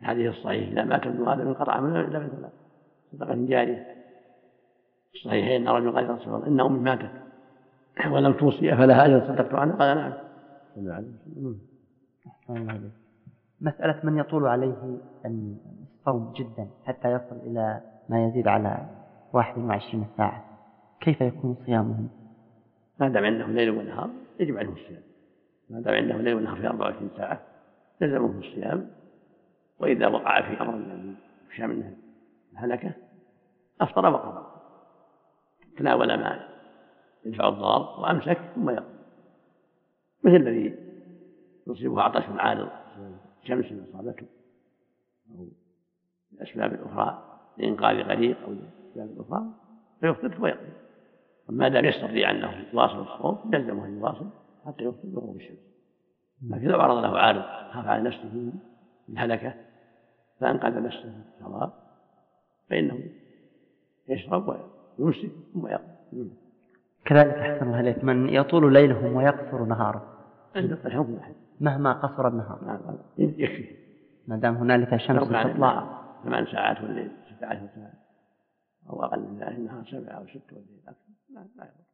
الحديث 0.00 0.36
الصحيح 0.36 0.68
إذا 0.68 0.84
مات 0.84 1.06
ابن 1.06 1.28
آدم 1.28 1.48
انقطع 1.48 1.72
عمله 1.72 2.00
إلا 2.00 2.18
من 2.18 2.28
ثلاث 2.28 2.52
صدقة 3.12 3.34
جارية. 3.34 3.96
الصحيحين 5.14 5.68
أن 5.68 5.74
رجل 5.74 5.92
قال 5.92 6.10
رسول 6.10 6.34
الله 6.34 6.46
ان 6.46 6.60
امي 6.60 6.80
ماتت. 6.80 7.29
ولم 8.08 8.32
توصي 8.32 8.74
افلها 8.74 9.06
اجر 9.06 9.26
صدقت 9.26 9.54
عنها. 9.54 9.76
قال 9.76 9.96
نعم. 9.96 10.12
صلى 10.74 10.92
عليه 10.92 11.06
وسلم. 12.48 12.92
مسألة 13.60 14.00
من 14.04 14.18
يطول 14.18 14.46
عليه 14.46 14.98
الصوم 15.24 16.32
جدا 16.36 16.68
حتى 16.84 17.12
يصل 17.12 17.36
إلى 17.36 17.80
ما 18.08 18.26
يزيد 18.26 18.48
على 18.48 18.86
21 19.32 20.06
ساعة. 20.16 20.44
كيف 21.00 21.20
يكون 21.20 21.56
صيامهم؟ 21.66 22.08
ما 23.00 23.08
دام 23.08 23.24
عنده 23.24 23.46
ليل 23.46 23.70
ونهار 23.70 24.10
يجب 24.40 24.56
عليه 24.56 24.72
الصيام. 24.72 25.02
ما 25.70 25.80
دام 25.80 25.94
عنده 25.94 26.16
ليل 26.16 26.34
ونهار 26.34 26.56
في 26.56 26.66
24 26.66 27.10
ساعة 27.16 27.40
يلزمه 28.00 28.38
الصيام. 28.38 28.90
وإذا 29.78 30.06
وقع 30.06 30.42
في 30.42 30.62
أمر 30.62 30.74
الذي 30.74 31.14
يخشى 31.46 31.66
منه 31.66 31.96
الهلكة 32.52 32.92
أفطر 33.80 34.06
وقضى 34.06 34.46
تناول 35.78 36.14
ما 36.14 36.49
يدفع 37.24 37.48
الضار 37.48 38.00
وأمسك 38.00 38.38
ثم 38.54 38.70
يقضي. 38.70 39.00
مثل 40.24 40.36
الذي 40.36 40.76
يصيبه 41.66 42.02
عطش 42.02 42.22
عارض 42.28 42.68
شمس 43.44 43.66
اصابته 43.66 44.26
أو 45.30 45.48
الاسباب 46.32 46.74
الاخرى 46.74 47.24
لإنقاذ 47.58 47.96
غريق 47.96 48.42
أو 48.42 48.52
الاسباب 48.52 49.10
الاخرى 49.10 49.44
فيفطر 50.00 50.36
ثم 50.36 50.46
يقضي. 50.46 50.72
ما 51.48 51.68
دام 51.68 51.84
يستطيع 51.84 52.30
أنه 52.30 52.66
يواصل 52.72 53.02
الصوم 53.02 53.54
يلزمه 53.54 53.86
أن 53.86 53.98
يواصل 53.98 54.30
حتى 54.66 54.84
يفطر 54.84 55.08
بغروب 55.08 55.36
الشمس. 55.36 55.58
لكن 56.50 56.66
لو 56.66 56.80
عرض 56.80 56.96
له 56.96 57.18
عارض 57.18 57.42
خاف 57.72 57.86
على 57.86 58.02
نفسه 58.02 58.52
الهلكه 59.08 59.54
فأنقذ 60.40 60.82
نفسه 60.82 61.06
من 61.06 61.22
الصواب 61.34 61.72
فإنه 62.70 63.00
يشرب 64.08 64.48
ويمسك 64.98 65.30
ثم 65.54 65.66
يقضي. 65.66 66.30
كذلك 67.04 67.34
أحسن 67.34 67.66
الله 67.66 67.80
إليك. 67.80 68.04
من 68.04 68.28
يطول 68.28 68.72
ليلهم 68.72 69.16
ويقصر 69.16 69.64
نهاره. 69.64 70.02
الحكم. 70.56 71.18
مهما 71.60 71.92
قصر 71.92 72.28
النهار. 72.28 72.64
نعم 72.66 72.98
يكفي. 73.18 73.76
ما 74.28 74.36
دام 74.36 74.54
هنالك 74.54 74.96
شمس 74.96 75.28
تطلع. 75.28 76.00
ثمان 76.24 76.46
ساعات 76.46 76.80
والليل 76.80 77.10
ست 77.26 77.44
عشر 77.44 77.66
ساعة 77.74 77.92
أو 78.90 79.04
أقل 79.04 79.20
من 79.20 79.38
ذلك 79.38 79.58
النهار 79.58 79.84
سبعة 79.84 80.12
أو 80.12 80.26
ست 80.26 80.52
والليل 80.52 80.80
أكثر. 80.88 81.12
لا 81.30 81.40
لا 81.56 81.64
يضر. 81.64 81.89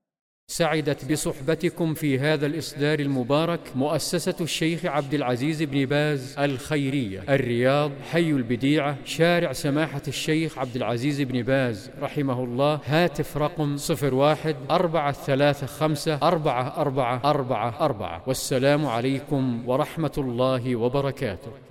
سعدت 0.48 1.12
بصحبتكم 1.12 1.94
في 1.94 2.18
هذا 2.18 2.46
الإصدار 2.46 2.98
المبارك 2.98 3.60
مؤسسة 3.74 4.34
الشيخ 4.40 4.84
عبد 4.84 5.14
العزيز 5.14 5.62
بن 5.62 5.86
باز 5.86 6.38
الخيرية 6.38 7.22
الرياض 7.28 7.92
حي 8.12 8.30
البديعة 8.30 8.96
شارع 9.04 9.52
سماحة 9.52 10.02
الشيخ 10.08 10.58
عبد 10.58 10.76
العزيز 10.76 11.20
بن 11.20 11.42
باز 11.42 11.90
رحمه 12.00 12.44
الله 12.44 12.80
هاتف 12.86 13.36
رقم 13.36 13.76
صفر 13.76 14.14
واحد 14.14 14.56
أربعة 14.70 15.12
ثلاثة 15.12 15.66
خمسة 15.66 16.18
أربعة 16.22 16.76
أربعة 16.76 17.20
أربعة 17.24 17.80
أربعة. 17.80 18.22
والسلام 18.26 18.86
عليكم 18.86 19.68
ورحمة 19.68 20.12
الله 20.18 20.76
وبركاته. 20.76 21.65